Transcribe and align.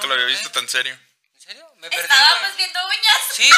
Nunca 0.00 0.14
lo 0.16 0.22
había 0.22 0.34
visto 0.34 0.50
tan 0.50 0.66
serio. 0.66 0.98
¿En 1.34 1.40
serio? 1.42 1.70
Me 1.76 1.90
perdí. 1.90 2.02
Estábamos 2.04 2.38
pues, 2.40 2.56
viendo 2.56 2.86
uñas. 2.86 3.20
Sí. 3.34 3.50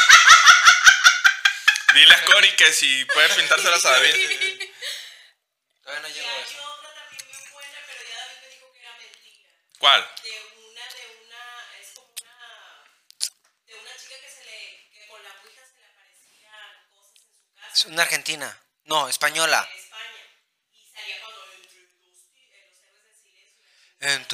Dile 1.95 2.15
a 2.15 2.25
Cory 2.25 2.57
que 2.57 2.73
si 2.73 3.05
puede 3.05 3.29
pintárselas 3.29 3.85
a 3.85 3.91
David. 3.93 4.69
Todavía 5.83 6.03
no 6.03 6.09
llego 6.09 6.29
a 6.29 6.41
eso. 6.41 6.65
otra 6.65 6.95
también 6.95 7.29
bien 7.31 7.53
buena, 7.53 7.79
pero 7.87 8.03
ya 8.09 8.23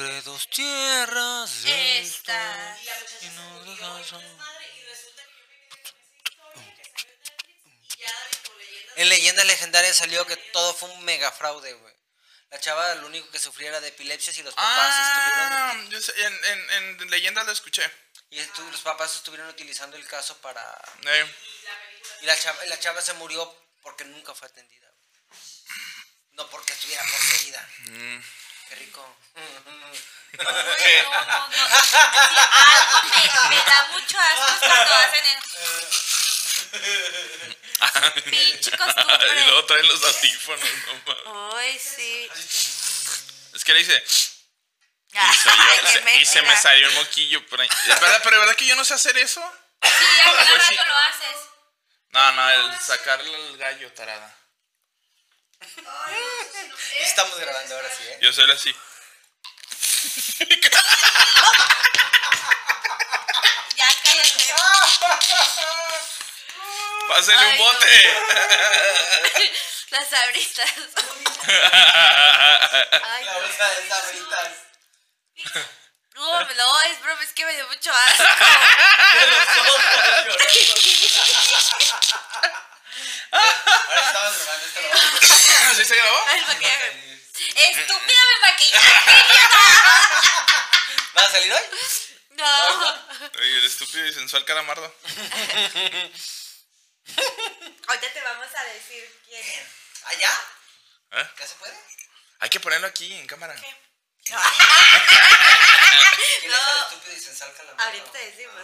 que 0.03 0.21
salió 0.21 1.69
en 1.71 1.93
Netflix 2.85 3.23
y 3.23 3.29
En 8.95 9.09
leyendas 9.09 9.45
legendarias 9.45 9.97
salió 9.97 10.25
que 10.25 10.35
todo 10.37 10.73
fue 10.73 10.89
un 10.89 11.03
mega 11.05 11.31
fraude, 11.31 11.73
güey. 11.73 11.93
La 12.49 12.59
chava 12.59 12.95
lo 12.95 13.07
único 13.07 13.29
que 13.29 13.39
sufría 13.39 13.69
era 13.69 13.79
de 13.79 13.89
epilepsia 13.89 14.33
y 14.35 14.43
los 14.43 14.55
papás 14.55 14.71
Ah, 14.75 15.71
estuvieron. 15.73 15.89
yo 15.91 16.01
sé, 16.01 16.25
en, 16.25 16.45
en, 16.45 17.01
en 17.01 17.09
leyendas 17.11 17.45
lo 17.45 17.51
escuché. 17.51 17.89
Y 18.31 18.39
estu- 18.39 18.69
los 18.71 18.81
papás 18.81 19.15
estuvieron 19.15 19.47
utilizando 19.47 19.95
el 19.97 20.05
caso 20.07 20.35
para. 20.37 20.61
Eh, 21.05 21.35
Y 22.21 22.25
la 22.25 22.37
chava, 22.39 22.63
la 22.65 22.79
chava 22.79 23.01
se 23.01 23.13
murió 23.13 23.55
porque 23.81 24.03
nunca 24.05 24.33
fue 24.35 24.47
atendida. 24.47 24.91
No 26.31 26.49
porque 26.49 26.73
estuviera 26.73 27.03
poseída. 27.03 27.69
mm. 27.79 28.19
Qué 28.69 28.75
rico. 28.75 29.17
No, 30.43 30.51
no, 30.51 30.53
no. 30.53 30.75
Sí, 30.77 30.93
algo 32.55 33.49
me, 33.49 33.49
me 33.49 33.57
da 33.63 33.87
mucho 33.91 34.17
asco 34.19 34.59
cuando 34.59 34.93
hacen 34.95 35.25
el 35.25 35.39
pinche 38.23 38.71
y 38.73 38.77
costumbre. 38.77 39.45
luego 39.45 39.65
traen 39.65 39.87
los 39.87 40.03
audífonos. 40.03 40.69
no 40.87 40.93
mames. 41.05 41.55
Uy, 41.55 41.79
sí. 41.79 42.29
Es 43.53 43.63
que 43.63 43.73
le 43.73 43.79
dice. 43.79 44.03
Y 45.11 45.17
Ay, 45.17 45.35
se, 45.35 45.49
qué 46.03 46.15
y 46.21 46.25
se 46.25 46.41
me 46.43 46.55
salió 46.55 46.87
el 46.87 46.93
moquillo 46.93 47.43
por 47.47 47.59
ahí. 47.59 47.67
¿Es 47.87 47.99
verdad? 47.99 48.21
¿Pero 48.23 48.35
es 48.35 48.39
verdad 48.41 48.55
que 48.55 48.67
yo 48.67 48.75
no 48.75 48.85
sé 48.85 48.93
hacer 48.93 49.17
eso? 49.17 49.41
Sí, 49.81 49.89
a 50.21 50.23
cada 50.25 50.45
Pues 50.49 50.63
sí. 50.65 50.75
rato 50.75 50.87
lo 50.89 50.97
haces. 50.97 51.37
No, 52.11 52.31
no, 52.33 52.49
el 52.51 52.79
sacarle 52.79 53.47
el 53.49 53.57
gallo, 53.57 53.91
tarada. 53.93 54.35
Estamos 56.99 57.39
grabando 57.39 57.75
ahora 57.75 57.89
sí, 57.89 58.03
¿eh? 58.07 58.19
Yo 58.21 58.31
soy 58.33 58.49
así. 58.51 58.75
Ya 63.75 63.87
cállate. 64.03 64.53
Pásale 67.07 67.47
un 67.51 67.57
bote. 67.57 67.89
Las 69.89 70.13
abritas. 70.13 70.69
Ay, 73.01 73.23
La 73.25 73.33
no. 73.33 73.39
bolsa 73.39 73.67
de 73.69 73.89
sabritas. 73.89 74.49
No, 76.15 76.43
no, 76.43 76.81
es 76.83 77.01
broma, 77.01 77.23
es 77.23 77.33
que 77.33 77.45
me 77.45 77.55
dio 77.55 77.67
mucho 77.67 77.91
asco. 77.91 78.23
Ahora 79.09 79.41
estamos 79.41 79.81
grabando 79.81 80.37
esto. 80.37 80.41
lo 84.81 84.89
vamos 84.89 85.31
a- 85.31 85.75
¿Sí 85.75 85.85
se 85.85 85.95
grabó? 85.95 86.19
Estúpida 87.47 88.19
me 88.33 88.39
maquillaste. 88.49 88.89
¿Va 91.17 91.21
a 91.25 91.31
salir 91.31 91.53
hoy? 91.53 91.61
No. 92.31 93.07
Oye, 93.39 93.57
el 93.57 93.65
estúpido 93.65 94.05
y 94.05 94.13
sensual 94.13 94.45
caramardo. 94.45 94.93
Ahorita 97.87 98.13
te 98.13 98.21
vamos 98.21 98.47
a 98.55 98.63
decir 98.65 99.21
quién 99.25 99.43
es. 99.45 99.67
¿Allá? 100.03 100.31
¿Eh? 101.13 101.27
¿Ya 101.39 101.47
se 101.47 101.55
puede? 101.55 101.75
Hay 102.39 102.49
que 102.49 102.59
ponerlo 102.59 102.87
aquí 102.87 103.11
en 103.13 103.25
cámara. 103.27 103.55
¿Quién 103.55 104.37
es 104.37 104.43
el 106.43 106.51
No. 106.51 106.81
estúpido 106.83 107.15
y 107.15 107.19
sensual 107.19 107.53
calamar? 107.55 107.85
Ahorita 107.87 108.11
te 108.11 108.31
decimos. 108.31 108.61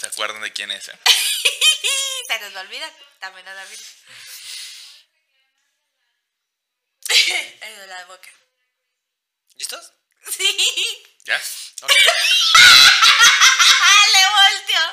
¿Se 0.00 0.06
acuerdan 0.06 0.42
de 0.42 0.52
quién 0.52 0.70
es, 0.70 0.88
eh? 0.88 0.98
Se 2.28 2.38
nos 2.40 2.54
va 2.54 2.60
a 2.60 2.62
olvidar. 2.62 2.92
También 3.18 3.48
a 3.48 3.54
David. 3.54 3.78
El 7.62 7.80
de 7.80 7.86
la 7.86 8.04
boca. 8.06 8.28
¿Listos? 9.56 9.92
Sí. 10.30 10.44
¿Ya? 11.24 11.36
Ok. 11.82 11.90
¡Ah, 12.56 14.04
le 14.12 14.22
volteó! 14.36 14.84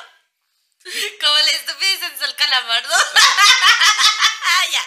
Como 1.20 1.36
el 1.36 1.48
estúpido 1.48 1.92
y 1.92 1.98
sensual 1.98 2.34
calamardo. 2.36 2.88
ya. 4.72 4.80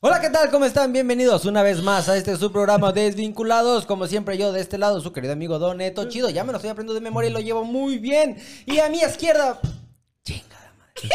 Hola, 0.00 0.20
¿qué 0.20 0.28
tal? 0.28 0.50
¿Cómo 0.50 0.66
están? 0.66 0.92
Bienvenidos 0.92 1.46
una 1.46 1.62
vez 1.62 1.80
más 1.80 2.10
a 2.10 2.18
este 2.18 2.36
su 2.36 2.52
programa 2.52 2.92
Desvinculados. 2.92 3.86
Como 3.86 4.06
siempre, 4.06 4.36
yo 4.36 4.52
de 4.52 4.60
este 4.60 4.76
lado, 4.76 5.00
su 5.00 5.14
querido 5.14 5.32
amigo 5.32 5.58
Don 5.58 5.78
Neto 5.78 6.06
Chido. 6.10 6.28
Ya 6.28 6.44
me 6.44 6.52
lo 6.52 6.58
estoy 6.58 6.70
aprendiendo 6.70 6.92
de 6.92 7.00
memoria 7.00 7.30
y 7.30 7.32
lo 7.32 7.40
llevo 7.40 7.64
muy 7.64 7.98
bien. 7.98 8.36
Y 8.66 8.78
a 8.80 8.90
mi 8.90 8.98
izquierda. 8.98 9.58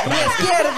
A 0.04 0.10
mi 0.10 0.16
izquierda. 0.16 0.76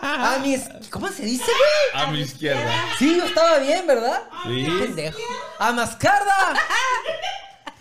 A 0.34 0.38
mi 0.42 0.54
es- 0.54 0.70
¿Cómo 0.90 1.08
se 1.08 1.24
dice, 1.24 1.44
güey? 1.44 2.02
A 2.04 2.10
mi 2.10 2.20
izquierda. 2.20 2.70
Sí, 2.98 3.16
yo 3.16 3.24
estaba 3.24 3.58
bien, 3.58 3.86
¿verdad? 3.86 4.22
Sí. 4.44 4.64
Qué 4.64 4.84
pendejo. 4.86 5.18
A 5.58 5.72
Mascarda. 5.72 6.54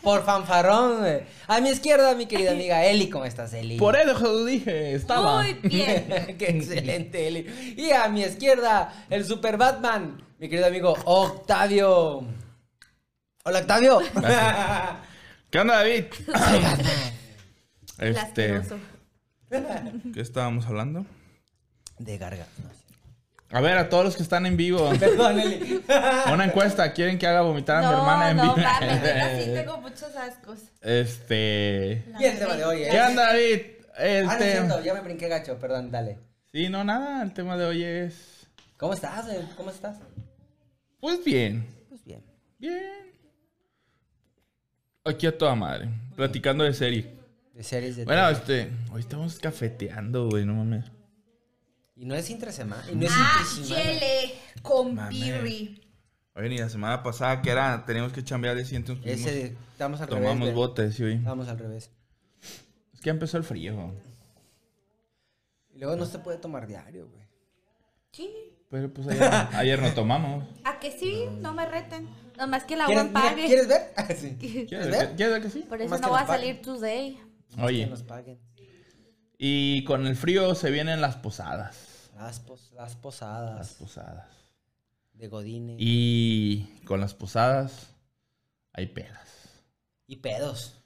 Por 0.01 0.23
fanfarrón, 0.25 0.99
güey. 0.99 1.21
A 1.47 1.59
mi 1.61 1.69
izquierda, 1.69 2.13
mi 2.15 2.25
querida 2.27 2.51
amiga 2.51 2.83
Eli. 2.85 3.09
¿Cómo 3.09 3.25
estás, 3.25 3.53
Eli? 3.53 3.77
Por 3.77 3.95
eso 3.95 4.13
lo 4.19 4.45
dije, 4.45 4.93
estaba. 4.95 5.41
Muy 5.41 5.53
bien. 5.63 6.35
Qué 6.39 6.49
excelente, 6.49 7.27
Eli. 7.27 7.75
Y 7.77 7.91
a 7.91 8.07
mi 8.07 8.21
izquierda, 8.23 9.05
el 9.09 9.25
Super 9.25 9.57
Batman, 9.57 10.23
mi 10.39 10.47
querido 10.49 10.67
amigo 10.67 10.95
Octavio. 11.05 12.23
Hola, 13.43 13.59
Octavio. 13.59 13.99
¿Qué 15.51 15.59
onda, 15.59 15.75
David? 15.77 16.05
Batman. 17.97 18.94
Este. 19.57 20.11
¿Qué 20.13 20.21
estábamos 20.21 20.65
hablando? 20.65 21.05
De 21.99 22.17
garga. 22.17 22.45
A 23.51 23.61
ver, 23.61 23.77
a 23.77 23.89
todos 23.89 24.03
los 24.03 24.15
que 24.17 24.23
están 24.23 24.45
en 24.45 24.57
vivo. 24.57 24.89
Perdón, 24.99 25.39
Eli. 25.39 25.81
Una 26.33 26.45
encuesta. 26.45 26.91
¿Quieren 26.93 27.17
que 27.17 27.27
haga 27.27 27.41
vomitar 27.41 27.77
a 27.77 27.87
mi 27.87 27.93
No, 27.93 27.99
hermana 27.99 28.31
en 28.31 28.37
no, 28.37 28.43
vivo? 28.43 28.55
neta, 28.57 29.39
sí 29.41 29.49
tengo 29.53 29.77
muchos 29.79 30.15
ascos. 30.15 30.59
Este. 30.81 32.03
Y 32.19 32.23
el 32.25 32.39
tema 32.39 32.55
de 32.55 32.65
hoy, 32.65 32.83
¿eh? 32.83 32.87
¿Qué 32.91 32.99
onda, 33.01 33.27
David? 33.27 33.61
El 33.97 34.23
Ah, 34.23 34.27
no 34.27 34.31
es 34.33 34.37
te- 34.39 34.51
cierto, 34.51 34.83
ya 34.83 34.93
me 34.93 35.01
brinqué 35.01 35.27
gacho, 35.29 35.57
perdón, 35.57 35.89
dale. 35.91 36.19
Sí, 36.51 36.67
no, 36.69 36.83
nada. 36.83 37.21
El 37.23 37.33
tema 37.33 37.55
de 37.55 37.65
hoy 37.65 37.83
es. 37.83 38.47
¿Cómo 38.77 38.93
estás, 38.93 39.25
güey? 39.25 39.37
¿Cómo 39.55 39.69
estás? 39.69 39.97
Pues 40.99 41.23
bien. 41.23 41.65
Pues 41.87 42.03
bien. 42.03 42.23
Bien. 42.57 42.83
Aquí 45.05 45.27
a 45.27 45.37
toda 45.37 45.55
madre. 45.55 45.87
Platicando 46.15 46.63
de 46.63 46.73
serie. 46.73 47.13
De 47.55 47.63
series 47.63 47.95
de 47.95 48.03
Bueno, 48.03 48.29
este. 48.29 48.69
Hoy 48.91 48.99
estamos 48.99 49.39
cafeteando, 49.39 50.27
güey, 50.29 50.45
no 50.45 50.55
mames. 50.55 50.91
Y 51.95 52.05
no 52.05 52.13
es 52.13 52.29
entre 52.29 52.51
semana. 52.51 52.83
Y 52.91 52.95
no 52.95 53.05
es 53.05 53.13
Ah, 53.15 53.45
chele 53.65 54.33
con 54.61 54.93
birri. 55.07 55.81
Oye, 56.35 56.49
ni 56.49 56.57
la 56.57 56.67
semana 56.67 57.01
pasada 57.01 57.41
que 57.41 57.49
era, 57.49 57.85
teníamos 57.85 58.11
que 58.11 58.25
chambear 58.25 58.57
de 58.57 58.65
cientos. 58.65 58.99
Ese, 59.05 59.55
estamos 59.71 60.01
al 60.01 60.09
revés. 60.09 60.23
tomamos 60.23 60.53
botes, 60.53 60.95
sí, 60.95 61.03
güey. 61.03 61.15
Estamos 61.15 61.47
al 61.47 61.57
revés. 61.57 61.91
Es 62.93 62.99
que 62.99 63.05
ya 63.05 63.11
empezó 63.11 63.37
el 63.37 63.45
frío. 63.45 63.93
Y 65.73 65.79
luego 65.79 65.95
no 65.95 66.05
se 66.05 66.19
puede 66.19 66.37
tomar 66.37 66.67
diario, 66.67 67.07
güey. 67.07 67.23
Sí. 68.11 68.33
Pero 68.69 68.93
pues 68.93 69.07
ayer, 69.07 69.23
ayer 69.53 69.81
no 69.81 69.93
tomamos. 69.93 70.43
¿A 70.65 70.77
que 70.79 70.91
sí? 70.91 71.25
No 71.39 71.53
me 71.53 71.65
reten. 71.65 72.09
Nomás 72.37 72.65
que 72.65 72.73
el 72.73 72.81
agua 72.81 72.93
¿Quieres, 72.95 73.11
mira, 73.13 73.21
pague. 73.29 73.45
¿Quieres 73.45 73.67
ver? 73.69 73.81
Ah, 73.95 74.07
sí. 74.13 74.35
¿Quieres 74.37 74.67
¿Quieres 74.67 74.87
ver? 74.91 75.07
ver? 75.07 75.15
¿Quieres 75.15 75.33
ver 75.35 75.41
que 75.43 75.49
sí? 75.49 75.59
Por 75.61 75.81
eso 75.81 75.85
Nomás 75.85 76.01
no 76.01 76.07
que 76.07 76.13
nos 76.13 76.21
a 76.21 76.27
salir 76.27 76.61
paguen. 76.61 76.65
Que 77.55 77.61
Oye, 77.61 77.87
nos 77.87 78.03
paguen. 78.03 78.39
y 79.37 79.83
con 79.85 80.05
el 80.07 80.15
frío 80.15 80.55
se 80.55 80.71
vienen 80.71 81.01
las 81.01 81.15
posadas. 81.17 82.11
Las, 82.15 82.39
pos- 82.39 82.71
las 82.75 82.95
posadas 82.95 83.55
Las 83.57 83.73
posadas. 83.73 84.27
de 85.13 85.27
Godine. 85.27 85.75
Y 85.79 86.67
con 86.85 86.99
las 87.01 87.13
posadas 87.13 87.93
hay 88.73 88.87
pedas. 88.87 89.49
Y 90.07 90.17
pedos. 90.17 90.79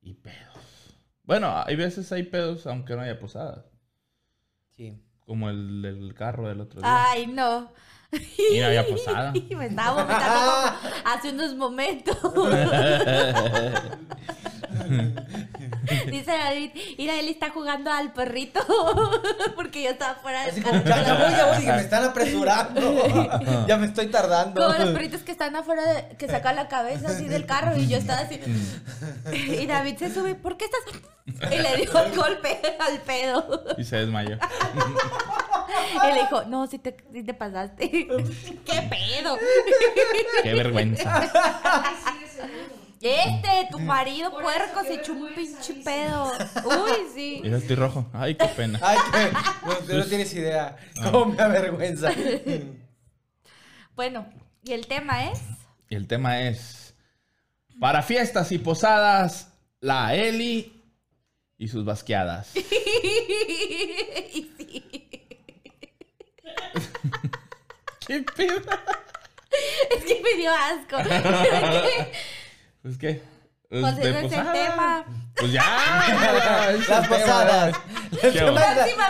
Y 0.00 0.14
pedos. 0.14 0.94
Bueno, 1.24 1.52
hay 1.64 1.74
veces 1.76 2.10
hay 2.12 2.22
pedos 2.24 2.66
aunque 2.66 2.94
no 2.94 3.02
haya 3.02 3.18
posadas. 3.18 3.64
Sí. 4.76 5.02
Como 5.20 5.48
el 5.50 5.82
del 5.82 6.14
carro 6.14 6.48
del 6.48 6.60
otro 6.60 6.80
día. 6.80 7.10
Ay, 7.10 7.26
no. 7.26 7.72
Y 8.12 8.60
no 8.60 8.66
había 8.66 8.86
posada. 8.86 9.32
Me 9.56 9.66
estaba 9.66 10.04
vomitando 10.04 10.40
como 10.40 11.10
hace 11.10 11.30
unos 11.30 11.54
momentos. 11.56 12.16
Dice 16.10 16.30
David, 16.32 16.70
mira, 16.98 17.18
él 17.18 17.28
está 17.28 17.50
jugando 17.50 17.90
al 17.92 18.12
perrito. 18.12 18.60
Porque 19.56 19.82
yo 19.84 19.90
estaba 19.90 20.16
fuera 20.16 20.40
del 20.42 20.50
Así 20.50 20.60
carro. 20.60 20.78
como, 20.82 20.88
ya, 20.88 21.02
ya 21.04 21.14
voy, 21.14 21.32
ya 21.36 21.46
voy, 21.46 21.56
dije, 21.58 21.72
me 21.72 21.80
están 21.80 22.04
apresurando. 22.04 23.64
ya 23.68 23.76
me 23.76 23.86
estoy 23.86 24.06
tardando. 24.08 24.60
Como 24.66 24.78
los 24.78 24.90
perritos 24.90 25.22
que 25.22 25.32
están 25.32 25.54
afuera, 25.56 25.82
de- 25.84 26.16
que 26.16 26.26
sacan 26.28 26.56
la 26.56 26.68
cabeza 26.68 27.08
así 27.08 27.26
del 27.26 27.46
carro 27.46 27.76
y 27.76 27.86
yo 27.88 27.96
estaba 27.98 28.20
así. 28.20 28.40
Y 29.32 29.66
David 29.66 29.96
se 29.98 30.12
sube, 30.12 30.34
¿por 30.34 30.56
qué 30.56 30.66
estás? 30.66 30.80
Y 31.52 31.58
le 31.58 31.76
dio 31.76 31.98
el 32.04 32.14
golpe 32.16 32.60
al 32.78 33.00
pedo. 33.00 33.64
Y 33.76 33.84
se 33.84 33.96
desmayó. 33.96 34.38
Y 36.04 36.14
le 36.14 36.20
dijo, 36.20 36.44
no, 36.44 36.66
si 36.66 36.78
te, 36.78 36.96
sí 37.12 37.22
te 37.24 37.34
pasaste. 37.34 37.88
¿Qué 37.90 38.82
pedo? 38.90 39.36
Qué 40.42 40.54
vergüenza. 40.54 41.22
Este, 43.00 43.68
tu 43.70 43.78
marido 43.78 44.30
puerco 44.30 44.82
se 44.82 44.94
echó 44.94 45.12
un 45.12 45.34
pinche 45.34 45.74
pedo. 45.84 46.32
Uy, 46.64 47.06
sí. 47.14 47.40
Mira, 47.42 47.58
estoy 47.58 47.76
rojo. 47.76 48.08
Ay, 48.12 48.34
qué 48.34 48.46
pena. 48.48 48.80
Ay, 48.82 48.98
no, 49.66 49.74
tú 49.74 49.94
no 49.94 50.04
tienes 50.04 50.32
idea. 50.34 50.76
Cómo 51.02 51.26
me 51.26 51.42
avergüenza. 51.42 52.10
Bueno, 53.94 54.26
y 54.62 54.72
el 54.72 54.86
tema 54.86 55.30
es. 55.30 55.40
Y 55.88 55.94
el 55.94 56.06
tema 56.06 56.40
es: 56.42 56.94
Para 57.78 58.02
fiestas 58.02 58.50
y 58.52 58.58
posadas, 58.58 59.52
la 59.80 60.14
Eli 60.14 60.82
y 61.58 61.68
sus 61.68 61.84
basqueadas. 61.84 62.56
y 62.56 64.52
sí. 64.56 65.08
¿Qué 68.06 68.22
pedo? 68.36 68.60
Es 69.96 70.04
que 70.04 70.22
me 70.22 70.34
dio 70.36 70.52
asco. 70.52 70.96
Pues 72.86 72.98
qué. 72.98 73.20
Pues, 73.68 73.96
de 73.96 74.10
ese 74.10 74.26
es 74.26 74.32
el 74.32 74.52
tema. 74.52 75.04
Pues 75.34 75.50
ya. 75.50 75.64
Las 76.88 77.08
posadas. 77.08 77.76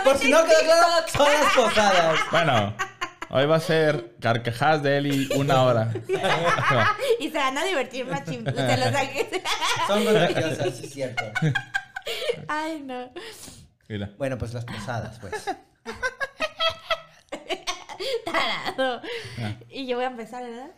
Por 0.03 0.17
si 0.17 0.31
no 0.31 0.43
quedó 0.45 0.59
claro, 0.63 1.07
son 1.07 1.27
las 1.31 1.53
posadas. 1.53 2.19
Bueno, 2.31 2.75
hoy 3.29 3.45
va 3.45 3.57
a 3.57 3.59
ser 3.59 4.15
carcajadas 4.19 4.81
de 4.81 4.97
Eli 4.97 5.29
una 5.35 5.61
hora. 5.61 5.93
Y 7.19 7.29
se 7.29 7.37
van 7.37 7.55
a 7.55 7.65
divertir 7.65 8.07
machín. 8.07 8.43
Se 8.45 8.77
los 8.77 8.91
saqué. 8.91 9.43
Son 9.85 10.03
sí 10.73 10.85
es 10.85 10.91
cierto. 10.91 11.23
Ay, 12.47 12.81
no. 12.83 13.11
Mira. 13.87 14.09
Bueno, 14.17 14.39
pues 14.39 14.55
las 14.55 14.65
posadas, 14.65 15.19
pues. 15.19 15.45
Tarado. 18.25 19.01
Ah. 19.39 19.53
Y 19.69 19.85
yo 19.85 19.97
voy 19.97 20.05
a 20.05 20.07
empezar, 20.07 20.41
¿verdad? 20.41 20.71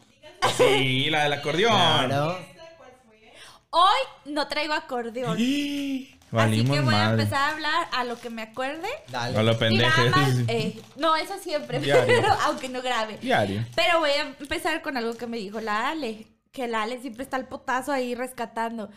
Sí, 0.58 1.10
la 1.10 1.24
del 1.24 1.34
acordeón. 1.34 1.72
Claro. 1.72 2.59
Hoy 3.72 4.00
no 4.26 4.48
traigo 4.48 4.74
acordeón. 4.74 5.38
Así 6.30 6.36
Valimos 6.36 6.78
que 6.78 6.84
voy 6.84 6.94
a 6.94 7.10
empezar 7.10 7.40
a 7.40 7.50
hablar 7.54 7.88
a 7.92 8.04
lo 8.04 8.20
que 8.20 8.30
me 8.30 8.44
acuerde. 8.44 8.88
A 9.08 9.12
Dale. 9.12 9.34
lo 9.34 9.44
nada 9.44 9.58
pendejo. 9.58 10.10
más, 10.12 10.36
eh, 10.48 10.80
no, 10.96 11.16
eso 11.16 11.38
siempre, 11.40 11.80
Diario. 11.82 12.06
pero 12.06 12.32
aunque 12.44 12.70
no 12.70 12.84
grabe. 12.84 13.18
Diario. 13.18 13.66
Pero 13.76 14.00
voy 14.00 14.12
a 14.12 14.22
empezar 14.40 14.82
con 14.84 14.96
algo 14.96 15.16
que 15.16 15.26
me 15.26 15.38
dijo 15.38 15.60
la 15.60 15.90
Ale, 15.90 16.28
que 16.52 16.68
la 16.68 16.84
Ale 16.84 17.02
siempre 17.02 17.24
está 17.24 17.38
al 17.38 17.48
potazo 17.48 17.92
ahí 17.92 18.14
rescatando. 18.14 18.92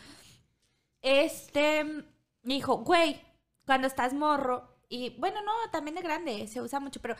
Este, 1.01 1.83
me 1.83 2.53
dijo, 2.53 2.77
güey, 2.77 3.19
cuando 3.65 3.87
estás 3.87 4.13
morro, 4.13 4.69
y 4.87 5.09
bueno, 5.17 5.41
no, 5.41 5.51
también 5.71 5.95
de 5.95 6.03
grande, 6.03 6.47
se 6.47 6.61
usa 6.61 6.79
mucho, 6.79 7.01
pero 7.01 7.15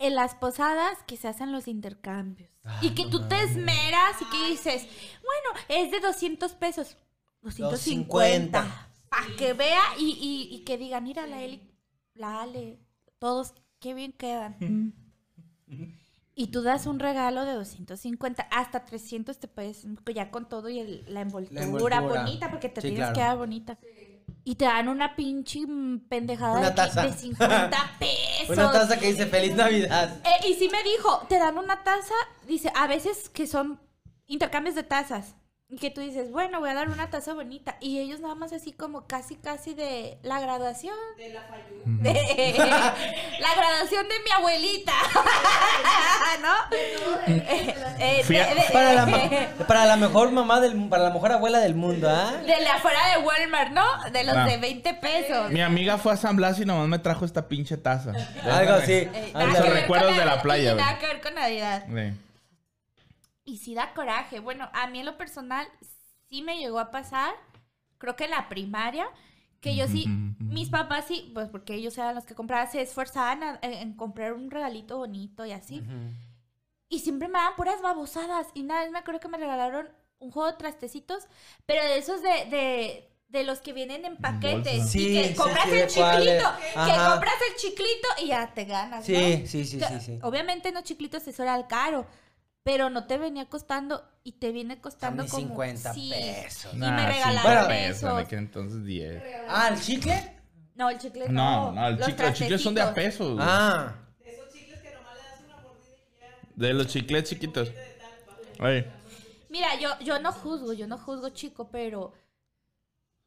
en 0.00 0.14
las 0.16 0.34
posadas 0.34 0.98
que 1.06 1.16
se 1.16 1.28
hacen 1.28 1.52
los 1.52 1.68
intercambios. 1.68 2.50
y 2.82 2.90
que 2.90 3.06
tú 3.06 3.26
te 3.28 3.40
esmeras 3.42 4.20
y 4.20 4.24
que 4.26 4.50
dices, 4.50 4.86
bueno, 5.22 5.60
es 5.68 5.90
de 5.90 6.00
200 6.00 6.52
pesos. 6.54 6.96
250. 7.42 8.60
250. 8.60 8.86
Para 9.08 9.26
que 9.36 9.52
vea 9.54 9.80
y, 9.98 10.10
y- 10.10 10.54
y 10.54 10.64
que 10.64 10.76
digan, 10.76 11.04
mira, 11.04 11.26
la 11.26 11.42
Eli, 11.42 11.62
la 12.14 12.42
Ale, 12.42 12.78
todos, 13.18 13.54
qué 13.78 13.94
bien 13.94 14.12
quedan. 14.12 14.94
Y 16.34 16.46
tú 16.48 16.62
das 16.62 16.86
un 16.86 16.98
regalo 17.00 17.44
de 17.44 17.52
250, 17.54 18.42
hasta 18.50 18.84
300 18.84 19.38
te 19.38 19.48
puedes, 19.48 19.86
ya 20.14 20.30
con 20.30 20.48
todo 20.48 20.68
y 20.68 20.78
el- 20.78 21.04
la, 21.08 21.20
envoltura 21.22 21.62
envoltura. 21.62 22.00
bonita, 22.00 22.50
porque 22.50 22.68
te 22.68 22.80
Sí, 22.80 22.88
tienes 22.88 23.00
claro. 23.10 23.14
que 23.14 23.20
dar 23.20 23.36
bonita. 23.36 23.78
Y 24.50 24.56
te 24.56 24.64
dan 24.64 24.88
una 24.88 25.14
pinche 25.14 25.60
pendejada 26.08 26.58
Una 26.58 26.70
de, 26.70 26.74
taza. 26.74 27.02
de 27.02 27.12
50 27.12 27.70
pesos. 28.00 28.48
Una 28.48 28.72
taza 28.72 28.98
que 28.98 29.06
dice 29.06 29.26
Feliz 29.26 29.54
Navidad. 29.54 30.18
Eh, 30.24 30.48
y 30.48 30.54
sí 30.54 30.68
me 30.68 30.82
dijo, 30.82 31.24
te 31.28 31.38
dan 31.38 31.56
una 31.56 31.84
taza, 31.84 32.14
dice, 32.48 32.72
a 32.74 32.88
veces 32.88 33.28
que 33.28 33.46
son 33.46 33.80
intercambios 34.26 34.74
de 34.74 34.82
tazas. 34.82 35.36
Y 35.72 35.76
que 35.78 35.88
tú 35.90 36.00
dices, 36.00 36.32
bueno, 36.32 36.58
voy 36.58 36.68
a 36.70 36.74
dar 36.74 36.88
una 36.88 37.10
taza 37.10 37.32
bonita. 37.32 37.76
Y 37.80 38.00
ellos 38.00 38.18
nada 38.18 38.34
más 38.34 38.52
así 38.52 38.72
como 38.72 39.06
casi, 39.06 39.36
casi 39.36 39.72
de 39.72 40.18
la 40.24 40.40
graduación. 40.40 40.96
De 41.16 41.28
la 41.32 41.42
Fayú. 41.42 41.62
De 41.84 42.12
la 43.40 43.54
graduación 43.54 44.08
de 44.08 44.14
mi 44.24 44.30
abuelita. 44.36 44.92
¿No? 46.42 46.76
Eh, 47.26 47.76
eh, 47.98 48.24
de, 48.26 48.34
de- 48.34 48.72
Para 48.72 48.92
la, 48.94 49.06
ma- 49.06 49.20
para 49.68 49.84
la 49.86 49.96
mejor 49.96 50.32
mamá 50.32 50.60
del 50.60 50.88
para 50.88 51.04
la 51.04 51.10
mejor 51.10 51.32
abuela 51.32 51.58
del 51.60 51.74
mundo, 51.74 52.08
¿ah? 52.10 52.32
de 52.44 52.60
la 52.62 52.74
afuera 52.74 52.98
de 53.16 53.22
Walmart, 53.24 53.70
¿no? 53.72 54.10
De 54.10 54.24
los 54.24 54.36
Ah. 54.36 54.46
de 54.46 54.56
20 54.56 54.94
pesos. 54.94 55.50
Mi 55.50 55.60
amiga 55.60 55.98
fue 55.98 56.12
a 56.12 56.16
San 56.16 56.34
Blas 56.36 56.58
y 56.58 56.64
nomás 56.64 56.88
me 56.88 56.98
trajo 56.98 57.24
esta 57.24 57.46
pinche 57.46 57.76
taza. 57.76 58.12
Algo 58.44 58.74
así. 58.74 58.92
Eh, 58.92 59.32
recuerdos 59.72 60.16
de 60.16 60.24
la 60.24 60.42
playa. 60.42 60.74
Nada 60.74 60.98
que 60.98 61.06
ver 61.06 61.20
con 61.20 61.34
Navidad. 61.34 61.84
Sí. 61.86 62.12
Y 63.50 63.56
sí 63.58 63.74
da 63.74 63.92
coraje. 63.94 64.40
Bueno, 64.40 64.68
a 64.72 64.86
mí 64.86 65.00
en 65.00 65.06
lo 65.06 65.16
personal 65.18 65.66
sí 66.28 66.42
me 66.42 66.58
llegó 66.58 66.78
a 66.78 66.90
pasar, 66.90 67.34
creo 67.98 68.14
que 68.16 68.24
en 68.24 68.30
la 68.30 68.48
primaria, 68.48 69.08
que 69.60 69.74
yo 69.76 69.88
sí, 69.88 70.06
mis 70.38 70.68
papás 70.70 71.06
sí, 71.08 71.30
pues 71.34 71.48
porque 71.48 71.74
ellos 71.74 71.98
eran 71.98 72.14
los 72.14 72.24
que 72.24 72.34
compraban, 72.34 72.70
se 72.70 72.80
esforzaban 72.80 73.42
a- 73.42 73.58
en, 73.62 73.94
comprar 73.94 74.32
un 74.34 74.50
regalito 74.50 74.98
bonito 74.98 75.44
y 75.44 75.52
así. 75.52 75.82
Y 76.88 77.00
siempre 77.00 77.28
me 77.28 77.34
daban 77.38 77.56
puras 77.56 77.80
babosadas. 77.82 78.48
Y 78.54 78.62
una 78.62 78.80
vez 78.80 78.90
me 78.90 78.98
acuerdo 78.98 79.20
que 79.20 79.28
me 79.28 79.38
regalaron 79.38 79.88
un 80.18 80.30
juego 80.30 80.50
de 80.50 80.58
trastecitos, 80.58 81.26
pero 81.66 81.82
de 81.84 81.98
esos 81.98 82.22
de... 82.22 82.28
de 82.46 83.06
de 83.30 83.44
los 83.44 83.60
que 83.60 83.72
vienen 83.72 84.04
en 84.04 84.16
paquetes. 84.16 84.90
Sí, 84.90 85.06
y 85.06 85.22
que 85.28 85.36
compras 85.36 85.66
sí, 85.70 85.76
el 85.76 85.86
chiclito, 85.86 86.48
que 86.58 86.92
compras 87.12 87.34
el 87.48 87.56
chiclito 87.58 88.08
y 88.24 88.26
ya 88.26 88.52
te 88.52 88.64
ganas, 88.64 89.08
¿no? 89.08 89.14
Sí, 89.18 89.46
sí, 89.46 89.64
sí, 89.64 89.78
Que, 89.78 89.84
sí, 89.84 90.00
sí. 90.00 90.18
Obviamente 90.22 90.72
no 90.72 90.82
chiclitos 90.82 91.28
eso 91.28 91.44
era 91.44 91.64
caro, 91.68 92.08
pero 92.62 92.90
no 92.90 93.06
te 93.06 93.18
venía 93.18 93.46
costando 93.46 94.04
y 94.22 94.32
te 94.32 94.52
viene 94.52 94.80
costando 94.80 95.22
A 95.22 95.24
mí 95.24 95.30
como 95.30 95.46
50 95.48 95.94
sí. 95.94 96.10
pesos. 96.10 96.74
Y 96.74 96.76
Nah, 96.76 96.90
me 96.92 97.00
cinco 97.14 97.26
regalaron 97.26 97.68
pesos, 97.68 98.28
que 98.28 98.36
entonces 98.36 98.84
10. 98.84 99.22
Ah, 99.48 99.68
¿el 99.72 99.80
chicle? 99.80 100.36
No, 100.74 100.90
el 100.90 100.98
chicle 100.98 101.28
no. 101.28 101.72
No, 101.72 101.72
no, 101.72 101.88
el 101.88 101.96
los 101.96 102.06
chicle, 102.06 102.26
los 102.28 102.38
chicles 102.38 102.62
son 102.62 102.74
de 102.74 102.82
a 102.82 102.94
pesos. 102.94 103.34
güey. 103.34 103.46
Ah. 103.48 103.94
De 104.18 104.30
esos 104.32 104.52
chicles 104.52 104.80
que 104.80 104.92
nomás 104.94 105.14
le 105.16 105.22
das 105.22 105.40
una 105.46 105.56
mordida 105.62 105.96
y 105.96 106.20
ya. 106.20 106.38
De 106.54 106.74
los 106.74 106.86
chicles 106.86 107.24
chiquitos. 107.24 107.72
Ay, 108.58 108.86
Mira, 109.48 109.74
yo, 109.80 109.98
yo 110.00 110.18
no 110.20 110.30
juzgo, 110.32 110.72
yo 110.72 110.86
no 110.86 110.96
juzgo 110.98 111.30
chico, 111.30 111.68
pero 111.72 112.12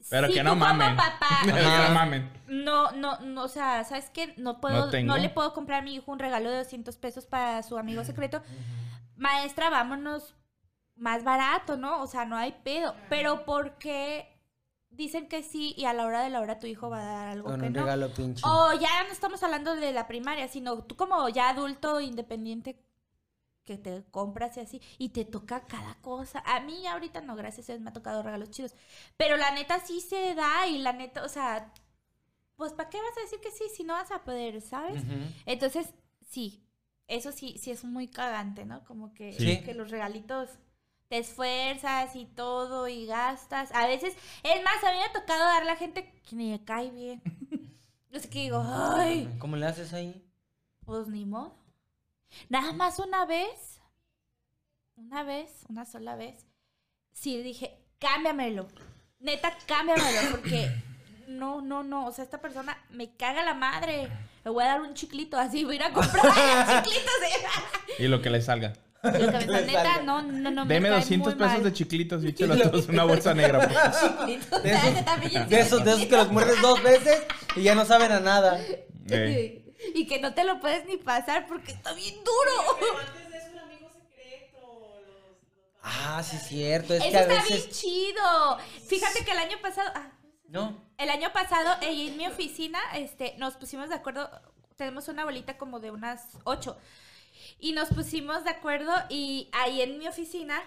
Pero 0.10 0.28
si 0.28 0.34
que 0.36 0.44
no 0.44 0.56
mamen. 0.56 0.96
papá 0.96 1.28
Que 1.44 1.52
dices, 1.52 1.64
no 1.90 1.94
mamen. 1.96 2.32
No, 2.48 2.92
no, 2.92 3.20
no, 3.20 3.44
o 3.44 3.48
sea, 3.50 3.84
¿sabes 3.84 4.10
qué? 4.14 4.34
No 4.38 4.62
puedo, 4.62 4.92
No 4.92 5.02
no, 5.04 5.18
le 5.18 5.30
puedo 5.30 5.54
comprar 5.54 5.80
a 5.80 5.82
mi 5.82 5.96
hijo 5.96 6.12
un 6.12 6.20
regalo 6.20 6.50
de 6.52 6.58
200 6.60 6.96
pesos 6.98 7.26
para 7.26 7.62
su 7.64 7.78
amigo 7.78 8.04
secreto. 8.06 8.42
Maestra, 9.16 9.70
vámonos 9.70 10.36
más 10.96 11.24
barato, 11.24 11.78
¿no? 11.78 12.02
O 12.02 12.08
sea, 12.08 12.26
no 12.26 12.36
hay 12.36 12.52
pedo. 12.64 12.96
Pero 13.10 13.46
porque 13.46 14.30
dicen 14.90 15.28
que 15.28 15.44
sí 15.44 15.74
y 15.78 15.86
a 15.86 15.94
la 15.94 16.06
hora 16.06 16.22
de 16.22 16.30
la 16.30 16.40
hora 16.42 16.60
tu 16.60 16.68
hijo 16.68 16.90
va 16.90 17.02
a 17.02 17.06
dar 17.06 17.28
algo 17.30 17.50
Con 17.50 17.60
que 17.62 17.68
un 17.68 17.74
no? 17.74 17.82
regalo 17.82 18.14
pinche. 18.14 18.44
O 18.46 18.74
ya 18.74 19.04
no 19.04 19.12
estamos 19.12 19.42
hablando 19.44 19.76
de 19.76 19.92
la 19.92 20.08
primaria, 20.08 20.48
sino 20.48 20.84
tú 20.84 20.96
como 20.96 21.28
ya 21.30 21.50
adulto 21.50 22.00
independiente 22.00 22.80
que 23.64 23.78
te 23.78 24.04
compras 24.12 24.58
y 24.58 24.60
así 24.60 24.82
y 24.98 25.10
te 25.10 25.26
toca 25.26 25.66
cada 25.68 25.96
cosa. 26.02 26.44
A 26.46 26.60
mí 26.60 26.86
ahorita 26.86 27.22
no, 27.22 27.36
gracias 27.36 27.70
a 27.70 27.74
Dios 27.74 27.82
me 27.82 27.90
ha 27.90 27.94
tocado 27.94 28.22
regalos 28.22 28.52
chidos, 28.52 28.76
pero 29.18 29.38
la 29.38 29.52
neta 29.52 29.80
sí 29.80 30.02
se 30.02 30.36
da 30.36 30.68
y 30.68 30.80
la 30.80 30.94
neta, 30.94 31.24
o 31.24 31.30
sea, 31.30 31.72
pues 32.56 32.74
¿para 32.74 32.90
qué 32.90 33.02
vas 33.02 33.18
a 33.18 33.22
decir 33.22 33.40
que 33.40 33.52
sí 33.52 33.64
si 33.74 33.84
no 33.84 33.94
vas 33.94 34.12
a 34.12 34.24
poder, 34.24 34.62
sabes? 34.62 35.04
Entonces, 35.46 35.94
sí, 36.30 36.62
eso 37.08 37.32
sí 37.32 37.58
sí 37.58 37.72
es 37.72 37.84
muy 37.84 38.08
cagante, 38.08 38.66
¿no? 38.66 38.84
Como 38.86 39.14
que, 39.14 39.34
Sí. 39.34 39.62
que 39.64 39.74
los 39.74 39.92
regalitos 39.92 40.50
te 41.10 41.18
esfuerzas 41.20 42.16
y 42.16 42.26
todo 42.26 42.88
y 42.88 43.06
gastas. 43.06 43.72
A 43.74 43.86
veces, 43.88 44.16
es 44.44 44.64
más, 44.64 44.84
a 44.84 44.92
mí 44.92 44.98
me 44.98 45.06
ha 45.06 45.14
tocado 45.14 45.44
darle 45.44 45.72
a 45.72 45.76
gente 45.76 46.12
que 46.28 46.36
ni 46.36 46.52
me 46.52 46.64
cae 46.64 46.90
bien. 46.92 47.22
Yo 48.12 48.20
sé 48.20 48.30
que 48.30 48.40
digo, 48.42 48.64
ay, 48.66 49.28
¿Cómo 49.40 49.56
le 49.58 49.66
haces 49.66 49.94
ahí? 49.94 50.24
pues 50.86 51.08
ni 51.08 51.26
modo. 51.26 51.56
Nada 52.50 52.74
más 52.74 53.00
una 53.00 53.26
vez, 53.26 53.80
una 54.96 55.24
vez, 55.24 55.66
una 55.70 55.86
sola 55.86 56.16
vez, 56.16 56.46
sí 57.12 57.42
dije, 57.42 57.78
cámbiamelo. 58.00 58.68
Neta, 59.20 59.56
cámbiamelo, 59.68 60.32
porque 60.32 60.70
no, 61.34 61.62
no, 61.62 61.84
no. 61.84 62.06
O 62.08 62.12
sea, 62.12 62.24
esta 62.24 62.40
persona 62.40 62.78
me 62.90 63.16
caga 63.16 63.44
la 63.44 63.54
madre. 63.54 64.08
Le 64.44 64.52
voy 64.52 64.64
a 64.64 64.68
dar 64.68 64.82
un 64.82 64.94
chiclito 64.94 65.38
así, 65.38 65.64
voy 65.64 65.74
a 65.74 65.76
ir 65.78 65.84
a 65.84 65.94
comprar 65.94 66.84
chiclitos. 66.84 67.14
Y 68.00 68.08
lo 68.08 68.22
que 68.22 68.30
le 68.30 68.42
salga. 68.42 68.74
El 69.04 69.32
cabezón, 69.32 69.66
neta, 69.68 70.02
no, 70.02 70.22
no, 70.22 70.50
no. 70.50 70.66
me 70.66 70.74
Deme 70.76 70.88
cae 70.90 71.00
200 71.00 71.34
muy 71.36 71.40
pesos 71.40 71.54
mal. 71.56 71.64
de 71.66 71.74
chiquilitos 71.74 72.24
y 72.24 72.28
échelos 72.30 72.62
todos 72.72 72.86
en 72.88 72.94
una 72.94 73.04
bolsa 73.04 73.34
negra. 73.34 73.60
pues. 73.68 74.64
De 74.64 74.72
esos, 74.72 75.50
de 75.50 75.60
esos, 75.60 75.84
de 75.86 75.92
esos 75.92 76.06
que 76.06 76.16
los 76.16 76.32
muerdes 76.32 76.62
dos 76.62 76.82
veces 76.82 77.22
y 77.58 77.64
ya 77.64 77.76
no 77.76 77.84
saben 77.86 78.12
a 78.14 78.20
nada. 78.22 78.60
Eh, 79.10 79.60
Y 79.94 80.08
que 80.08 80.20
no 80.22 80.34
te 80.34 80.46
lo 80.46 80.60
puedes 80.62 80.86
ni 80.86 80.96
pasar 80.98 81.48
porque 81.48 81.74
está 81.74 81.92
bien 81.94 82.16
Pero 82.24 82.86
duro. 82.86 83.00
antes 83.00 83.30
de 83.32 83.38
eso, 83.38 83.48
un 83.52 83.60
amigo 83.60 83.90
secreto. 83.92 84.58
Los, 85.06 85.28
los 85.28 85.38
Ah, 85.84 86.24
sí, 86.24 86.38
cierto. 86.38 86.94
Es 86.94 87.02
Eso 87.04 87.12
que 87.12 87.18
a 87.18 87.22
está 87.22 87.34
bien 87.44 87.58
veces. 87.60 87.70
chido. 87.82 88.58
Fíjate 88.88 89.26
que 89.26 89.32
el 89.32 89.38
año 89.40 89.58
pasado. 89.62 89.90
ah, 89.96 90.08
No. 90.48 90.82
El 90.98 91.10
año 91.10 91.32
pasado, 91.34 91.76
en 91.82 92.16
mi 92.18 92.28
oficina, 92.28 92.80
este, 92.96 93.36
nos 93.38 93.56
pusimos 93.56 93.90
de 93.90 93.96
acuerdo. 93.96 94.30
Tenemos 94.76 95.08
una 95.08 95.24
bolita 95.26 95.58
como 95.58 95.80
de 95.80 95.92
unas 95.92 96.38
ocho. 96.44 96.78
Y 97.60 97.72
nos 97.74 97.90
pusimos 97.90 98.44
de 98.44 98.52
acuerdo 98.52 98.92
y 99.10 99.50
ahí 99.54 99.82
en 99.82 99.98
mi 99.98 100.08
oficina 100.08 100.62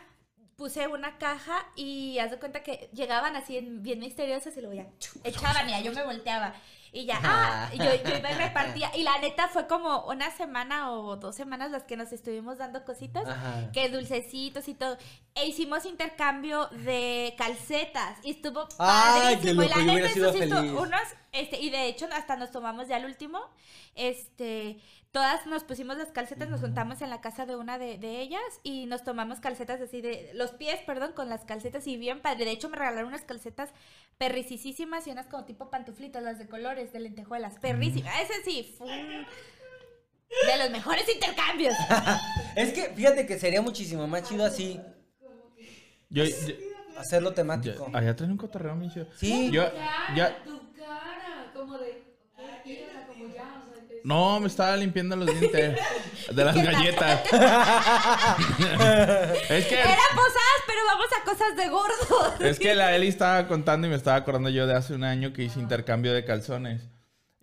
puse 0.56 0.86
una 0.88 1.18
caja 1.18 1.66
y 1.76 2.18
haz 2.18 2.30
de 2.30 2.38
cuenta 2.38 2.62
que 2.62 2.88
llegaban 2.94 3.36
así 3.36 3.58
en- 3.58 3.82
bien 3.82 3.98
misteriosas 4.00 4.56
y 4.56 4.60
luego 4.62 4.74
ya 4.74 4.86
echaban 5.24 5.68
y 5.68 5.82
yo 5.82 5.92
me 5.92 6.02
volteaba. 6.02 6.54
Y 6.96 7.04
ya, 7.04 7.20
ah, 7.22 7.70
yo, 7.74 7.84
yo 7.84 8.16
iba 8.16 8.30
y 8.30 8.34
repartía. 8.34 8.90
Y 8.96 9.02
la 9.02 9.18
neta 9.18 9.48
fue 9.48 9.66
como 9.66 10.06
una 10.06 10.30
semana 10.30 10.92
o 10.92 11.16
dos 11.16 11.36
semanas 11.36 11.70
las 11.70 11.82
que 11.82 11.94
nos 11.94 12.10
estuvimos 12.10 12.56
dando 12.56 12.86
cositas 12.86 13.28
Ajá. 13.28 13.70
que 13.70 13.90
dulcecitos 13.90 14.66
y 14.66 14.74
todo. 14.74 14.96
E 15.34 15.46
hicimos 15.46 15.84
intercambio 15.84 16.68
de 16.68 17.34
calcetas 17.36 18.18
y 18.22 18.30
estuvo 18.30 18.66
Ay, 18.78 19.36
padrísimo. 19.36 19.62
y 19.62 19.68
la 19.68 19.76
neta, 19.76 20.06
eso 20.06 20.32
sí 20.32 20.50
unos, 20.50 21.02
este, 21.32 21.60
y 21.60 21.68
de 21.68 21.86
hecho 21.88 22.08
hasta 22.14 22.36
nos 22.36 22.50
tomamos 22.50 22.88
ya 22.88 22.96
el 22.96 23.04
último. 23.04 23.40
Este, 23.94 24.78
todas 25.16 25.46
nos 25.46 25.64
pusimos 25.64 25.96
las 25.96 26.08
calcetas, 26.12 26.50
nos 26.50 26.60
juntamos 26.60 27.00
en 27.00 27.08
la 27.08 27.22
casa 27.22 27.46
de 27.46 27.56
una 27.56 27.78
de, 27.78 27.96
de 27.96 28.20
ellas 28.20 28.42
y 28.62 28.84
nos 28.84 29.02
tomamos 29.02 29.40
calcetas 29.40 29.80
así 29.80 30.02
de, 30.02 30.30
los 30.34 30.50
pies, 30.50 30.78
perdón, 30.84 31.12
con 31.14 31.30
las 31.30 31.42
calcetas 31.46 31.86
y 31.86 31.96
bien 31.96 32.20
padre. 32.20 32.44
De 32.44 32.50
hecho 32.50 32.68
me 32.68 32.76
regalaron 32.76 33.08
unas 33.08 33.22
calcetas 33.22 33.70
perricisísimas 34.18 35.06
y 35.06 35.12
unas 35.12 35.26
como 35.26 35.46
tipo 35.46 35.70
pantuflitas, 35.70 36.22
las 36.22 36.38
de 36.38 36.46
colores, 36.48 36.92
de 36.92 37.00
lentejuelas, 37.00 37.58
perrísimas. 37.60 38.12
Ese 38.20 38.42
sí, 38.44 38.74
fue 38.76 38.88
un- 38.88 39.26
de 40.48 40.58
los 40.58 40.70
mejores 40.70 41.08
intercambios. 41.08 41.74
Es 42.54 42.74
que 42.74 42.82
fíjate 42.94 43.26
que 43.26 43.38
sería 43.38 43.62
muchísimo 43.62 44.06
más 44.06 44.22
chido 44.28 44.44
así 44.44 44.78
yo, 46.10 46.24
yo- 46.24 46.54
hacerlo 46.98 47.30
yo- 47.30 47.34
temático. 47.34 47.90
allá 47.94 48.14
traen 48.14 48.32
un 48.32 48.38
cotorreo 48.38 48.78
chido. 48.92 49.06
Sí. 49.16 49.50
Yo, 49.50 49.62
ya, 50.14 50.42
Tu 50.44 50.74
cara, 50.74 51.50
como 51.54 51.78
de. 51.78 52.02
como 53.06 53.34
ya, 53.34 53.62
o 53.62 53.64
sea, 53.64 53.64
es- 53.64 53.65
no, 54.06 54.38
me 54.40 54.46
estaba 54.46 54.76
limpiando 54.76 55.16
los 55.16 55.26
dientes 55.26 55.78
de 56.30 56.44
las 56.44 56.54
galletas. 56.62 57.20
es 59.48 59.66
que, 59.66 59.80
Eran 59.80 59.96
posadas, 60.14 60.62
pero 60.66 60.78
vamos 60.86 61.06
a 61.20 61.24
cosas 61.24 61.56
de 61.56 61.68
gordos. 61.68 62.40
es 62.40 62.58
que 62.58 62.74
la 62.74 62.94
Eli 62.94 63.08
estaba 63.08 63.48
contando 63.48 63.86
y 63.86 63.90
me 63.90 63.96
estaba 63.96 64.16
acordando 64.16 64.48
yo 64.50 64.66
de 64.66 64.74
hace 64.76 64.94
un 64.94 65.02
año 65.04 65.32
que 65.32 65.42
hice 65.42 65.58
intercambio 65.60 66.12
de 66.12 66.24
calzones. 66.24 66.82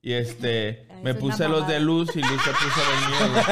Y 0.05 0.13
este, 0.13 0.85
me 1.01 1.13
puse 1.13 1.47
los 1.47 1.65
de. 1.65 1.79
Luz 1.79 2.13
y 2.13 2.19
Luz 2.21 2.41
se 2.43 2.51
puso 2.51 2.81
los 2.91 3.07
míos. 3.09 3.29
güey. 3.31 3.45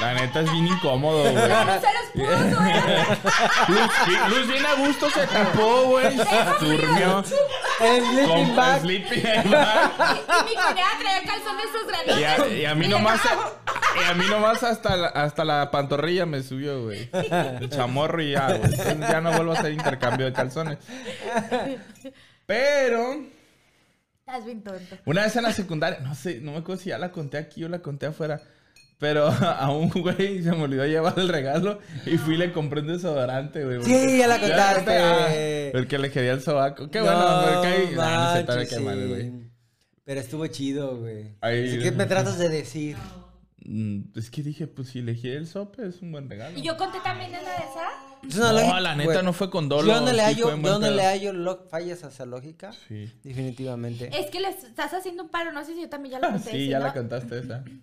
La 0.00 0.14
neta 0.14 0.40
es 0.40 0.52
bien 0.52 0.66
incómodo, 0.68 1.22
güey. 1.22 1.34
No 1.34 1.40
se 1.80 1.88
los 1.94 2.06
puso. 2.14 2.60
Luz, 3.72 3.90
vi- 4.06 4.28
Luz 4.36 4.46
bien 4.46 4.66
a 4.66 4.74
gusto 4.74 5.10
se 5.10 5.26
tapó, 5.26 5.82
güey. 5.86 6.16
Durmió. 6.60 7.24
El 7.80 8.02
sleeping 8.04 8.26
Con 8.46 8.56
bag. 8.56 8.80
sleeping 8.80 9.22
bag. 9.50 9.90
Y 10.40 10.44
mi 10.48 10.54
cuñada 10.54 10.98
traía 11.00 11.22
calzones 11.24 11.64
esos 11.66 11.86
grandes. 11.86 12.18
Y 12.18 12.24
a, 12.24 12.48
y 12.48 12.64
a 12.64 12.74
mí 12.74 12.88
nomás, 12.88 13.20
y 13.24 14.10
a 14.10 14.14
mí 14.14 14.24
nomás 14.30 14.62
hasta 14.62 14.96
la, 14.96 15.08
hasta 15.08 15.44
la 15.44 15.70
pantorrilla 15.70 16.24
me 16.26 16.42
subió, 16.42 16.84
güey. 16.84 17.08
El 17.12 17.68
chamorro 17.70 18.22
y 18.22 18.32
ya, 18.32 18.46
güey. 18.48 18.62
Entonces 18.72 18.98
ya 19.10 19.20
no 19.20 19.32
vuelvo 19.32 19.52
a 19.52 19.58
hacer 19.58 19.72
intercambio 19.72 20.26
de 20.26 20.32
calzones. 20.32 20.78
Pero, 22.46 23.16
Estás 24.20 24.44
bien 24.44 24.62
tonto. 24.62 24.96
una 25.04 25.22
vez 25.22 25.36
en 25.36 25.42
la 25.42 25.52
secundaria, 25.52 26.00
no 26.00 26.14
sé, 26.14 26.40
no 26.40 26.52
me 26.52 26.58
acuerdo 26.58 26.82
si 26.82 26.90
ya 26.90 26.98
la 26.98 27.10
conté 27.12 27.38
aquí 27.38 27.64
o 27.64 27.68
la 27.68 27.80
conté 27.80 28.06
afuera. 28.06 28.40
Pero 28.98 29.26
a 29.40 29.70
un 29.70 29.90
güey 29.90 30.42
se 30.42 30.50
me 30.52 30.62
olvidó 30.62 30.86
llevar 30.86 31.14
el 31.18 31.28
regalo 31.28 31.80
y 32.06 32.16
fui 32.16 32.34
y 32.34 32.38
le 32.38 32.52
compré 32.52 32.80
un 32.80 32.86
desodorante, 32.88 33.64
güey. 33.64 33.82
Sí, 33.84 34.18
ya 34.18 34.26
la 34.26 34.40
contaste. 34.40 34.96
ah, 34.96 35.34
El 35.34 35.86
que 35.86 35.98
le 35.98 36.10
quería 36.10 36.32
el 36.32 36.40
sobaco. 36.40 36.88
Qué 36.90 37.00
bueno, 37.00 37.20
No 37.20 37.46
me 37.46 37.52
no 37.52 37.62
sé, 37.62 37.94
todavía 37.94 38.38
manches, 38.46 38.68
qué 38.70 38.80
mal, 38.80 38.98
sí. 39.02 39.08
güey. 39.08 39.32
Pero 40.04 40.20
estuvo 40.20 40.46
chido, 40.46 40.96
güey. 40.98 41.34
Que 41.42 41.92
me 41.94 42.06
tratas 42.06 42.38
de 42.38 42.48
decir? 42.48 42.96
Mm, 43.68 44.02
Es 44.16 44.30
que 44.30 44.42
dije, 44.42 44.66
pues 44.68 44.88
si 44.90 45.00
elegí 45.00 45.28
el 45.28 45.46
sope 45.48 45.86
es 45.88 46.00
un 46.00 46.12
buen 46.12 46.30
regalo. 46.30 46.56
¿Y 46.56 46.62
yo 46.62 46.76
conté 46.76 46.98
también 47.02 47.34
en 47.34 47.42
la 47.44 47.50
de 47.50 47.56
esa? 47.56 48.26
Es 48.28 48.36
una 48.36 48.52
No, 48.52 48.52
lógica, 48.60 48.80
la 48.80 48.94
neta 48.96 49.12
güey. 49.12 49.24
no 49.24 49.32
fue 49.32 49.50
con 49.50 49.68
dolo. 49.68 49.92
Yo 49.92 50.00
no 50.00 50.06
le 50.12 50.12
sí 50.12 50.20
hallo, 50.20 50.44
buen 50.46 50.62
yo 50.62 50.78
no 50.78 50.90
le 50.90 51.02
hallo 51.04 51.32
lo- 51.32 51.66
fallas 51.68 52.02
a 52.04 52.08
esa 52.08 52.24
lógica. 52.24 52.72
Sí. 52.88 53.12
Definitivamente. 53.24 54.08
Es 54.18 54.30
que 54.30 54.40
les 54.40 54.62
estás 54.64 54.94
haciendo 54.94 55.24
un 55.24 55.28
paro, 55.28 55.52
no 55.52 55.64
sé 55.64 55.74
si 55.74 55.80
yo 55.82 55.88
también 55.88 56.12
ya 56.12 56.20
lo 56.20 56.28
conté. 56.32 56.50
Sí, 56.52 56.56
si 56.56 56.68
ya 56.68 56.78
no, 56.78 56.86
la 56.86 56.94
contaste 56.94 57.40
esa. 57.40 57.62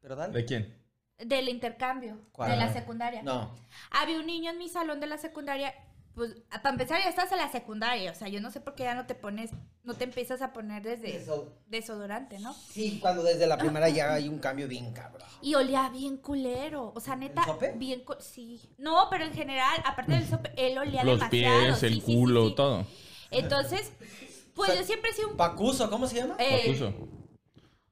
Pero 0.00 0.16
dale. 0.16 0.32
¿De 0.32 0.44
quién? 0.44 0.74
Del 1.18 1.48
intercambio, 1.48 2.18
¿Cuál? 2.32 2.50
de 2.52 2.56
la 2.56 2.72
secundaria. 2.72 3.22
No. 3.22 3.54
Había 3.90 4.18
un 4.20 4.26
niño 4.26 4.50
en 4.52 4.58
mi 4.58 4.68
salón 4.68 5.00
de 5.00 5.08
la 5.08 5.18
secundaria, 5.18 5.74
pues, 6.14 6.36
para 6.50 6.70
empezar 6.70 7.00
ya 7.02 7.08
estás 7.08 7.32
en 7.32 7.38
la 7.38 7.50
secundaria, 7.50 8.12
o 8.12 8.14
sea, 8.14 8.28
yo 8.28 8.40
no 8.40 8.52
sé 8.52 8.60
por 8.60 8.74
qué 8.76 8.84
ya 8.84 8.94
no 8.94 9.06
te 9.06 9.16
pones, 9.16 9.50
no 9.82 9.94
te 9.94 10.04
empiezas 10.04 10.42
a 10.42 10.52
poner 10.52 10.82
desde 10.84 11.24
Deso- 11.26 11.52
desodorante, 11.66 12.38
¿no? 12.38 12.54
Sí, 12.54 12.98
cuando 13.00 13.24
desde 13.24 13.48
la 13.48 13.58
primera 13.58 13.88
ya 13.88 14.12
hay 14.14 14.28
un 14.28 14.38
cambio 14.38 14.68
bien 14.68 14.92
cabrón. 14.92 15.26
Y 15.42 15.54
olía 15.56 15.88
bien 15.90 16.18
culero, 16.18 16.92
o 16.94 17.00
sea, 17.00 17.16
neta, 17.16 17.44
sope? 17.44 17.72
bien, 17.72 18.04
cu- 18.04 18.14
sí. 18.20 18.60
No, 18.78 19.08
pero 19.10 19.24
en 19.24 19.32
general, 19.32 19.80
aparte 19.84 20.12
del 20.12 20.26
sope, 20.28 20.52
él 20.56 20.78
olía 20.78 21.02
Los 21.02 21.18
demasiado. 21.18 21.60
pies, 21.66 21.78
sí, 21.78 21.86
el 21.86 21.94
sí, 21.94 22.00
sí, 22.00 22.06
culo, 22.14 22.48
sí. 22.50 22.54
todo. 22.54 22.86
Entonces, 23.32 23.92
pues 24.54 24.70
O 24.70 24.72
sea, 24.72 24.80
yo 24.80 24.86
siempre 24.86 25.10
he 25.10 25.14
sido 25.14 25.30
un, 25.30 25.36
Pacuso, 25.36 25.90
¿cómo 25.90 26.06
se 26.06 26.16
llama? 26.16 26.36
eh, 26.38 26.62
Pacuso. 26.64 26.94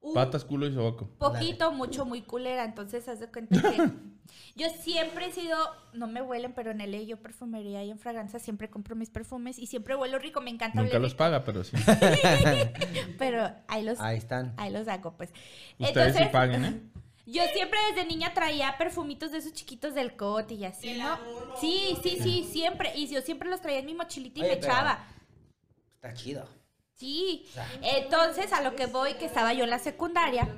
Un 0.06 0.14
Patas, 0.14 0.44
culo 0.44 0.66
y 0.66 0.72
sobaco. 0.72 1.08
poquito, 1.18 1.72
mucho, 1.72 2.04
muy 2.04 2.22
culera, 2.22 2.64
entonces 2.64 3.08
haz 3.08 3.18
de 3.18 3.26
cuenta 3.26 3.60
que 3.60 3.90
yo 4.56 4.68
siempre 4.80 5.26
he 5.26 5.32
sido, 5.32 5.56
no 5.94 6.06
me 6.06 6.22
huelen, 6.22 6.52
pero 6.54 6.70
en 6.70 6.80
el 6.80 7.06
yo 7.06 7.16
perfumería 7.16 7.82
y 7.82 7.90
en 7.90 7.98
fragancia 7.98 8.38
siempre 8.38 8.70
compro 8.70 8.94
mis 8.94 9.10
perfumes 9.10 9.58
y 9.58 9.66
siempre 9.66 9.96
huelo 9.96 10.18
rico, 10.20 10.40
me 10.40 10.50
encanta 10.50 10.80
Nunca 10.80 11.00
los 11.00 11.12
rico, 11.12 11.18
paga, 11.18 11.42
pero 11.44 11.64
sí. 11.64 11.76
pero 13.18 13.50
ahí 13.66 13.82
los, 13.82 13.98
Ahí 14.00 14.16
están. 14.18 14.54
ahí 14.56 14.72
los 14.72 14.86
hago, 14.86 15.16
pues. 15.16 15.32
Ustedes 15.78 16.16
sí 16.16 16.24
paguen, 16.30 16.64
¿eh? 16.64 16.80
Yo 17.26 17.42
siempre 17.52 17.76
desde 17.90 18.06
niña 18.06 18.32
traía 18.32 18.78
perfumitos 18.78 19.32
de 19.32 19.38
esos 19.38 19.52
chiquitos 19.52 19.92
del 19.96 20.14
cote 20.14 20.54
y 20.54 20.64
así, 20.64 20.96
¿no? 20.96 21.18
Sí, 21.60 21.98
sí, 22.00 22.18
sí, 22.22 22.44
siempre. 22.48 22.92
Y 22.94 23.08
yo 23.08 23.20
siempre 23.20 23.50
los 23.50 23.60
traía 23.60 23.80
en 23.80 23.86
mi 23.86 23.94
mochilita 23.94 24.38
y 24.38 24.42
Oye, 24.42 24.50
me 24.52 24.58
echaba. 24.58 25.04
Está 25.96 26.14
chido. 26.14 26.48
Sí. 26.96 27.46
Entonces, 27.82 28.52
a 28.52 28.62
lo 28.62 28.74
que 28.74 28.86
voy, 28.86 29.14
que 29.14 29.26
estaba 29.26 29.52
yo 29.52 29.64
en 29.64 29.70
la 29.70 29.78
secundaria. 29.78 30.48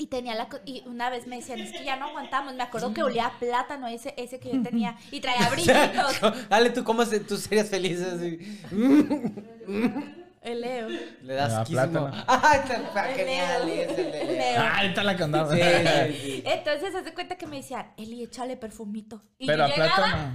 Y 0.00 0.06
tenía 0.06 0.36
la 0.36 0.48
co- 0.48 0.60
y 0.64 0.84
una 0.86 1.10
vez 1.10 1.26
me 1.26 1.34
decían, 1.36 1.58
es 1.58 1.72
que 1.72 1.82
ya 1.84 1.96
no 1.96 2.06
aguantamos. 2.06 2.54
Me 2.54 2.62
acuerdo 2.62 2.94
que 2.94 3.02
olía 3.02 3.26
a 3.26 3.38
plátano 3.40 3.88
ese, 3.88 4.14
ese 4.16 4.38
que 4.38 4.52
yo 4.52 4.62
tenía. 4.62 4.96
Y 5.10 5.20
traía 5.20 5.48
brillitos. 5.48 6.20
Dale, 6.48 6.70
tú 6.70 6.84
cómo 6.84 7.04
se, 7.04 7.18
tú 7.18 7.36
serías 7.36 7.68
feliz 7.68 8.00
así. 8.02 8.38
El 10.40 10.60
Leo. 10.60 10.88
Le 10.88 11.34
das 11.34 11.52
Ah, 11.52 11.64
quísimo. 11.64 11.82
plátano. 11.92 12.24
Ay, 12.28 12.60
está 12.64 13.10
El 13.10 13.16
genial. 13.16 13.66
Leo. 13.66 13.90
es 13.90 13.98
el. 13.98 14.56
Ah, 14.56 14.76
ahorita 14.78 15.02
la 15.02 15.16
cantaba. 15.16 15.52
Sí, 15.54 15.60
sí, 15.60 16.18
sí. 16.22 16.42
Entonces, 16.46 16.94
haz 16.94 17.04
de 17.04 17.12
cuenta 17.12 17.36
que 17.36 17.46
me 17.48 17.56
decían, 17.56 17.92
Eli, 17.96 18.22
échale 18.22 18.56
perfumito. 18.56 19.20
Y 19.36 19.46
Pero 19.48 19.66
yo 19.66 19.72
a 19.74 19.76
llegaba, 19.76 19.94
plátano. 19.96 20.32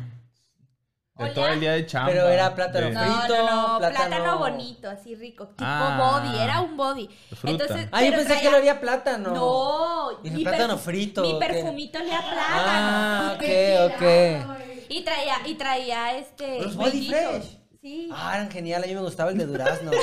De 1.15 1.29
todo 1.29 1.47
el 1.47 1.59
día 1.59 1.73
de 1.73 1.85
chamba. 1.85 2.11
Pero 2.11 2.27
era 2.27 2.55
plátano 2.55 2.87
de- 2.87 2.93
No, 2.93 3.01
frito, 3.21 3.37
no, 3.37 3.67
no, 3.73 3.77
plátano... 3.77 4.15
plátano- 4.15 4.37
bonito, 4.39 4.89
así 4.89 5.13
rico, 5.15 5.47
tipo 5.49 5.63
Ah. 5.63 6.21
body, 6.23 6.39
era 6.41 6.59
un 6.61 6.75
body. 6.75 7.07
Fruta. 7.35 7.49
Entonces, 7.63 7.87
Ah, 7.91 8.01
yo 8.03 8.11
pensé 8.13 8.39
que 8.41 8.49
lo 8.49 8.57
haría 8.57 8.79
plátano. 8.81 9.29
No, 9.31 10.19
¿Y 10.23 10.31
mi 10.31 10.43
plátano 10.43 10.77
frito, 10.79 11.21
Mi 11.21 11.37
perfumito 11.39 11.99
a 11.99 12.01
Ah, 12.01 13.35
plátano. 13.37 13.93
ok, 13.93 13.93
ok. 13.93 14.89
Y 14.89 15.03
traía, 15.03 15.35
y 15.45 15.53
traía 15.55 16.17
este. 16.17 16.61
Los 16.61 16.75
Body. 16.75 17.07
Fresh. 17.09 17.59
Sí. 17.81 18.09
Ah, 18.13 18.31
eran 18.35 18.49
genial. 18.49 18.83
A 18.83 18.87
mí 18.87 18.95
me 18.95 19.01
gustaba 19.01 19.29
el 19.31 19.37
de 19.37 19.45
durazno. 19.45 19.91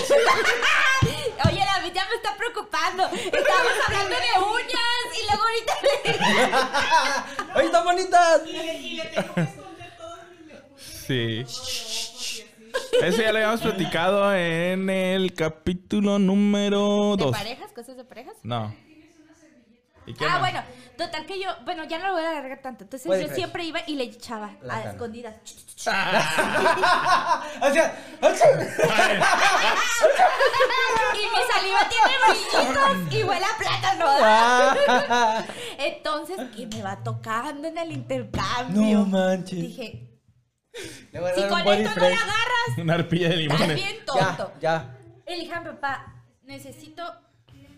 Oye, 1.49 1.59
la 1.59 1.89
ya 1.93 2.07
me 2.09 2.15
está 2.17 2.37
preocupando. 2.37 3.05
Estábamos 3.07 3.73
hablando 3.87 4.15
de 4.15 4.39
uñas 4.39 5.07
y 5.17 5.27
luego 5.27 5.43
ahorita. 5.43 5.75
¡Ay, 7.55 7.67
están 7.67 7.85
bonitas! 7.85 8.43
Y 8.47 8.53
le, 8.53 8.75
y 8.79 8.97
le 8.97 9.05
tengo 9.07 9.35
que 9.35 9.41
esconder 9.41 9.97
todos 9.97 10.19
mis 10.31 10.53
perfumes. 10.53 11.00
Sí. 11.11 11.45
Eso 13.03 13.21
ya 13.23 13.33
lo 13.33 13.39
habíamos 13.39 13.61
platicado 13.63 14.33
en 14.33 14.89
el 14.89 15.35
capítulo 15.35 16.21
número 16.21 17.17
¿De 17.17 17.25
2. 17.25 17.33
parejas? 17.37 17.73
¿Cosas 17.73 17.97
de 17.97 18.05
parejas? 18.05 18.35
No. 18.45 18.73
¿Y 20.07 20.15
qué 20.15 20.25
Ah, 20.25 20.29
más? 20.31 20.41
bueno, 20.41 20.63
total 20.97 21.27
que 21.27 21.41
yo, 21.41 21.49
bueno, 21.65 21.83
ya 21.85 21.99
no 21.99 22.07
lo 22.09 22.13
voy 22.15 22.23
a 22.23 22.31
alargar 22.31 22.63
tanto. 22.63 22.85
Entonces 22.85 23.29
yo 23.29 23.35
siempre 23.35 23.65
iba 23.65 23.81
y 23.89 23.97
le 23.97 24.05
echaba 24.05 24.47
a 24.47 24.59
Plátano. 24.61 24.91
escondidas. 24.93 25.35
O 27.63 27.71
sea, 27.73 27.93
Y 31.15 31.23
mi 31.27 31.43
saliva 31.53 31.81
tiene 31.89 32.15
brillitos 32.25 33.13
y 33.15 33.25
huele 33.25 33.45
a 33.45 33.59
plátano. 33.59 34.05
ah, 34.09 35.45
Entonces 35.79 36.39
entonces 36.39 36.57
que 36.57 36.67
me 36.77 36.83
va 36.83 37.03
tocando 37.03 37.67
en 37.69 37.79
el 37.79 37.93
intercambio. 37.93 38.99
No 39.01 39.07
manches. 39.07 39.59
Dije, 39.61 40.07
Le 41.13 41.21
voy 41.21 41.31
a 41.31 41.35
si 41.35 41.41
dar 41.41 41.51
con 41.51 41.65
body 41.65 41.83
esto 41.83 42.01
no 42.01 42.09
la 42.09 42.17
agarras, 42.17 42.79
Una 42.79 42.95
arpilla 42.95 43.29
de 43.29 43.43
estás 43.43 43.59
limones. 43.59 43.77
bien 43.77 44.05
tonto. 44.07 44.53
Ya, 44.61 44.97
Y 45.27 45.31
le 45.31 45.37
dije 45.41 45.53
a 45.53 45.61
mi 45.61 45.67
papá, 45.71 46.15
necesito 46.45 47.03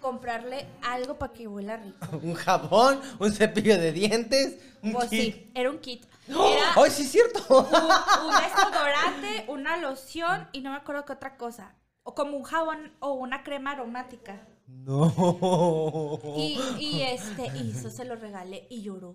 comprarle 0.00 0.66
algo 0.82 1.16
para 1.18 1.32
que 1.32 1.46
huela 1.46 1.76
rico. 1.76 1.96
ya. 2.10 2.16
Un 2.22 2.34
jabón, 2.34 3.00
un 3.20 3.32
cepillo 3.32 3.78
de 3.78 3.92
dientes, 3.92 4.58
un 4.82 4.92
Pues 4.92 5.08
kit. 5.10 5.34
sí, 5.34 5.50
era 5.54 5.70
un 5.70 5.78
kit. 5.78 6.04
¡Oh! 6.34 6.56
¡Ay, 6.76 6.90
sí 6.90 7.02
es 7.02 7.10
cierto! 7.12 7.40
un, 7.48 8.26
un 8.26 8.34
desodorante, 8.42 9.44
una 9.48 9.76
loción 9.76 10.48
y 10.52 10.60
no 10.60 10.70
me 10.70 10.76
acuerdo 10.76 11.04
qué 11.04 11.12
otra 11.12 11.36
cosa. 11.36 11.74
O 12.04 12.14
como 12.14 12.36
un 12.36 12.42
jabón 12.42 12.92
o 13.00 13.12
una 13.12 13.42
crema 13.44 13.72
aromática. 13.72 14.40
no. 14.66 16.18
Y, 16.36 16.58
y 16.78 17.02
este, 17.02 17.46
y 17.56 17.70
eso 17.70 17.90
se 17.90 18.04
lo 18.04 18.16
regalé 18.16 18.66
y 18.70 18.82
lloró. 18.82 19.14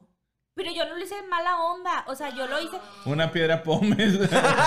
Pero 0.57 0.71
yo 0.73 0.85
no 0.89 0.95
lo 0.97 1.03
hice 1.03 1.15
de 1.15 1.27
mala 1.27 1.61
onda. 1.61 2.03
O 2.07 2.15
sea, 2.15 2.29
yo 2.35 2.47
lo 2.47 2.59
hice. 2.59 2.77
Una 3.05 3.31
piedra 3.31 3.61
pómez. 3.63 4.19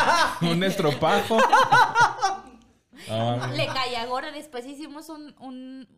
un 0.40 0.62
estropajo. 0.64 1.36
Mames. 3.08 3.56
Le 3.56 3.66
caía 3.66 4.06
gorda. 4.06 4.30
Después 4.30 4.64
hicimos 4.66 5.08
un, 5.08 5.34
un, 5.40 5.88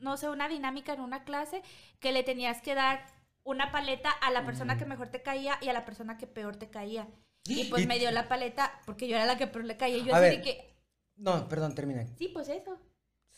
no 0.00 0.16
sé, 0.16 0.28
una 0.30 0.48
dinámica 0.48 0.94
en 0.94 1.00
una 1.00 1.24
clase 1.24 1.62
que 2.00 2.12
le 2.12 2.22
tenías 2.22 2.60
que 2.62 2.74
dar 2.74 3.04
una 3.42 3.70
paleta 3.70 4.10
a 4.10 4.30
la 4.30 4.46
persona 4.46 4.78
que 4.78 4.86
mejor 4.86 5.08
te 5.08 5.22
caía 5.22 5.58
y 5.60 5.68
a 5.68 5.72
la 5.74 5.84
persona 5.84 6.16
que 6.16 6.26
peor 6.26 6.56
te 6.56 6.70
caía. 6.70 7.06
Y 7.44 7.64
pues 7.70 7.84
Y- 7.84 7.86
me 7.86 7.98
dio 7.98 8.10
la 8.10 8.28
paleta 8.28 8.80
porque 8.86 9.08
yo 9.08 9.16
era 9.16 9.26
la 9.26 9.36
que 9.36 9.46
peor 9.46 9.66
le 9.66 9.76
caía. 9.76 9.98
Y 9.98 10.04
yo 10.04 10.14
A 10.14 10.18
así 10.18 10.24
ver. 10.26 10.36
de 10.38 10.42
que, 10.42 10.74
No, 11.16 11.46
perdón, 11.48 11.74
termina. 11.74 12.06
sí, 12.18 12.28
pues 12.28 12.48
eso. 12.48 12.78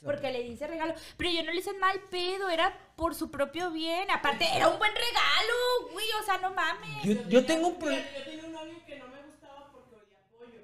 Porque 0.04 0.30
le 0.30 0.42
dice 0.42 0.66
regalo. 0.66 0.94
Pero 1.16 1.30
yo 1.30 1.42
no 1.42 1.52
le 1.52 1.58
hice 1.58 1.72
mal 1.74 1.98
pedo, 2.10 2.48
era 2.50 2.76
por 2.96 3.14
su 3.14 3.30
propio 3.30 3.70
bien. 3.70 4.10
Aparte, 4.10 4.46
era 4.54 4.68
un 4.68 4.78
buen 4.78 4.92
regalo, 4.94 5.90
güey. 5.92 6.06
O 6.20 6.24
sea, 6.24 6.38
no 6.38 6.50
mames. 6.50 7.02
Yo, 7.02 7.14
yo 7.28 7.44
tengo 7.46 7.68
un 7.68 7.78
problema. 7.78 8.04
Yo 8.16 8.24
tenía 8.24 8.44
un 8.44 8.52
novio 8.52 8.74
que 8.86 8.96
no 8.98 9.06
me 9.08 9.22
gustaba 9.22 9.68
porque 9.72 9.96
olía 9.96 10.18
a 10.18 10.28
pollo, 10.38 10.60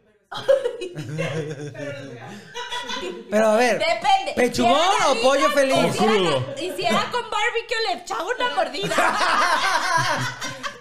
pero 1.72 1.92
pero 3.30 3.46
a 3.48 3.56
ver. 3.56 3.78
Depende. 3.78 4.32
¿Pechugón 4.36 4.78
Si 4.78 5.18
o 5.18 5.22
pollo 5.22 5.50
feliz? 5.50 5.76
y 6.60 6.70
si 6.72 6.84
era- 6.86 7.10
con 7.10 7.22
barbecue, 7.30 7.76
le 7.88 7.92
echaba 8.02 8.24
una 8.24 8.54
mordida. 8.54 8.94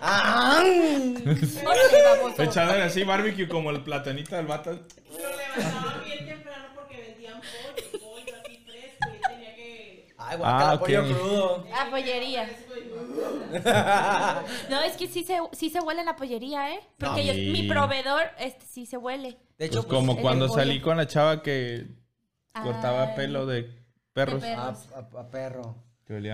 Ah, 0.03 0.61
Órale. 0.63 2.43
Echador 2.43 2.81
así, 2.81 3.03
barbecue 3.03 3.47
como 3.47 3.69
el 3.71 3.83
platanito 3.83 4.35
del 4.35 4.47
vato. 4.47 4.71
Lo 4.71 4.77
levantaban 5.17 5.90
Ay, 10.31 10.37
guacala, 10.37 10.69
Ah, 10.71 10.73
ok. 10.75 10.79
pollo 10.79 11.03
crudo. 11.03 11.65
La 11.69 11.89
pollería. 11.89 12.49
No, 14.69 14.81
es 14.81 14.95
que 14.95 15.07
sí 15.07 15.23
se, 15.23 15.37
sí 15.51 15.69
se 15.69 15.79
huele 15.81 15.99
en 16.01 16.05
la 16.05 16.15
pollería, 16.15 16.73
¿eh? 16.73 16.79
Porque 16.97 17.25
yo- 17.25 17.33
mi 17.51 17.63
proveedor 17.67 18.21
este, 18.39 18.65
sí 18.65 18.85
se 18.85 18.97
huele. 18.97 19.37
De 19.57 19.65
hecho, 19.65 19.83
Pues 19.83 19.93
como 19.93 20.13
el 20.13 20.19
cuando 20.21 20.47
pollo. 20.47 20.59
salí 20.59 20.79
con 20.81 20.95
la 20.97 21.05
chava 21.07 21.43
que 21.43 21.87
cortaba 22.53 23.13
pelo 23.15 23.45
de 23.45 23.69
perros. 24.13 24.41
De 24.41 24.47
perros. 24.49 24.87
a, 24.95 24.99
a- 24.99 25.21
a 25.21 25.29
perro. 25.29 25.75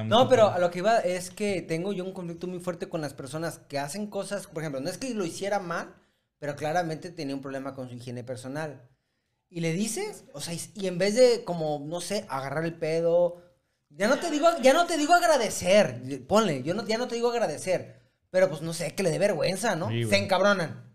No, 0.06 0.28
pero 0.28 0.48
a 0.50 0.58
lo 0.58 0.72
que 0.72 0.80
iba 0.80 0.98
es 1.00 1.30
que 1.30 1.62
tengo 1.62 1.94
yo 1.94 2.04
un 2.04 2.12
conflicto 2.12 2.48
muy 2.48 2.60
fuerte 2.60 2.90
con 2.90 3.00
las 3.02 3.14
personas 3.14 3.60
que 3.68 3.78
hacen 3.78 4.08
cosas, 4.08 4.48
por 4.48 4.64
ejemplo, 4.64 4.82
no 4.82 4.90
es 4.90 4.98
que 4.98 5.14
lo 5.14 5.24
hiciera 5.24 5.60
mal, 5.60 5.94
pero 6.40 6.56
claramente 6.56 7.12
tenía 7.12 7.36
un 7.36 7.42
problema 7.44 7.76
con 7.76 7.88
su 7.88 7.94
higiene 7.96 8.24
personal. 8.24 8.82
Y 9.52 9.60
le 9.62 9.74
dices, 9.74 10.26
o 10.34 10.42
sea, 10.42 10.54
y, 10.56 10.62
y 10.76 10.88
en 10.88 10.98
vez 10.98 11.16
de 11.16 11.44
como, 11.44 11.80
no 11.86 12.02
sé, 12.02 12.26
agarrar 12.28 12.66
el 12.66 12.74
pedo, 12.74 13.42
ya 13.98 14.08
no 14.08 14.20
te 14.20 14.30
digo, 14.30 14.48
ya 14.62 14.74
no 14.74 14.86
te 14.86 14.98
digo 14.98 15.14
agradecer, 15.14 16.02
ponle, 16.28 16.62
yo 16.62 16.76
no, 16.76 16.86
ya 16.86 16.98
no 16.98 17.08
te 17.08 17.16
digo 17.16 17.32
agradecer, 17.32 18.00
pero 18.30 18.48
pues 18.48 18.62
no 18.62 18.74
sé, 18.74 18.94
que 18.94 19.02
le 19.02 19.10
dé 19.10 19.18
vergüenza, 19.18 19.76
¿no? 19.76 19.90
Sí, 19.90 20.06
se 20.06 20.18
encabronan. 20.18 20.86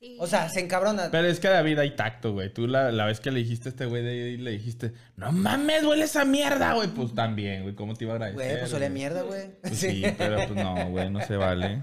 Sí. 0.00 0.16
O 0.20 0.26
sea, 0.26 0.48
se 0.48 0.60
encabronan. 0.60 1.10
Pero 1.10 1.26
es 1.28 1.40
que 1.40 1.48
David 1.48 1.78
hay 1.78 1.96
tacto, 1.96 2.32
güey. 2.32 2.52
Tú 2.52 2.66
la, 2.66 2.92
la 2.92 3.06
vez 3.06 3.20
que 3.20 3.30
le 3.30 3.38
dijiste 3.38 3.68
a 3.68 3.70
este 3.70 3.86
güey 3.86 4.02
de 4.02 4.10
ahí, 4.10 4.36
le 4.36 4.50
dijiste, 4.50 4.92
no 5.16 5.32
mames, 5.32 5.84
huele 5.84 6.04
esa 6.04 6.24
mierda, 6.24 6.74
güey. 6.74 6.88
Pues 6.88 7.14
también, 7.14 7.62
güey. 7.62 7.74
¿Cómo 7.74 7.94
te 7.94 8.04
iba 8.04 8.12
a 8.12 8.16
agradecer? 8.16 8.44
Güey, 8.44 8.58
pues 8.58 8.74
olía 8.74 8.88
güey? 8.88 8.98
mierda, 8.98 9.22
güey. 9.22 9.50
Pues 9.62 9.78
sí, 9.78 10.02
pero 10.18 10.36
pues 10.36 10.50
no, 10.50 10.90
güey, 10.90 11.08
no 11.08 11.22
se 11.22 11.36
vale. 11.36 11.80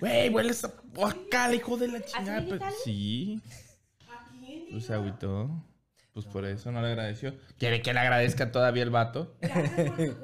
Güey, 0.00 0.28
huele 0.28 0.50
esa 0.50 0.74
guacala, 0.94 1.54
hijo 1.54 1.78
de 1.78 1.88
la 1.88 2.02
chingada. 2.02 2.36
algo? 2.38 2.66
sí. 2.84 3.40
Pues 4.70 4.84
se 4.84 4.92
agüitó. 4.92 5.50
Pues 6.12 6.26
por 6.26 6.44
eso 6.44 6.70
no 6.72 6.82
le 6.82 6.88
agradeció. 6.88 7.34
¿Quiere 7.58 7.80
que 7.82 7.92
le 7.94 8.00
agradezca 8.00 8.52
todavía 8.52 8.82
el 8.82 8.90
vato? 8.90 9.34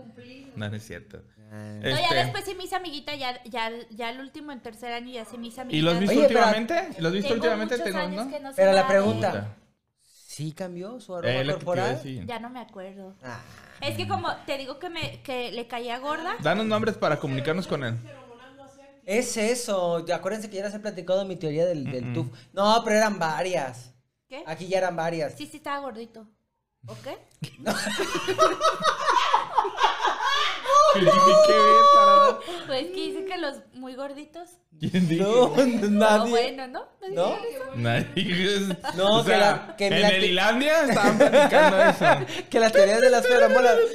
No, 0.56 0.68
no 0.68 0.74
es 0.74 0.84
cierto. 0.84 1.22
Ah. 1.52 1.78
No, 1.80 1.88
ya 1.88 2.00
Este, 2.00 2.14
después 2.16 2.44
sí 2.44 2.54
me 2.56 2.64
hice 2.64 2.74
amiguita, 2.74 3.14
ya, 3.14 3.40
ya, 3.44 3.70
ya 3.90 4.10
el 4.10 4.18
último 4.18 4.50
en 4.50 4.60
tercer 4.60 4.92
año 4.92 5.12
ya 5.12 5.24
se 5.24 5.38
me 5.38 5.46
hice 5.46 5.60
amiguita. 5.60 5.78
¿Y 5.78 5.82
lo 5.82 5.92
has 5.92 6.00
visto 6.00 6.18
Oye, 6.18 6.26
pero- 6.26 6.40
últimamente? 6.40 6.74
¿Lo 7.00 7.08
has 7.08 7.14
visto 7.14 7.28
Tengo 7.28 7.34
últimamente? 7.44 7.74
muchos 7.76 7.86
Tengo, 7.92 7.98
años 8.04 8.24
¿no? 8.26 8.30
que 8.32 8.40
no 8.40 8.48
se 8.50 8.56
Pero 8.56 8.72
la 8.72 8.88
pregunta. 8.88 9.54
¿sí 10.02 10.50
cambió 10.52 10.98
su 10.98 11.14
aroma 11.14 11.32
Eh, 11.42 11.46
corporal? 11.46 12.00
Ya 12.26 12.40
no 12.40 12.50
me 12.50 12.58
acuerdo. 12.58 13.14
Ah. 13.22 13.40
Es 13.80 13.96
que 13.96 14.08
como 14.08 14.34
te 14.46 14.58
digo 14.58 14.80
que, 14.80 14.90
me, 14.90 15.22
que 15.22 15.52
le 15.52 15.68
caía 15.68 16.00
gorda. 16.00 16.34
Danos 16.42 16.66
nombres 16.66 16.96
para 16.96 17.20
comunicarnos 17.20 17.68
con 17.68 17.84
él. 17.84 17.94
Es 19.06 19.36
eso. 19.36 20.04
Acuérdense 20.12 20.50
que 20.50 20.56
ya 20.56 20.64
les 20.64 20.74
he 20.74 20.80
platicado 20.80 21.24
mi 21.24 21.36
teoría 21.36 21.66
del, 21.66 21.84
del 21.84 22.12
tuf. 22.12 22.26
No, 22.52 22.82
pero 22.84 22.96
eran 22.96 23.18
varias. 23.20 23.92
¿Qué? 24.28 24.44
Aquí 24.46 24.68
ya 24.68 24.78
eran 24.78 24.94
varias. 24.94 25.34
Sí, 25.34 25.46
sí, 25.46 25.56
estaba 25.56 25.78
gordito. 25.78 26.26
¿Ok? 26.86 27.06
¿Qué 27.40 27.50
ver, 30.94 31.84
tarada? 31.94 32.17
Pues 32.66 32.86
que 32.86 32.92
dice 32.94 33.24
que 33.24 33.38
los 33.38 33.56
muy 33.74 33.94
gorditos. 33.94 34.48
¿Quién 34.78 35.08
dijo? 35.08 35.54
No, 35.56 35.56
No, 35.88 35.88
nadie. 35.88 36.30
bueno, 36.30 36.66
¿no? 36.68 36.86
¿No? 37.10 37.14
¿No? 37.14 37.36
eso? 37.36 37.64
Nadie. 37.74 38.76
No, 38.96 39.18
o 39.20 39.24
que 39.24 39.30
sea, 39.30 39.38
la- 39.38 39.76
que 39.76 39.86
en 39.88 40.00
la- 40.02 40.08
el 40.08 40.24
Islandia 40.24 40.82
estaban 40.84 41.18
platicando 41.18 41.80
eso. 41.82 42.04
Que 42.50 42.60
las 42.60 42.72
teorías 42.72 43.00
de 43.00 43.10
las 43.10 43.26
feromonas. 43.26 43.74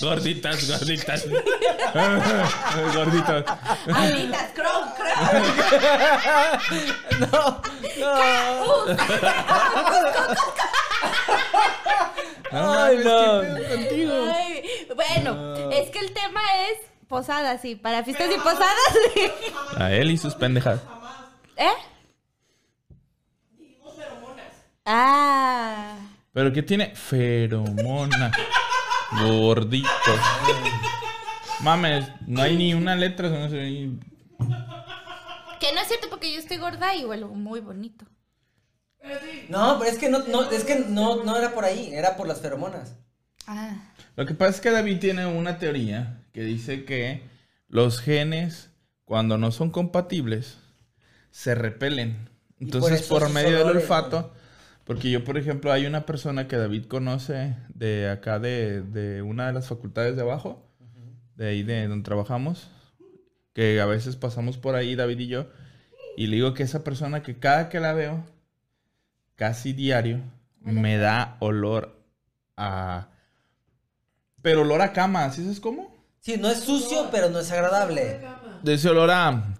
Gorditas, 0.00 0.68
gorditas. 0.68 1.24
gorditas. 2.94 3.44
Alitas, 3.94 4.50
cron, 4.54 4.88
cron. 4.96 5.42
No, 7.30 7.62
no. 7.98 8.86
No, 12.52 12.72
Ay, 12.72 12.96
mames, 12.96 13.04
no. 13.04 13.40
¿qué 13.42 13.46
pedo 13.60 13.76
contigo? 13.76 14.12
Ay, 14.34 14.88
bueno, 14.96 15.70
es 15.70 15.90
que 15.90 15.98
el 15.98 16.12
tema 16.12 16.40
es 16.70 16.78
posadas, 17.06 17.60
sí. 17.60 17.74
Para 17.74 18.02
fiestas 18.04 18.30
y 18.34 18.38
posadas, 18.38 18.98
sí. 19.14 19.30
A 19.76 19.92
él 19.92 20.10
y 20.10 20.16
sus 20.16 20.34
pendejas. 20.34 20.80
¿Eh? 21.56 21.68
Ah. 24.86 25.96
¿Pero 26.32 26.52
qué 26.52 26.62
tiene? 26.62 26.94
Feromona. 26.94 28.32
Gordito. 29.22 29.88
Mames, 31.60 32.06
no 32.26 32.42
hay 32.42 32.56
ni 32.56 32.72
una 32.72 32.94
letra. 32.96 33.28
No 33.28 33.50
sé, 33.50 33.90
Que 35.60 35.72
no 35.74 35.80
es 35.80 35.88
cierto 35.88 36.08
porque 36.08 36.32
yo 36.32 36.38
estoy 36.38 36.56
gorda 36.56 36.94
y 36.94 37.04
huelo 37.04 37.28
muy 37.28 37.60
bonito. 37.60 38.06
No, 39.48 39.78
pero 39.78 39.90
es 39.90 39.98
que 39.98 40.08
no, 40.08 40.26
no, 40.26 40.50
es 40.50 40.64
que 40.64 40.80
no, 40.80 41.24
no 41.24 41.36
era 41.36 41.52
por 41.54 41.64
ahí, 41.64 41.90
era 41.92 42.16
por 42.16 42.28
las 42.28 42.40
feromonas. 42.40 42.96
Ah. 43.46 43.92
Lo 44.16 44.26
que 44.26 44.34
pasa 44.34 44.50
es 44.50 44.60
que 44.60 44.70
David 44.70 44.98
tiene 44.98 45.26
una 45.26 45.58
teoría 45.58 46.22
que 46.32 46.42
dice 46.42 46.84
que 46.84 47.22
los 47.68 48.00
genes, 48.00 48.70
cuando 49.04 49.38
no 49.38 49.52
son 49.52 49.70
compatibles, 49.70 50.58
se 51.30 51.54
repelen. 51.54 52.28
Entonces, 52.60 53.02
por 53.04 53.30
medio 53.30 53.58
del 53.58 53.76
olfato, 53.76 54.34
porque 54.84 55.10
yo, 55.10 55.24
por 55.24 55.38
ejemplo, 55.38 55.72
hay 55.72 55.86
una 55.86 56.04
persona 56.04 56.48
que 56.48 56.56
David 56.56 56.86
conoce 56.86 57.56
de 57.68 58.10
acá, 58.10 58.38
de, 58.38 58.82
de 58.82 59.22
una 59.22 59.46
de 59.46 59.52
las 59.52 59.68
facultades 59.68 60.16
de 60.16 60.22
abajo, 60.22 60.66
de 61.36 61.48
ahí 61.48 61.62
de 61.62 61.86
donde 61.86 62.04
trabajamos, 62.04 62.68
que 63.52 63.80
a 63.80 63.86
veces 63.86 64.16
pasamos 64.16 64.58
por 64.58 64.74
ahí, 64.74 64.96
David 64.96 65.20
y 65.20 65.26
yo, 65.28 65.46
y 66.16 66.26
le 66.26 66.36
digo 66.36 66.54
que 66.54 66.64
esa 66.64 66.82
persona 66.82 67.22
que 67.22 67.38
cada 67.38 67.68
que 67.68 67.80
la 67.80 67.92
veo, 67.92 68.24
casi 69.38 69.72
diario, 69.72 70.20
me 70.60 70.98
da 70.98 71.36
olor 71.38 71.96
a... 72.56 73.08
Pero 74.42 74.62
olor 74.62 74.82
a 74.82 74.92
cama, 74.92 75.30
¿sí 75.30 75.42
sabes 75.42 75.60
cómo? 75.60 75.94
Sí, 76.20 76.36
no 76.36 76.48
es 76.50 76.58
sucio, 76.60 77.08
pero 77.12 77.30
no 77.30 77.38
es 77.38 77.50
agradable. 77.52 78.20
De 78.62 78.74
ese 78.74 78.88
olor 78.90 79.10
a... 79.12 79.54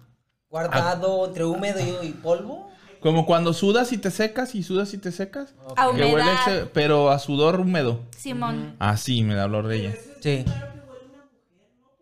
Guardado 0.49 1.27
entre 1.27 1.45
húmedo 1.45 1.79
y, 1.79 2.07
y 2.07 2.11
polvo. 2.11 2.69
Como 2.99 3.25
cuando 3.25 3.53
sudas 3.53 3.93
y 3.93 3.97
te 3.97 4.11
secas 4.11 4.53
y 4.55 4.63
sudas 4.63 4.93
y 4.93 4.97
te 4.97 5.11
secas. 5.13 5.53
A 5.77 5.89
Que 5.95 6.03
huele 6.13 6.33
ese- 6.33 6.65
pero 6.65 7.09
a 7.11 7.19
sudor 7.19 7.61
húmedo. 7.61 8.01
Simón. 8.17 8.75
Así 8.79 9.23
me 9.23 9.35
da 9.35 9.45
olor 9.45 9.67
de 9.67 9.75
ella. 9.77 9.95
Sí. 10.19 10.43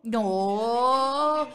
No. 0.04 1.48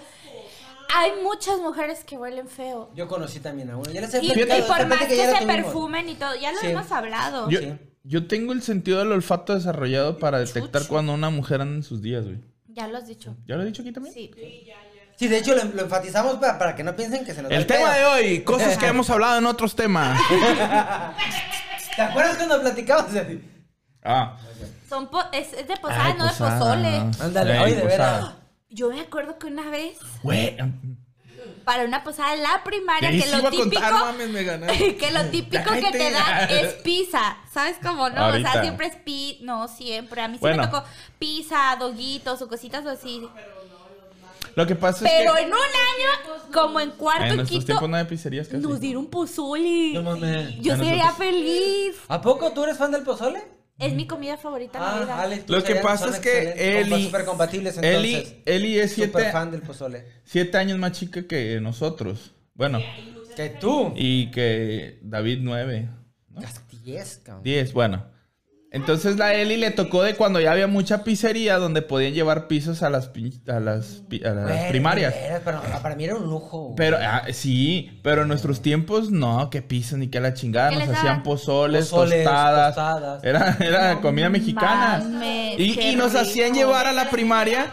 Hay 0.95 1.13
muchas 1.23 1.59
mujeres 1.59 2.05
que 2.05 2.17
huelen 2.17 2.49
feo. 2.49 2.91
Yo 2.95 3.09
conocí 3.09 3.41
también 3.41 3.71
a 3.71 3.77
uno. 3.77 3.91
Ya 3.91 4.01
les 4.03 4.13
he 4.15 4.23
Y, 4.23 4.31
y 4.33 4.63
por 4.69 4.87
más 4.87 5.07
que 5.07 5.17
ya 5.17 5.31
la 5.31 5.39
se 5.41 5.47
perfumen 5.47 6.09
y 6.09 6.15
todo, 6.15 6.35
ya 6.37 6.53
lo 6.53 6.59
Sí. 6.61 6.67
hemos 6.69 6.91
hablado. 6.93 7.49
Yo, 7.49 7.61
Sí. 7.61 7.73
yo 8.05 8.27
tengo 8.27 8.53
el 8.53 8.63
sentido 8.63 8.99
del 8.99 9.13
olfato 9.13 9.55
desarrollado 9.55 10.19
para 10.19 10.39
detectar 10.41 10.83
Chucho. 10.83 10.89
cuando 10.93 11.15
una 11.15 11.31
mujer 11.31 11.61
anda 11.63 11.77
en 11.77 11.83
sus 11.83 12.03
días, 12.03 12.25
güey. 12.25 12.39
Ya 12.69 12.89
lo 12.89 12.99
has 12.99 13.07
dicho. 13.07 13.37
¿Ya 13.47 13.57
lo 13.57 13.63
he 13.63 13.67
dicho 13.67 13.83
aquí 13.83 13.93
también? 13.93 14.15
Sí. 14.15 14.31
Sí, 15.17 15.29
de 15.29 15.39
hecho 15.39 15.55
lo, 15.55 15.63
lo 15.65 15.83
enfatizamos 15.83 16.37
para, 16.37 16.59
para 16.59 16.75
que 16.75 16.83
no 16.83 16.97
piensen 16.97 17.25
que 17.25 17.33
se 17.35 17.43
nos 17.43 17.53
El 17.53 17.67
tema 17.67 17.93
pedo. 17.93 18.15
de 18.15 18.23
hoy, 18.29 18.41
cosas 18.43 18.77
que 18.79 18.87
hemos 18.89 19.09
hablado 19.11 19.39
en 19.39 19.47
otros 19.47 19.77
temas. 19.77 20.19
¿Te 21.97 22.03
acuerdas 22.03 22.37
cuando 22.37 22.61
platicamos 22.61 23.13
de 23.13 23.21
ti? 23.25 23.41
Ah. 24.03 24.37
Son 24.89 25.09
po- 25.11 25.23
es, 25.33 25.53
es 25.53 25.69
de 25.69 25.77
posada, 25.77 26.05
Ay, 26.07 26.15
no 26.19 26.25
de 26.25 26.31
posada. 26.31 26.59
pozole. 26.59 26.97
Ándale, 27.21 27.59
oye, 27.61 27.75
de 27.77 27.83
veras. 27.85 28.33
Yo 28.73 28.91
me 28.91 29.01
acuerdo 29.01 29.39
que 29.39 29.47
una 29.47 29.69
vez, 29.71 29.99
Güey. 30.23 30.57
para 31.65 31.85
una 31.85 32.03
posada 32.05 32.35
en 32.35 32.43
la 32.43 32.63
primaria, 32.65 33.11
que 33.11 33.19
lo 33.31 33.43
contar, 33.43 33.51
típico, 33.53 33.81
mames, 33.83 34.31
me 34.31 34.45
ganaste. 34.45 34.97
que 34.99 35.11
lo 35.11 35.25
típico 35.27 35.71
que 35.73 35.91
te 35.93 36.11
dan 36.11 36.51
es 36.51 36.73
pizza. 36.83 37.37
¿Sabes 37.53 37.77
cómo 37.83 38.09
no? 38.11 38.29
O 38.29 38.33
sea, 38.33 38.63
siempre 38.63 38.87
es 38.87 38.97
pi... 38.97 39.39
No, 39.43 39.69
siempre. 39.69 40.23
A 40.23 40.29
mí 40.29 40.35
sí 40.35 40.41
Bueno. 40.41 40.63
me 40.63 40.69
tocó 40.69 40.85
pizza, 41.19 41.77
doguitos 41.79 42.41
o 42.43 42.49
cositas 42.49 42.87
así. 42.87 43.23
Lo 44.55 44.67
que 44.67 44.75
pasa 44.75 45.05
Pero 45.05 45.33
es 45.35 45.41
que 45.41 45.47
en 45.47 45.49
un 45.49 45.55
año, 45.55 46.51
como 46.53 46.79
en 46.81 46.91
cuarto 46.91 47.25
en 47.35 47.47
quinto, 47.47 47.65
tiempos 47.67 47.89
no 47.89 47.97
hay 47.97 48.05
pizzerías 48.05 48.49
casi. 48.49 48.59
nos 48.63 48.81
dieron 48.81 49.07
pozole. 49.07 49.93
No 49.95 50.03
mames. 50.03 50.57
Yo 50.61 50.77
sería 50.77 51.07
nosotros- 51.07 51.17
feliz. 51.17 51.97
¿A 52.09 52.21
poco 52.21 52.53
tú 52.53 52.65
eres 52.65 52.77
fan 52.77 52.91
del 52.93 53.03
pozole? 53.03 53.43
Es 53.83 53.93
mi 53.95 54.07
comida 54.07 54.37
favorita 54.37 54.79
en 54.79 54.85
la 54.85 54.91
Ah, 54.97 55.01
vida. 55.01 55.23
Alex, 55.23 55.45
Lo 55.49 55.63
que 55.65 55.75
pasa 55.77 56.09
es 56.09 56.19
que 56.19 56.81
Eli, 56.81 57.05
súper 57.05 57.25
compatibles 57.25 57.77
entonces. 57.77 57.99
Eli, 57.99 58.43
Eli 58.47 58.79
es 58.79 58.93
siete, 58.93 59.31
fan 59.33 59.51
del 59.51 59.63
pozole. 59.63 60.05
siete 60.25 60.57
años 60.59 60.79
más 60.79 60.93
chica 60.93 61.27
que 61.27 61.61
nosotros. 61.61 62.33
Bueno, 62.55 62.81
Que 63.37 63.49
tú. 63.51 63.93
y 63.97 64.31
que 64.31 64.99
David 65.03 65.39
nueve. 65.43 65.89
¿no? 66.31 66.41
Diez, 66.85 67.21
cabrón. 67.25 67.45
Diez, 67.45 67.73
bueno. 67.73 68.05
Entonces 68.75 69.19
la 69.19 69.35
Eli 69.35 69.59
le 69.59 69.71
tocó 69.71 70.03
de 70.03 70.15
cuando 70.15 70.41
ya 70.41 70.51
había 70.53 70.67
mucha 70.67 71.05
pizzería 71.05 71.59
donde 71.59 71.83
podían 71.83 72.15
llevar 72.15 72.49
pisos 72.49 72.83
a 72.83 72.89
las, 72.89 73.11
a 73.47 73.61
las, 73.61 74.03
a 74.25 74.29
las 74.31 74.45
Güey, 74.49 74.69
primarias. 74.71 75.15
pero 75.45 75.61
para 75.83 75.95
mí 75.95 76.05
era 76.05 76.17
un 76.17 76.25
lujo. 76.25 76.73
Pero, 76.75 76.97
ah, 76.99 77.25
sí, 77.35 78.01
pero 78.03 78.23
en 78.23 78.29
nuestros 78.29 78.63
tiempos, 78.63 79.11
no, 79.11 79.51
que 79.51 79.61
piso 79.61 79.99
ni 79.99 80.09
que 80.09 80.21
la 80.21 80.33
chingada. 80.33 80.71
¿Qué 80.71 80.87
Nos 80.87 80.97
hacían 80.97 81.23
pozoles, 81.23 81.91
Pozoles, 81.91 82.25
tostadas. 82.25 82.75
tostadas. 82.75 83.25
Era, 83.25 83.57
era 83.61 84.01
comida 84.01 84.31
mexicana. 84.31 85.05
y, 85.59 85.79
y 85.79 85.95
nos 85.97 86.15
hacían 86.15 86.55
rico. 86.55 86.61
llevar 86.67 86.87
a 86.87 86.93
la 86.93 87.11
primaria, 87.11 87.67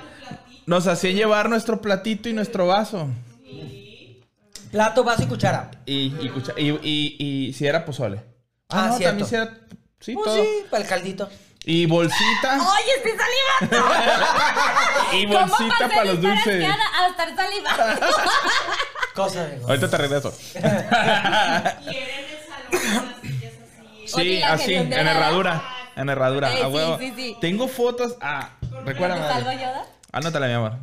nos 0.66 0.86
hacían 0.86 1.16
llevar 1.16 1.50
nuestro 1.50 1.80
platito 1.82 2.28
y 2.28 2.34
nuestro 2.34 2.68
vaso. 2.68 3.08
Plato, 4.72 5.04
vaso 5.04 5.24
y 5.24 5.28
cuchara. 5.28 5.72
Y, 5.86 6.14
y, 6.22 6.30
cucha- 6.30 6.54
y, 6.58 6.70
y, 6.84 7.16
y 7.48 7.54
si 7.54 7.66
era 7.66 7.86
pozole. 7.86 8.22
Ah, 8.70 8.90
no, 8.92 8.98
cierto. 8.98 9.26
también 9.26 9.28
si 9.30 9.36
era, 9.36 9.58
sí, 10.00 10.14
Pues 10.14 10.26
todo. 10.26 10.44
sí, 10.44 10.50
para 10.70 10.84
el 10.84 10.90
caldito. 10.90 11.30
Y 11.66 11.86
bolsita. 11.86 12.58
¡Oye, 12.58 12.92
estoy 12.98 13.12
salivando! 13.12 13.94
Y 15.14 15.26
¿Cómo 15.26 15.40
bolsita 15.40 15.88
para 15.90 16.02
de 16.02 16.06
los 16.06 16.22
dulces. 16.22 16.66
a 16.66 17.08
estar 17.08 17.36
salivando? 17.36 18.08
Cosa 19.16 19.46
de 19.46 19.62
Ahorita 19.66 19.90
te 19.90 19.98
regreso. 19.98 20.34
Y 20.56 20.58
en 20.58 20.64
el 20.64 22.40
salón 22.48 23.16
así. 23.20 24.16
Oye, 24.16 24.38
Sí, 24.38 24.42
así, 24.42 24.74
en 24.76 24.94
herradura. 24.94 25.64
En 25.96 26.10
herradura, 26.10 26.54
Eh, 26.54 26.64
a 26.64 26.68
sí, 26.68 26.74
huevo. 26.74 26.98
sí, 26.98 27.14
sí. 27.16 27.38
Tengo 27.42 27.68
fotos. 27.68 28.16
Ah, 28.22 28.52
recuérdame. 28.86 29.28
¿Salgo 29.28 29.52
Yoda? 29.52 29.86
Anótala, 30.14 30.48
mi 30.48 30.54
amor. 30.54 30.78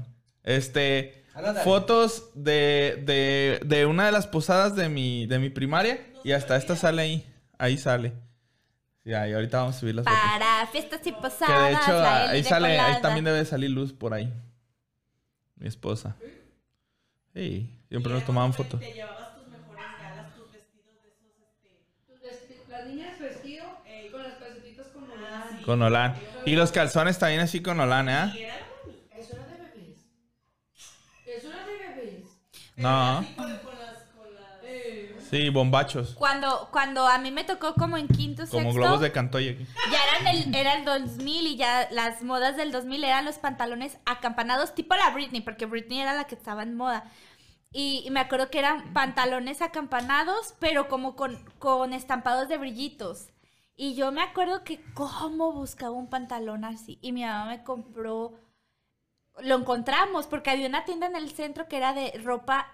Este. 0.44 1.24
Fotos 1.64 2.24
de, 2.34 3.02
de, 3.04 3.60
de 3.64 3.86
una 3.86 4.06
de 4.06 4.12
las 4.12 4.26
posadas 4.26 4.74
de 4.76 4.88
mi, 4.88 5.26
de 5.26 5.38
mi 5.38 5.48
primaria. 5.50 6.00
Y 6.24 6.32
hasta 6.32 6.56
esta 6.56 6.76
sale 6.76 7.02
ahí. 7.02 7.26
Ahí 7.58 7.78
sale. 7.78 8.12
Sí, 9.06 9.14
ahí 9.14 9.32
ahorita 9.32 9.58
vamos 9.58 9.76
a 9.76 9.78
subir 9.78 9.94
las 9.94 10.04
fotos. 10.04 10.18
Para 10.20 10.66
fiestas 10.66 11.00
y 11.06 11.12
Que 11.12 11.12
posadas. 11.12 11.62
de 11.68 11.72
hecho, 11.74 12.04
ahí 12.04 12.42
sale, 12.42 12.76
ahí 12.80 13.00
también 13.00 13.24
debe 13.24 13.44
salir 13.44 13.70
luz 13.70 13.92
por 13.92 14.12
ahí. 14.12 14.32
Mi 15.54 15.68
esposa. 15.68 16.16
Sí, 17.32 17.70
siempre 17.88 18.12
nos 18.12 18.24
tomaban 18.24 18.52
fotos. 18.52 18.80
Te 18.80 18.92
llevabas 18.92 19.36
tus 19.36 19.46
mejores 19.46 19.84
galas, 20.02 20.34
tus 20.34 20.50
vestidos 20.52 21.02
de 21.04 21.08
esos, 21.08 21.30
este. 21.40 21.70
Tus 22.08 22.20
vesti- 22.20 22.68
Las 22.68 22.86
niñas 22.88 23.16
vestido 23.20 23.64
con 24.10 24.22
las 24.24 24.34
calcetitas 24.38 24.86
con 24.88 25.08
olán. 25.08 25.62
Con 25.62 25.82
Olan. 25.82 26.14
Y 26.44 26.56
los 26.56 26.72
calzones 26.72 27.16
también 27.18 27.42
así 27.42 27.62
con 27.62 27.78
Olan, 27.78 28.08
¿eh? 28.08 28.48
Eso 29.16 29.36
era 29.36 29.46
de 29.46 29.58
bebés. 29.58 29.98
Eso 31.26 31.48
era 31.52 31.64
de 31.64 31.78
bebés. 31.78 32.24
No. 32.74 33.24
Con 33.36 33.48
las, 33.48 33.60
con 33.62 34.34
las. 34.34 34.64
Eh, 34.64 35.15
Sí, 35.30 35.48
bombachos. 35.50 36.14
Cuando, 36.14 36.68
cuando 36.70 37.06
a 37.06 37.18
mí 37.18 37.30
me 37.30 37.44
tocó 37.44 37.74
como 37.74 37.96
en 37.96 38.08
quinto, 38.08 38.44
Como 38.46 38.62
sexto, 38.64 38.80
globos 38.80 39.00
de 39.00 39.12
cantoya 39.12 39.52
aquí. 39.52 39.66
ya 39.90 39.98
eran 40.04 40.36
el, 40.36 40.54
era 40.54 40.74
el 40.74 40.84
2000 40.84 41.46
y 41.46 41.56
ya 41.56 41.88
las 41.90 42.22
modas 42.22 42.56
del 42.56 42.72
2000 42.72 43.04
eran 43.04 43.24
los 43.24 43.38
pantalones 43.38 43.98
acampanados, 44.06 44.74
tipo 44.74 44.94
la 44.94 45.10
Britney, 45.10 45.40
porque 45.40 45.66
Britney 45.66 46.00
era 46.00 46.14
la 46.14 46.24
que 46.24 46.34
estaba 46.34 46.62
en 46.62 46.76
moda. 46.76 47.10
Y, 47.72 48.02
y 48.06 48.10
me 48.10 48.20
acuerdo 48.20 48.48
que 48.50 48.58
eran 48.60 48.92
pantalones 48.92 49.60
acampanados, 49.62 50.54
pero 50.60 50.88
como 50.88 51.16
con, 51.16 51.44
con 51.58 51.92
estampados 51.92 52.48
de 52.48 52.58
brillitos. 52.58 53.28
Y 53.74 53.94
yo 53.94 54.10
me 54.12 54.22
acuerdo 54.22 54.64
que 54.64 54.80
cómo 54.94 55.52
buscaba 55.52 55.90
un 55.90 56.08
pantalón 56.08 56.64
así. 56.64 56.98
Y 57.02 57.12
mi 57.12 57.22
mamá 57.24 57.44
me 57.46 57.62
compró, 57.62 58.32
lo 59.40 59.56
encontramos, 59.56 60.26
porque 60.26 60.50
había 60.50 60.68
una 60.68 60.84
tienda 60.86 61.06
en 61.06 61.16
el 61.16 61.30
centro 61.30 61.68
que 61.68 61.76
era 61.76 61.92
de 61.92 62.12
ropa 62.24 62.66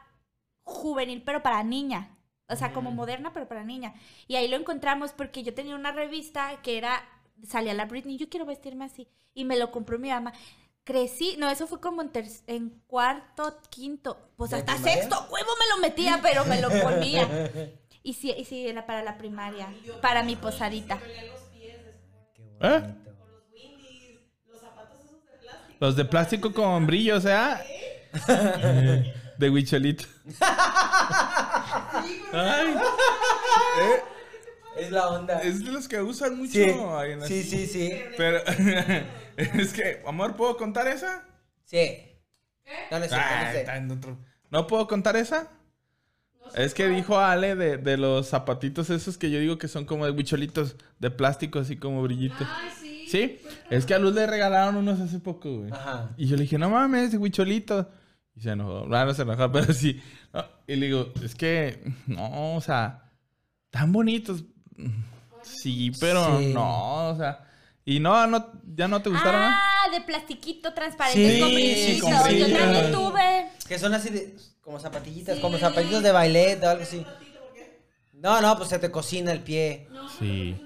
juvenil, 0.63 1.23
pero 1.25 1.43
para 1.43 1.65
niña. 1.65 2.17
O 2.49 2.57
sea, 2.57 2.73
como 2.73 2.91
moderna, 2.91 3.33
pero 3.33 3.49
para 3.49 3.65
niña. 3.65 3.95
Y 4.29 4.37
ahí 4.37 4.49
lo 4.49 4.57
encontramos 4.57 5.13
porque 5.13 5.43
yo 5.43 5.55
tenía 5.55 5.75
una 5.75 5.93
revista 5.93 6.61
que 6.63 6.77
era, 6.79 7.03
salía 7.47 7.73
la 7.75 7.87
Britney, 7.87 8.19
yo 8.19 8.29
quiero 8.29 8.45
vestirme 8.47 8.85
así. 8.85 9.09
Y 9.35 9.45
me 9.45 9.57
lo 9.59 9.71
compró 9.71 9.99
mi 9.99 10.11
mamá. 10.11 10.33
Crecí, 10.85 11.37
no, 11.39 11.49
eso 11.49 11.67
fue 11.67 11.81
como 11.81 12.03
en, 12.03 12.11
ter- 12.11 12.27
en 12.49 12.71
cuarto, 12.89 13.57
quinto, 13.71 14.19
pues 14.37 14.51
¿De 14.51 14.57
hasta 14.59 14.75
primaria? 14.75 14.95
sexto, 15.03 15.17
huevo 15.31 15.51
me 15.59 15.75
lo 15.77 15.81
metía, 15.81 16.19
pero 16.21 16.45
me 16.45 16.61
lo 16.61 16.69
ponía. 16.69 17.29
Y 18.05 18.15
sí, 18.15 18.35
y 18.37 18.45
sí, 18.45 18.67
era 18.67 18.85
para 18.85 19.01
la 19.05 19.17
primaria, 19.17 19.73
para 20.01 20.25
mi 20.25 20.35
posadita. 20.35 20.99
¿Eh? 22.61 22.83
Los 25.79 25.95
de 25.95 26.05
plástico 26.05 26.53
con 26.53 26.85
brillo, 26.85 27.17
o 27.17 27.21
sea. 27.21 27.63
De 29.39 29.51
huicholito. 29.51 30.05
Ay, 32.33 32.75
Es 34.77 34.91
la 34.91 35.09
onda. 35.11 35.41
es 35.43 35.65
de 35.65 35.71
los 35.71 35.87
que 35.89 36.01
usan 36.01 36.37
mucho. 36.39 36.53
Sí, 36.53 36.63
ahí 36.63 37.13
en 37.13 37.21
la- 37.21 37.27
sí, 37.27 37.43
sí, 37.43 37.67
sí. 37.67 37.93
Pero 38.17 38.39
es 39.37 39.73
que, 39.73 40.03
amor, 40.07 40.35
¿puedo 40.37 40.57
contar 40.57 40.89
esa? 40.89 41.25
Sí. 41.65 42.09
No, 42.91 42.99
no 42.99 43.05
es 43.05 43.11
cierto, 43.11 43.29
no 43.29 43.37
Ah, 43.47 43.53
sé. 43.53 43.61
está 43.61 43.77
en 43.77 43.91
otro- 43.91 44.19
¿No 44.51 44.67
puedo 44.67 44.87
contar 44.87 45.17
esa? 45.17 45.49
Es 46.55 46.75
que 46.75 46.89
dijo 46.89 47.19
Ale 47.19 47.55
de, 47.57 47.77
de 47.79 47.97
los 47.97 48.29
zapatitos 48.29 48.91
esos 48.91 49.17
que 49.17 49.31
yo 49.31 49.39
digo 49.39 49.59
que 49.59 49.69
son 49.69 49.85
como 49.85 50.05
de 50.05 50.11
huicholitos 50.13 50.77
de 50.99 51.11
plástico, 51.11 51.59
así 51.59 51.77
como 51.77 52.03
brillitos. 52.03 52.47
Ay, 52.51 52.71
sí. 52.81 53.07
Sí, 53.09 53.41
es 53.71 53.85
que 53.85 53.95
a 53.95 53.99
Luz 53.99 54.15
le 54.15 54.27
regalaron 54.27 54.77
unos 54.77 54.99
hace 55.01 55.19
poco, 55.19 55.59
güey. 55.59 55.71
Ajá. 55.73 56.11
Y 56.17 56.27
yo 56.29 56.37
le 56.37 56.43
dije, 56.43 56.57
no 56.59 56.71
mames, 56.71 57.13
de 57.13 57.19
huicholito. 57.19 57.89
Y 58.35 58.41
se 58.41 58.51
enojó. 58.51 58.87
No, 58.87 59.05
no 59.05 59.15
se 59.15 59.23
enojó, 59.23 59.51
pero 59.53 59.73
sí. 59.73 60.03
No, 60.33 60.45
Y 60.67 60.77
le 60.77 60.87
digo, 60.87 61.13
es 61.23 61.35
que, 61.35 61.83
no, 62.07 62.55
o 62.57 62.61
sea, 62.61 63.11
tan 63.71 63.93
bonitos. 63.93 64.45
Sí, 65.43 65.93
pero 66.01 66.39
Sí. 66.39 66.53
no, 66.55 67.09
o 67.11 67.17
sea. 67.17 67.49
Y 67.85 67.99
no, 67.99 68.27
no, 68.29 68.53
ya 68.77 68.87
no 68.87 69.03
te 69.03 69.11
gustaron, 69.11 69.41
¿no? 69.41 69.49
Ah, 69.49 69.91
de 69.91 70.01
plastiquito 70.03 70.73
transparente 70.73 71.35
Sí, 71.35 71.99
con 72.01 72.13
sí, 72.29 72.39
Yo 72.39 72.57
también 72.57 72.93
tuve. 72.93 73.49
Que 73.67 73.79
son 73.79 73.93
así 73.93 74.11
de. 74.11 74.37
Como 74.61 74.79
zapatillitas, 74.79 75.41
como 75.41 75.59
zapatitos 75.59 76.03
de 76.05 76.13
ballet 76.13 76.63
o 76.63 76.69
algo 76.69 76.85
así. 76.85 77.05
No, 78.13 78.41
no, 78.41 78.57
pues 78.57 78.69
se 78.69 78.79
te 78.79 78.93
cocina 78.93 79.33
el 79.33 79.41
pie. 79.41 79.89
Sí. 80.19 80.57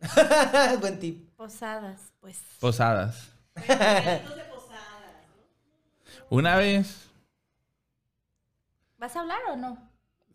Buen 0.80 1.00
tip. 1.00 1.34
Posadas, 1.36 2.12
pues. 2.20 2.42
Posadas. 2.60 3.30
Una 6.30 6.56
vez. 6.56 7.08
¿Vas 8.98 9.14
a 9.16 9.20
hablar 9.20 9.38
o 9.50 9.56
no? 9.56 9.78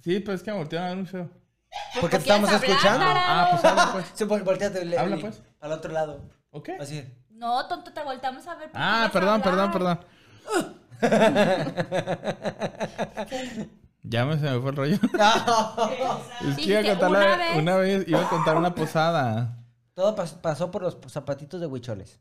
Sí, 0.01 0.19
pues 0.19 0.37
es 0.39 0.43
que 0.43 0.51
me 0.51 0.57
voltearon 0.57 0.87
a 0.87 0.89
ver 0.91 0.99
un 0.99 1.07
feo. 1.07 1.29
Porque 1.99 2.17
te 2.17 2.21
estamos 2.23 2.49
hablar, 2.49 2.63
escuchando. 2.69 2.99
tarado? 3.05 3.19
Ah, 3.25 3.47
pues 3.51 3.65
habla, 3.65 3.89
pues. 3.93 4.05
Sí, 4.13 4.23
vol- 4.25 4.43
volteate. 4.43 4.85
le- 4.85 4.97
Habla, 4.97 5.17
pues. 5.17 5.41
Al 5.59 5.71
otro 5.71 5.91
lado. 5.91 6.21
¿Ok? 6.51 6.69
Así. 6.79 7.03
No, 7.29 7.67
tonto, 7.67 7.91
te 7.93 8.03
volteamos 8.03 8.45
a 8.47 8.55
ver. 8.55 8.69
porque 8.71 8.77
Ah, 8.79 9.09
perdón, 9.11 9.41
perdón, 9.41 9.71
hablar. 9.71 9.99
perdón. 9.99 10.13
ya 14.03 14.25
me 14.25 14.37
se 14.37 14.49
me 14.49 14.59
fue 14.59 14.69
el 14.69 14.75
rollo. 14.75 14.95
es 14.95 16.55
que 16.55 16.61
iba 16.63 16.79
a 16.79 16.81
Dijiste, 16.81 16.99
contar 16.99 17.11
la- 17.11 17.19
una 17.19 17.35
vez. 17.37 17.57
una 17.57 17.75
vez, 17.77 18.07
iba 18.07 18.21
a 18.21 18.29
contar 18.29 18.57
una 18.57 18.75
posada. 18.75 19.57
Todo 19.93 20.15
pas- 20.15 20.39
pasó 20.41 20.71
por 20.71 20.81
los 20.83 20.97
zapatitos 21.09 21.59
de 21.61 21.67
huicholes. 21.67 22.19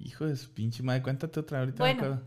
Hijo 0.00 0.26
de 0.26 0.36
su 0.36 0.52
pinche 0.52 0.82
madre, 0.82 1.02
cuéntate 1.02 1.38
otra 1.38 1.60
ahorita. 1.60 1.84
me 1.84 1.94
Bueno. 1.94 2.22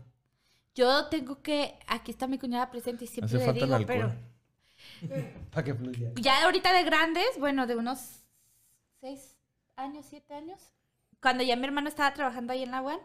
Yo 0.74 1.06
tengo 1.06 1.42
que. 1.42 1.78
Aquí 1.86 2.10
está 2.10 2.26
mi 2.26 2.38
cuñada 2.38 2.70
presente 2.70 3.04
y 3.04 3.08
siempre 3.08 3.36
Hace 3.36 3.38
le 3.38 3.44
falta 3.60 3.64
el 3.64 3.70
digo, 3.78 3.86
pero. 3.86 4.04
alcohol. 5.02 5.48
Para 5.50 5.64
que 5.64 5.74
fluya. 5.74 6.12
Ya 6.20 6.44
ahorita 6.44 6.72
de 6.72 6.84
grandes, 6.84 7.26
bueno, 7.38 7.66
de 7.66 7.76
unos 7.76 8.22
seis 9.00 9.36
años, 9.76 10.06
siete 10.08 10.34
años, 10.34 10.60
cuando 11.20 11.42
ya 11.44 11.56
mi 11.56 11.64
hermano 11.64 11.88
estaba 11.88 12.12
trabajando 12.14 12.52
ahí 12.52 12.62
en 12.62 12.70
la 12.70 12.82
UAN, 12.82 12.98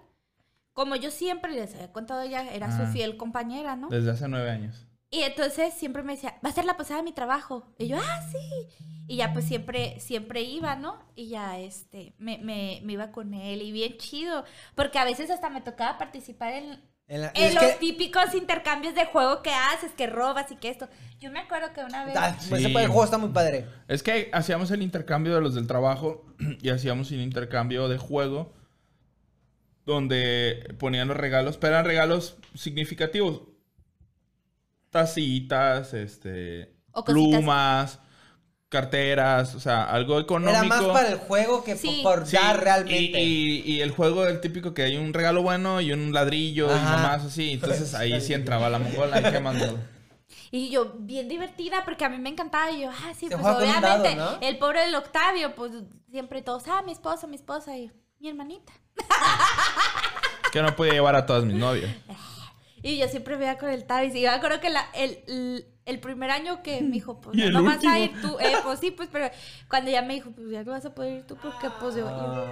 como 0.73 0.95
yo 0.95 1.11
siempre 1.11 1.51
les 1.51 1.73
había 1.75 1.91
contado 1.91 2.23
ya, 2.25 2.47
era 2.51 2.75
su 2.75 2.83
Ah. 2.83 2.87
fiel 2.91 3.17
compañera, 3.17 3.75
¿no? 3.75 3.89
Desde 3.89 4.11
hace 4.11 4.27
nueve 4.27 4.49
años. 4.49 4.85
Y 5.11 5.21
entonces 5.21 5.73
siempre 5.73 6.03
me 6.03 6.13
decía, 6.13 6.35
va 6.45 6.49
a 6.49 6.53
ser 6.53 6.65
la 6.65 6.77
posada 6.77 6.97
de 6.99 7.03
mi 7.03 7.13
trabajo. 7.13 7.65
Y 7.79 7.87
yo, 7.87 7.97
ah, 7.97 8.21
sí. 8.31 8.67
Y 9.07 9.15
ya 9.15 9.33
pues 9.33 9.45
siempre, 9.45 9.99
siempre 9.99 10.41
iba, 10.43 10.75
¿no? 10.75 10.99
Y 11.15 11.29
ya 11.29 11.57
este, 11.59 12.13
me, 12.19 12.37
me, 12.37 12.79
me 12.83 12.93
iba 12.93 13.11
con 13.11 13.33
él 13.33 13.63
y 13.63 13.71
bien 13.71 13.97
chido. 13.97 14.45
Porque 14.75 14.99
a 14.99 15.05
veces 15.05 15.31
hasta 15.31 15.49
me 15.49 15.61
tocaba 15.61 15.97
participar 15.97 16.53
en, 16.53 16.79
En 17.07 17.21
la- 17.21 17.31
en 17.33 17.43
es 17.47 17.55
los 17.55 17.63
que- 17.63 17.73
típicos 17.79 18.35
intercambios 18.35 18.93
de 18.93 19.05
juego 19.07 19.41
que 19.41 19.49
haces, 19.49 19.91
que 19.93 20.05
robas 20.05 20.51
y 20.51 20.57
que 20.57 20.69
esto. 20.69 20.87
Yo 21.19 21.31
me 21.31 21.39
acuerdo 21.39 21.73
que 21.73 21.83
una 21.83 22.05
vez... 22.05 22.15
Ah, 22.15 22.37
Sí. 22.39 22.53
Ese 22.53 22.71
juego 22.71 23.03
está 23.03 23.17
muy 23.17 23.29
padre. 23.29 23.65
Es 23.87 24.03
que 24.03 24.29
hacíamos 24.31 24.69
el 24.69 24.83
intercambio 24.83 25.33
de 25.33 25.41
los 25.41 25.55
del 25.55 25.65
trabajo 25.65 26.23
y 26.61 26.69
hacíamos 26.69 27.09
un 27.09 27.19
intercambio 27.21 27.87
de 27.89 27.97
juego 27.97 28.53
donde 29.85 30.75
ponían 30.77 31.07
los 31.07 31.17
regalos, 31.17 31.57
pero 31.57 31.73
eran 31.73 31.85
regalos 31.85 32.37
significativos. 32.53 33.41
Tacitas, 34.89 35.93
este, 35.93 36.75
O 36.91 37.03
plumas, 37.03 37.99
carteras, 38.69 39.55
o 39.55 39.59
sea, 39.59 39.83
algo 39.83 40.19
económico. 40.19 40.63
Era 40.63 40.63
más 40.63 40.83
para 40.85 41.09
el 41.09 41.17
juego 41.17 41.63
que 41.63 41.75
Sí. 41.75 42.01
por 42.03 42.25
Sí, 42.27 42.37
dar 42.37 42.63
realmente. 42.63 43.21
Y, 43.21 43.61
y- 43.65 43.71
y 43.73 43.81
el 43.81 43.91
juego 43.91 44.27
el 44.27 44.41
típico 44.41 44.73
que 44.73 44.83
hay 44.83 44.97
un 44.97 45.13
regalo 45.13 45.41
bueno 45.41 45.81
y 45.81 45.91
un 45.91 46.13
ladrillo 46.13 46.69
Ajá. 46.71 46.97
y 46.99 47.01
más 47.03 47.25
así. 47.25 47.51
Entonces 47.53 47.93
ahí 47.95 48.19
sí 48.21 48.33
entraba 48.33 48.69
la 48.69 48.79
mongola 48.79 49.19
y 49.19 49.41
no. 49.41 49.77
Y 50.51 50.69
yo, 50.71 50.93
bien 50.97 51.27
divertida, 51.27 51.83
porque 51.85 52.05
a 52.05 52.09
mí 52.09 52.17
me 52.17 52.29
encantaba. 52.29 52.71
Y 52.71 52.81
yo, 52.81 52.89
ah, 52.89 53.13
sí, 53.17 53.27
Se 53.27 53.37
pues 53.37 53.45
obviamente. 53.55 54.15
dado, 54.15 54.37
¿no? 54.39 54.47
El 54.47 54.57
pobre 54.57 54.81
del 54.81 54.95
Octavio, 54.95 55.53
pues 55.55 55.71
siempre 56.09 56.41
todos, 56.41 56.63
ah, 56.67 56.81
mi 56.83 56.91
esposa, 56.91 57.27
mi 57.27 57.35
esposa 57.35 57.77
y 57.77 57.91
mi 58.19 58.29
hermanita. 58.29 58.73
Que 60.51 60.61
no 60.63 60.75
podía 60.75 60.93
llevar 60.93 61.15
a 61.15 61.25
todas 61.27 61.43
mis 61.45 61.55
novias. 61.55 61.91
Y 62.81 62.97
yo 62.97 63.07
siempre 63.07 63.35
veía 63.35 63.57
con 63.57 63.69
el 63.69 63.85
Tavis. 63.85 64.13
Y 64.15 64.21
yo 64.21 64.29
me 64.29 64.35
acuerdo 64.37 64.59
que 64.59 64.69
la- 64.69 64.89
el, 64.93 65.19
el, 65.27 65.65
el 65.85 65.99
primer 65.99 66.31
año 66.31 66.61
que 66.63 66.81
me 66.81 66.89
dijo, 66.91 67.19
pues 67.21 67.35
ya 67.37 67.49
no 67.49 67.63
vas 67.63 67.83
a 67.85 67.99
ir 67.99 68.11
tú. 68.21 68.37
Eh, 68.39 68.55
pues 68.63 68.79
sí, 68.79 68.91
pues, 68.91 69.09
pero 69.11 69.29
cuando 69.69 69.91
ya 69.91 70.01
me 70.01 70.13
dijo, 70.15 70.31
pues 70.31 70.49
ya 70.49 70.63
no 70.63 70.71
vas 70.71 70.85
a 70.85 70.93
poder 70.95 71.17
ir 71.17 71.23
tú 71.23 71.35
porque 71.35 71.67
pues 71.79 71.95
yo. 71.95 72.01
yo, 72.09 72.45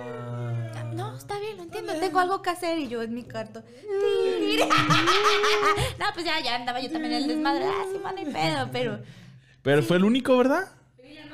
Ah. 0.75 0.91
no, 0.93 1.15
está 1.15 1.39
bien, 1.39 1.57
lo 1.57 1.63
entiendo, 1.63 1.93
tengo 1.99 2.19
algo 2.19 2.41
que 2.41 2.49
hacer. 2.49 2.77
Y 2.79 2.87
yo 2.87 3.01
en 3.01 3.13
mi 3.13 3.23
cuarto. 3.23 3.61
"Tir". 3.63 4.59
no, 5.99 6.05
pues 6.13 6.25
ya, 6.25 6.39
ya 6.41 6.55
andaba 6.55 6.79
yo 6.79 6.91
también 6.91 7.13
en 7.13 7.21
el 7.23 7.27
desmadre. 7.27 7.65
Ah, 7.65 7.85
sí, 7.91 7.99
mano 8.03 8.21
y 8.21 8.25
pedo, 8.25 8.69
pero. 8.71 8.99
Pero 9.61 9.83
fue 9.83 9.97
el 9.97 10.05
único, 10.05 10.37
¿verdad? 10.37 10.65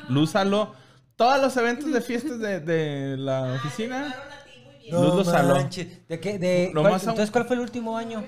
Luz 0.10 0.32
saló 0.32 0.73
todos 1.15 1.39
los 1.41 1.56
eventos 1.58 1.91
de 1.91 2.01
fiestas 2.01 2.39
de, 2.39 2.60
de 2.60 3.17
la 3.17 3.53
oficina. 3.53 4.13
Luz 4.91 5.15
lo 5.15 5.23
saló. 5.23 5.56
¿De 6.10 6.19
qué? 6.19 6.38
De, 6.39 6.71
Lo 6.73 6.82
cuál- 6.82 6.95
entonces, 6.95 7.32
¿cuál 7.32 7.45
fue 7.45 7.56
el 7.56 7.62
último 7.62 7.97
año? 7.97 8.23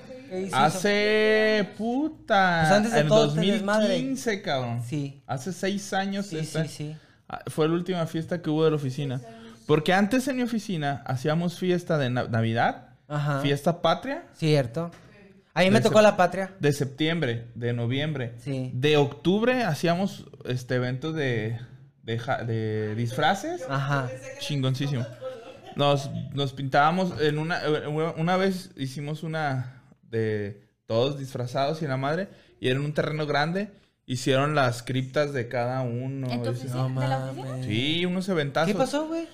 Hace 0.52 1.68
puta. 1.76 2.60
Pues 2.62 2.72
antes 2.72 2.92
de 2.92 3.00
en 3.00 3.08
todo 3.08 3.28
este 3.28 3.40
desmadre. 3.52 3.88
2015, 3.88 4.42
cabrón. 4.42 4.82
Sí. 4.86 5.22
Hace 5.26 5.52
seis 5.52 5.92
años. 5.92 6.26
Sí, 6.26 6.38
esta- 6.38 6.62
sí, 6.64 6.68
sí. 6.68 6.96
Ah, 7.28 7.40
Fue 7.48 7.66
la 7.68 7.74
última 7.74 8.06
fiesta 8.06 8.40
que 8.42 8.50
hubo 8.50 8.64
de 8.64 8.70
la 8.70 8.76
oficina. 8.76 9.20
Porque 9.66 9.92
antes 9.92 10.28
en 10.28 10.36
mi 10.36 10.42
oficina 10.42 11.02
hacíamos 11.06 11.58
fiesta 11.58 11.98
de 11.98 12.10
na- 12.10 12.28
Navidad, 12.28 12.90
Ajá. 13.08 13.40
fiesta 13.40 13.82
patria, 13.82 14.24
Cierto. 14.34 14.90
A 15.54 15.60
mí 15.62 15.70
me 15.70 15.80
tocó 15.80 16.02
la 16.02 16.16
patria. 16.18 16.52
de 16.60 16.72
septiembre, 16.72 17.46
de 17.54 17.72
noviembre. 17.72 18.34
Sí. 18.44 18.70
De 18.74 18.98
octubre 18.98 19.64
hacíamos 19.64 20.26
este 20.44 20.74
eventos 20.74 21.14
de, 21.14 21.58
de, 22.02 22.18
de 22.46 22.94
disfraces. 22.94 23.62
Ajá. 23.68 24.08
Chingoncísimo. 24.38 25.06
Nos, 25.74 26.10
nos 26.34 26.52
pintábamos 26.52 27.20
en 27.22 27.38
una, 27.38 27.60
una 28.16 28.36
vez 28.36 28.70
hicimos 28.76 29.22
una 29.22 29.75
de 30.10 30.62
todos 30.86 31.18
disfrazados 31.18 31.82
y 31.82 31.86
la 31.86 31.96
madre 31.96 32.28
y 32.60 32.68
era 32.68 32.78
en 32.78 32.84
un 32.84 32.94
terreno 32.94 33.26
grande 33.26 33.70
hicieron 34.06 34.54
las 34.54 34.82
criptas 34.82 35.32
de 35.32 35.48
cada 35.48 35.82
uno. 35.82 36.30
¿En 36.30 36.42
tu 36.42 36.50
oficina? 36.50 37.32
Sí, 37.62 38.06
unos 38.06 38.28
eventazos. 38.28 38.72
¿Qué 38.72 38.78
pasó, 38.78 39.08
güey? 39.08 39.26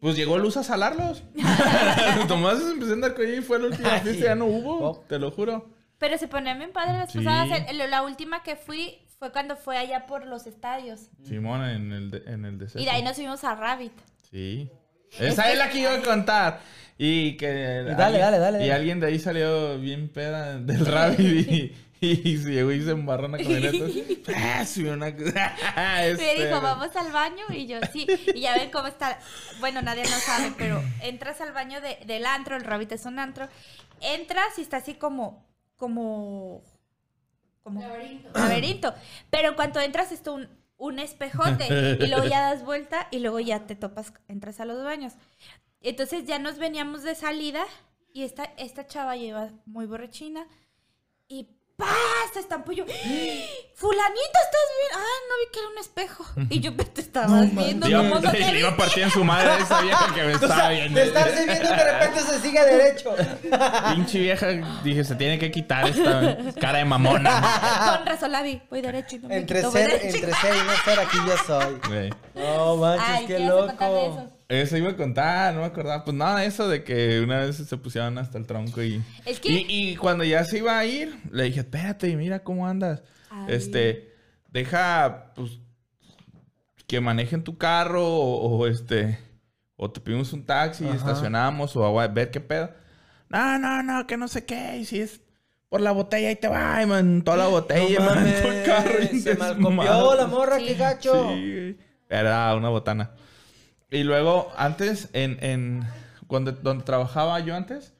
Pues 0.00 0.16
llegó 0.16 0.38
Luz 0.38 0.56
a 0.56 0.64
salarlos. 0.64 1.22
Tomás 2.28 2.60
empecé 2.60 2.90
a 2.90 2.94
andar 2.94 3.14
con 3.14 3.24
ella 3.24 3.38
y 3.38 3.42
fue 3.42 3.58
la 3.60 3.66
última 3.66 3.90
fiesta, 4.00 4.24
ya 4.24 4.34
no 4.34 4.46
hubo, 4.46 5.04
te 5.08 5.18
lo 5.18 5.30
juro. 5.30 5.70
Pero 5.98 6.18
se 6.18 6.26
ponían 6.26 6.58
bien 6.58 6.72
padres 6.72 6.96
las 6.96 7.12
Sí. 7.12 7.22
La 7.22 8.02
última 8.02 8.42
que 8.42 8.56
fui 8.56 8.98
fue 9.20 9.30
cuando 9.30 9.54
fue 9.54 9.76
allá 9.76 10.06
por 10.06 10.26
los 10.26 10.48
estadios. 10.48 11.10
Simón 11.22 11.62
en 11.62 11.92
el 11.92 12.10
de, 12.10 12.22
en 12.26 12.44
el 12.44 12.58
de 12.58 12.66
Y 12.74 12.84
de 12.84 12.90
ahí 12.90 13.04
nos 13.04 13.14
subimos 13.14 13.44
a 13.44 13.54
Rabbit. 13.54 13.92
Sí. 14.28 14.68
Esa 15.18 15.50
es 15.52 15.58
la 15.58 15.68
que 15.70 15.78
iba 15.78 15.94
a 15.94 16.02
contar. 16.02 16.60
Y 16.98 17.36
que. 17.36 17.84
Y 17.90 17.94
dale, 17.94 18.18
dale, 18.18 18.38
dale, 18.38 18.66
Y 18.66 18.70
alguien 18.70 19.00
de 19.00 19.08
ahí 19.08 19.18
salió 19.18 19.78
bien 19.78 20.08
peda 20.08 20.58
del 20.58 20.86
rabbit 20.86 21.50
y, 21.50 21.74
y, 22.00 22.38
se 22.38 22.50
llegó 22.50 22.72
y 22.72 22.82
se 22.82 22.90
embarró 22.92 23.26
una 23.26 23.38
camioneta. 23.38 23.84
Ah, 24.36 24.64
subió 24.64 24.92
una. 24.92 25.06
Me 25.06 25.16
Este, 26.10 26.46
dijo, 26.46 26.60
vamos 26.60 26.94
al 26.94 27.10
baño. 27.12 27.44
Y 27.50 27.66
yo, 27.66 27.78
sí. 27.92 28.06
Y 28.34 28.40
ya 28.40 28.54
ven 28.56 28.70
cómo 28.70 28.86
está. 28.88 29.18
Bueno, 29.60 29.82
nadie 29.82 30.04
no 30.04 30.16
sabe, 30.18 30.52
pero 30.56 30.82
entras 31.00 31.40
al 31.40 31.52
baño 31.52 31.80
de- 31.80 31.98
del 32.06 32.24
antro. 32.26 32.56
El 32.56 32.64
Rabbit 32.64 32.92
es 32.92 33.04
un 33.04 33.18
antro. 33.18 33.48
Entras 34.00 34.58
y 34.58 34.62
está 34.62 34.76
así 34.78 34.94
como. 34.94 35.44
Como. 35.76 36.62
Como. 37.62 37.80
Laberinto. 38.34 38.94
Pero 39.30 39.48
en 39.50 39.54
cuanto 39.54 39.80
entras, 39.80 40.12
está 40.12 40.30
un, 40.32 40.48
un 40.82 40.98
espejote. 40.98 41.96
Y 42.00 42.08
luego 42.08 42.26
ya 42.26 42.40
das 42.40 42.64
vuelta 42.64 43.06
y 43.12 43.20
luego 43.20 43.38
ya 43.38 43.66
te 43.66 43.76
topas. 43.76 44.12
Entras 44.26 44.58
a 44.58 44.64
los 44.64 44.82
baños. 44.82 45.14
Entonces 45.80 46.26
ya 46.26 46.40
nos 46.40 46.58
veníamos 46.58 47.04
de 47.04 47.14
salida. 47.14 47.64
Y 48.12 48.24
esta, 48.24 48.44
esta 48.58 48.86
chava 48.86 49.16
lleva 49.16 49.50
muy 49.64 49.86
borrachina. 49.86 50.46
Y 51.28 51.56
¡pah! 51.82 52.32
Se 52.32 52.40
estampó 52.40 52.72
yo. 52.72 52.84
Fulanito, 53.74 54.38
¿estás 54.44 54.68
bien? 54.78 54.92
Ah, 54.94 55.18
no 55.28 55.34
vi 55.38 55.52
que 55.52 55.58
era 55.58 55.68
un 55.68 55.78
espejo. 55.78 56.24
Y 56.50 56.60
yo, 56.60 56.74
te 56.76 57.00
estabas 57.00 57.54
viendo 57.54 57.88
Iba, 57.88 57.98
como 58.02 58.14
no 58.20 58.30
te 58.30 58.38
le 58.52 58.58
iba 58.60 58.68
a 58.68 58.76
partir 58.76 59.02
en 59.02 59.10
su 59.10 59.24
madre 59.24 59.62
esa 59.62 59.80
vieja 59.80 60.14
que 60.14 60.22
me 60.22 60.32
estaba 60.40 60.68
viendo. 60.68 61.00
De 61.00 61.06
estarse 61.06 61.44
viendo 61.46 61.68
de 61.68 61.92
repente 61.92 62.20
se 62.20 62.40
sigue 62.40 62.64
derecho. 62.64 63.14
Pinche 63.94 64.18
vieja, 64.20 64.46
dije, 64.84 65.04
se 65.04 65.14
tiene 65.16 65.38
que 65.38 65.50
quitar 65.50 65.88
esta 65.88 66.36
cara 66.60 66.78
de 66.78 66.84
mamona. 66.84 67.96
Con 67.98 68.06
razón 68.06 68.32
la 68.32 68.42
vi. 68.42 68.62
Voy 68.70 68.80
derecho 68.80 69.16
y 69.16 69.18
no 69.18 69.28
me 69.28 69.36
Entre 69.38 69.58
quito, 69.58 69.70
voy 69.72 69.80
ser, 69.82 69.90
derecho. 69.90 70.16
entre 70.18 70.34
ser 70.34 70.54
y 70.56 70.60
no 70.60 70.72
ser, 70.84 71.00
aquí 71.00 71.16
yo 71.26 71.36
soy. 71.46 72.10
No 72.34 72.76
manches, 72.76 73.06
Ay, 73.08 73.26
qué 73.26 73.36
¿qué 73.36 73.42
ibas 73.42 73.54
a 73.58 73.66
contar 73.66 73.90
de 73.90 74.06
loco. 74.08 74.31
Eso? 74.52 74.76
Iba 74.76 74.90
a 74.90 74.96
contar, 74.96 75.54
no 75.54 75.60
me 75.60 75.66
acordaba. 75.66 76.04
Pues 76.04 76.16
nada, 76.16 76.44
eso 76.44 76.68
de 76.68 76.84
que 76.84 77.20
una 77.20 77.40
vez 77.40 77.56
se 77.56 77.76
pusieron 77.76 78.18
hasta 78.18 78.38
el 78.38 78.46
tronco 78.46 78.82
y... 78.82 79.02
Es 79.24 79.40
que- 79.40 79.50
Y, 79.52 79.66
y 79.68 79.96
cuando 79.96 80.24
ya 80.24 80.44
se 80.44 80.58
iba 80.58 80.78
a 80.78 80.84
ir, 80.84 81.14
le 81.30 81.44
dije, 81.44 81.60
espérate, 81.60 82.14
mira 82.16 82.40
cómo 82.44 82.66
andas. 82.66 83.02
Ay. 83.30 83.46
Este, 83.54 84.12
deja, 84.50 85.32
pues, 85.34 85.58
que 86.86 87.00
manejen 87.00 87.42
tu 87.44 87.56
carro 87.58 88.06
o, 88.06 88.56
o, 88.58 88.66
este... 88.66 89.18
O 89.76 89.90
te 89.90 90.00
pedimos 90.00 90.32
un 90.32 90.44
taxi 90.44 90.84
y 90.84 90.88
estacionamos 90.88 91.74
o 91.74 91.98
a 92.00 92.06
ver 92.06 92.30
qué 92.30 92.38
pedo. 92.40 92.70
No, 93.28 93.58
no, 93.58 93.82
no, 93.82 94.06
que 94.06 94.16
no 94.16 94.28
sé 94.28 94.44
qué. 94.44 94.76
Y 94.78 94.84
si 94.84 95.00
es 95.00 95.20
por 95.68 95.80
la 95.80 95.90
botella 95.90 96.28
ahí 96.28 96.36
te 96.36 96.46
va, 96.46 96.80
y 96.82 96.86
man, 96.86 97.22
toda 97.22 97.38
la 97.38 97.46
botella, 97.48 97.98
No 97.98 98.04
man, 98.14 98.32
todo 98.42 98.52
el 98.52 98.64
carro. 98.64 98.92
se 99.10 99.30
desmado. 99.30 99.70
malcopió 99.70 100.14
la 100.14 100.26
morra, 100.26 100.58
Sí. 100.58 100.66
qué 100.66 100.74
gacho. 100.74 101.30
Sí. 101.34 101.76
Era 102.08 102.54
una 102.54 102.68
botana. 102.68 103.10
Y 103.92 104.04
luego, 104.04 104.50
antes, 104.56 105.10
en, 105.12 105.36
en 105.42 105.86
cuando, 106.26 106.52
donde 106.52 106.82
trabajaba 106.82 107.38
yo 107.40 107.54
antes, 107.54 107.92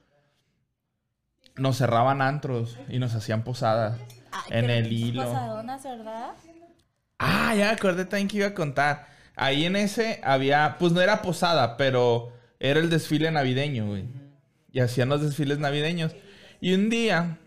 nos 1.55 1.77
cerraban 1.77 2.19
antros 2.21 2.79
y 2.89 2.97
nos 2.97 3.13
hacían 3.13 3.43
posadas 3.43 3.99
Ay, 4.31 4.57
en 4.57 4.69
el 4.71 4.91
hilo. 4.91 5.23
posadonas, 5.23 5.83
¿verdad? 5.83 6.31
Ah, 7.19 7.53
ya 7.55 7.65
me 7.65 7.71
acordé 7.71 8.05
también 8.05 8.27
que 8.27 8.37
iba 8.37 8.47
a 8.47 8.53
contar. 8.55 9.07
Ahí 9.35 9.65
en 9.65 9.75
ese 9.75 10.19
había, 10.23 10.77
pues 10.79 10.93
no 10.93 10.99
era 11.01 11.21
posada, 11.21 11.77
pero 11.77 12.33
era 12.59 12.79
el 12.79 12.89
desfile 12.89 13.29
navideño, 13.29 13.85
güey. 13.85 14.05
Y 14.71 14.79
hacían 14.79 15.09
los 15.09 15.21
desfiles 15.21 15.59
navideños. 15.59 16.15
Y 16.59 16.73
un 16.73 16.89
día, 16.89 17.37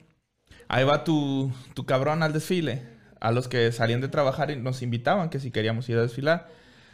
ahí 0.69 0.85
va 0.85 1.03
tu, 1.03 1.53
tu 1.75 1.85
cabrón 1.85 2.23
al 2.23 2.33
desfile, 2.33 2.85
a 3.19 3.33
los 3.33 3.49
que 3.49 3.73
salían 3.73 4.01
de 4.01 4.09
trabajar 4.09 4.53
y 4.53 4.57
nos 4.57 4.83
invitaban 4.83 5.31
que 5.31 5.41
si 5.41 5.51
queríamos 5.51 5.89
ir 5.89 5.99
a 5.99 6.03
desfilar. 6.03 6.49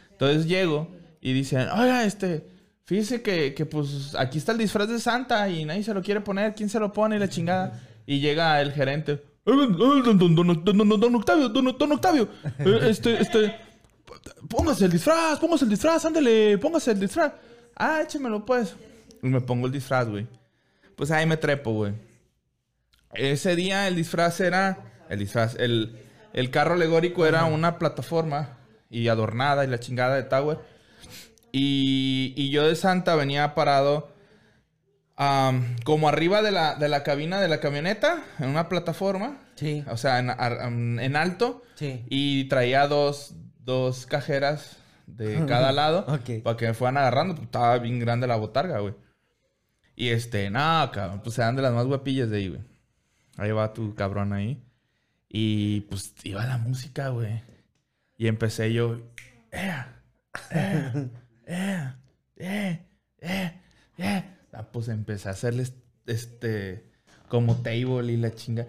Entonces 0.09 0.47
llego 0.47 0.89
y 1.25 1.31
dicen, 1.33 1.69
oiga, 1.69 2.03
este, 2.03 2.45
fíjese 2.85 3.21
que, 3.21 3.53
que 3.53 3.65
pues 3.65 4.13
aquí 4.19 4.37
está 4.37 4.51
el 4.51 4.57
disfraz 4.57 4.89
de 4.89 4.99
Santa 4.99 5.47
y 5.49 5.63
nadie 5.63 5.83
se 5.83 5.93
lo 5.93 6.01
quiere 6.03 6.19
poner, 6.19 6.53
¿quién 6.53 6.67
se 6.69 6.79
lo 6.79 6.91
pone? 6.91 7.15
Y 7.15 7.19
la 7.19 7.29
chingada. 7.29 7.81
Y 8.05 8.19
llega 8.19 8.59
el 8.61 8.73
gerente. 8.73 9.13
"Eh, 9.13 9.21
Don, 9.45 9.77
don- 9.77 10.35
don- 10.35 10.63
don- 10.65 10.99
don- 10.99 11.15
Octavio, 11.15 11.47
don, 11.49 11.77
don 11.77 11.91
Octavio, 11.93 12.27
eh, 12.59 12.79
este, 12.89 13.21
este, 13.21 13.55
póngase 14.49 14.85
el 14.85 14.91
disfraz, 14.91 15.39
póngase 15.39 15.63
el 15.63 15.69
disfraz, 15.71 16.03
ándale, 16.05 16.57
póngase 16.57 16.91
el 16.91 16.99
disfraz. 16.99 17.31
Ah, 17.75 18.01
échemelo 18.03 18.45
pues. 18.45 18.75
Y 19.21 19.27
me 19.27 19.39
pongo 19.41 19.67
el 19.67 19.71
disfraz, 19.71 20.09
güey. 20.09 20.27
Pues 20.97 21.09
ahí 21.11 21.25
me 21.25 21.37
trepo, 21.37 21.71
güey. 21.71 21.93
Ese 23.13 23.55
día 23.55 23.87
el 23.87 23.95
disfraz 23.95 24.39
era, 24.39 24.79
el 25.09 25.19
disfraz, 25.19 25.55
el, 25.59 25.95
el 26.33 26.49
carro 26.49 26.73
alegórico 26.73 27.25
era 27.25 27.45
una 27.45 27.77
plataforma 27.77 28.57
y 28.89 29.07
adornada 29.07 29.63
y 29.63 29.67
la 29.67 29.79
chingada 29.79 30.15
de 30.15 30.23
Tower. 30.23 30.57
Y, 31.53 32.33
y 32.35 32.49
yo 32.49 32.67
de 32.67 32.75
Santa 32.75 33.15
venía 33.15 33.55
parado 33.55 34.13
como 35.83 36.09
arriba 36.09 36.41
de 36.41 36.51
la, 36.51 36.75
de 36.75 36.89
la 36.89 37.03
cabina 37.03 37.39
de 37.39 37.47
la 37.47 37.59
camioneta, 37.59 38.23
en 38.39 38.49
una 38.49 38.69
plataforma. 38.69 39.39
Sí. 39.55 39.83
O 39.89 39.97
sea, 39.97 40.19
en, 40.19 41.15
alto. 41.15 41.63
Sí. 41.75 42.03
Y 42.09 42.45
traía 42.45 42.87
dos, 42.87 43.35
dos 43.59 44.05
cajeras 44.05 44.77
de 45.05 45.45
cada 45.45 45.71
lado. 45.71 46.05
Ok. 46.07 46.43
Para 46.43 46.57
que 46.57 46.67
me 46.67 46.73
fueran 46.73 46.97
agarrando. 46.97 47.35
Pues 47.35 47.45
estaba 47.45 47.77
bien 47.77 47.99
grande 47.99 48.27
la 48.27 48.35
botarga, 48.35 48.79
güey. 48.79 48.95
Y 49.95 50.09
este, 50.09 50.49
no, 50.49 50.89
cabrón. 50.91 51.21
Pues 51.23 51.37
eran 51.37 51.55
de 51.55 51.61
las 51.61 51.73
más 51.73 51.85
guapillas 51.85 52.29
de 52.29 52.37
ahí, 52.37 52.49
güey. 52.49 52.61
Ahí 53.37 53.51
va 53.51 53.73
tu 53.73 53.93
cabrón 53.95 54.33
ahí. 54.33 54.63
Y 55.29 55.81
pues 55.81 56.13
iba 56.23 56.45
la 56.45 56.57
música, 56.57 57.09
güey. 57.09 57.41
Y 58.17 58.27
empecé 58.27 58.73
yo. 58.73 58.99
Eh, 59.51 59.83
eh, 60.51 61.09
eh, 61.45 61.93
eh, 62.37 62.85
eh, 63.19 63.61
eh. 63.97 64.23
Ah, 64.53 64.63
pues 64.71 64.87
empecé 64.87 65.29
a 65.29 65.31
hacerles 65.31 65.73
este. 66.05 66.91
Como 67.27 67.55
table 67.63 68.13
y 68.13 68.17
la 68.17 68.33
chinga. 68.35 68.67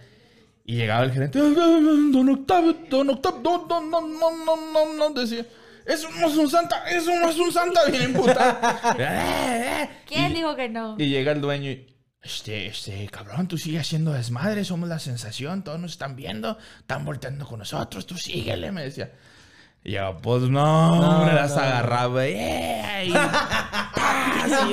Y 0.65 0.77
llegaba 0.77 1.05
el 1.05 1.13
gerente. 1.13 1.39
Don 1.39 2.29
Octavio, 2.31 2.77
don 2.89 3.11
Octavio, 3.11 3.41
no, 3.69 3.81
no, 3.81 4.01
no, 4.01 4.01
no, 4.01 4.57
no, 4.57 4.57
no, 4.73 5.11
no, 5.11 5.21
decía. 5.21 5.45
Eso 5.85 6.09
no 6.19 6.29
es 6.29 6.37
un 6.39 6.49
santa, 6.49 6.89
eso 6.89 7.11
no 7.21 7.29
es 7.29 7.39
un 7.39 7.53
santa, 7.53 7.85
bien 7.91 8.15
puta. 8.15 8.95
Eh, 8.99 9.83
eh. 9.83 9.89
¿Quién 10.07 10.33
Y- 10.33 10.37
dijo 10.37 10.57
que 10.57 10.71
no? 10.71 10.97
y 10.99 11.11
llega 11.11 11.33
el 11.33 11.41
dueño 11.43 11.71
y. 11.71 11.91
Este, 12.23 12.69
este, 12.69 13.07
cabrón, 13.11 13.47
tú 13.49 13.59
sigues 13.59 13.83
haciendo 13.83 14.15
desmadre, 14.15 14.65
somos 14.65 14.89
la 14.89 14.99
sensación, 14.99 15.63
todos 15.63 15.79
nos 15.79 15.93
están 15.93 16.17
viendo, 16.17 16.57
están 16.79 17.05
volteando 17.05 17.45
con 17.45 17.59
nosotros, 17.59 18.07
tú 18.07 18.17
síguele, 18.17 18.73
me 18.73 18.85
decía. 18.85 19.13
Y 19.87 19.93
yo, 19.93 20.17
pues 20.23 20.43
no, 20.45 20.97
No, 20.97 21.19
hombre, 21.21 21.35
las 21.35 21.55
no. 21.55 21.63
agarraba, 21.63 22.27
¡eh! 22.27 23.05
Y, 23.07 23.13
¡paz! 23.13 24.51
y. 24.67 24.73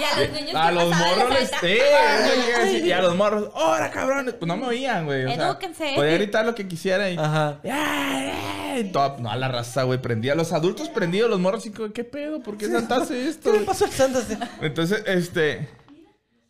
Y 0.00 0.02
a 0.04 0.18
los 0.18 0.32
niños 0.32 0.54
A 0.56 0.72
los 0.72 0.88
morros, 0.88 1.30
les 1.30 1.50
sí, 1.60 2.80
y 2.86 2.90
a 2.90 3.02
los 3.02 3.14
morros, 3.16 3.50
¡hora, 3.54 3.90
cabrones! 3.90 4.34
Pues 4.34 4.48
no 4.48 4.56
me 4.56 4.66
oían, 4.66 5.04
güey. 5.04 5.26
o 5.26 5.34
sea, 5.34 5.48
Edúquense. 5.48 5.92
podía 5.94 6.14
gritar 6.14 6.46
lo 6.46 6.54
que 6.54 6.66
quisiera 6.66 7.10
y. 7.10 7.16
Ajá. 7.18 7.60
¡eh! 7.64 8.80
y 8.80 8.84
toda- 8.92 9.16
no, 9.18 9.30
a 9.30 9.36
la 9.36 9.48
raza, 9.48 9.82
güey, 9.84 10.00
prendía. 10.00 10.34
Los 10.34 10.52
adultos 10.54 10.88
prendidos, 10.88 11.28
los 11.30 11.38
morros, 11.38 11.66
y 11.66 11.70
¿qué 11.92 12.02
pedo? 12.04 12.42
¿Por 12.42 12.56
qué 12.56 12.66
Santa 12.68 12.96
hace 12.96 13.28
esto? 13.28 13.52
¿Qué 13.52 13.60
le 13.60 13.64
pasó 13.66 13.84
al 13.84 13.90
Santa? 13.92 14.20
Entonces, 14.62 15.02
este. 15.06 15.68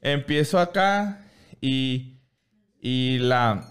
Empiezo 0.01 0.59
acá 0.61 1.23
y. 1.61 2.21
Y 2.81 3.19
la. 3.19 3.65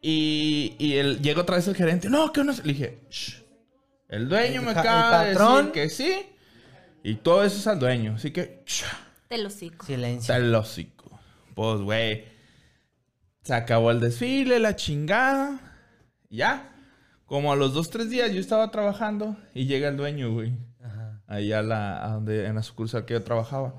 Y. 0.00 0.74
Y 0.78 0.94
el, 0.96 1.20
llega 1.20 1.42
otra 1.42 1.56
vez 1.56 1.68
el 1.68 1.76
gerente. 1.76 2.08
No, 2.08 2.32
que 2.32 2.42
no 2.44 2.52
sé. 2.52 2.62
Le 2.64 2.72
dije, 2.72 2.98
"Shh, 3.10 3.42
El 4.08 4.28
dueño 4.28 4.60
El 4.60 4.66
me 4.66 4.70
acaba 4.72 5.24
de 5.24 5.34
decir 5.34 5.72
que 5.72 5.88
sí. 5.88 6.14
Y 7.02 7.16
todo 7.16 7.44
eso 7.44 7.56
es 7.58 7.66
al 7.66 7.78
dueño. 7.78 8.14
Así 8.16 8.30
que. 8.30 8.62
"Shh, 8.66 8.84
Del 9.28 9.46
hocico. 9.46 9.86
Silencio. 9.86 10.20
Está 10.20 10.36
el 10.36 10.54
hocico. 10.54 11.18
Pues, 11.54 11.80
güey. 11.80 12.24
Se 13.42 13.54
acabó 13.54 13.90
el 13.90 14.00
desfile, 14.00 14.58
la 14.58 14.76
chingada. 14.76 15.60
Ya. 16.28 16.72
Como 17.26 17.52
a 17.52 17.56
los 17.56 17.72
dos, 17.74 17.90
tres 17.90 18.10
días 18.10 18.32
yo 18.32 18.40
estaba 18.40 18.70
trabajando 18.70 19.36
y 19.54 19.66
llega 19.66 19.88
el 19.88 19.96
dueño, 19.96 20.32
güey. 20.32 20.52
Ajá. 20.82 21.22
Ahí 21.26 21.52
a 21.52 21.62
la, 21.62 22.04
a 22.04 22.14
donde, 22.14 22.46
en 22.46 22.56
la 22.56 22.62
sucursal 22.62 23.04
que 23.04 23.14
yo 23.14 23.22
trabajaba. 23.22 23.74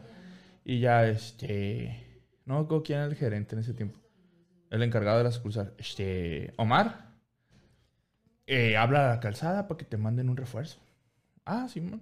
Y 0.63 0.79
ya, 0.79 1.05
este... 1.05 2.07
No 2.45 2.55
me 2.55 2.61
acuerdo 2.61 2.83
quién 2.83 2.99
era 2.99 3.07
el 3.07 3.15
gerente 3.15 3.55
en 3.55 3.61
ese 3.61 3.73
tiempo. 3.73 3.99
El 4.71 4.81
encargado 4.81 5.19
de 5.19 5.25
la 5.25 5.31
sucursal. 5.31 5.73
Este... 5.77 6.53
Omar. 6.57 7.11
eh, 8.47 8.75
habla 8.77 9.05
a 9.11 9.15
la 9.15 9.19
calzada 9.19 9.67
para 9.67 9.77
que 9.77 9.85
te 9.85 9.97
manden 9.97 10.29
un 10.29 10.37
refuerzo. 10.37 10.79
Ah, 11.45 11.67
Simón. 11.69 12.01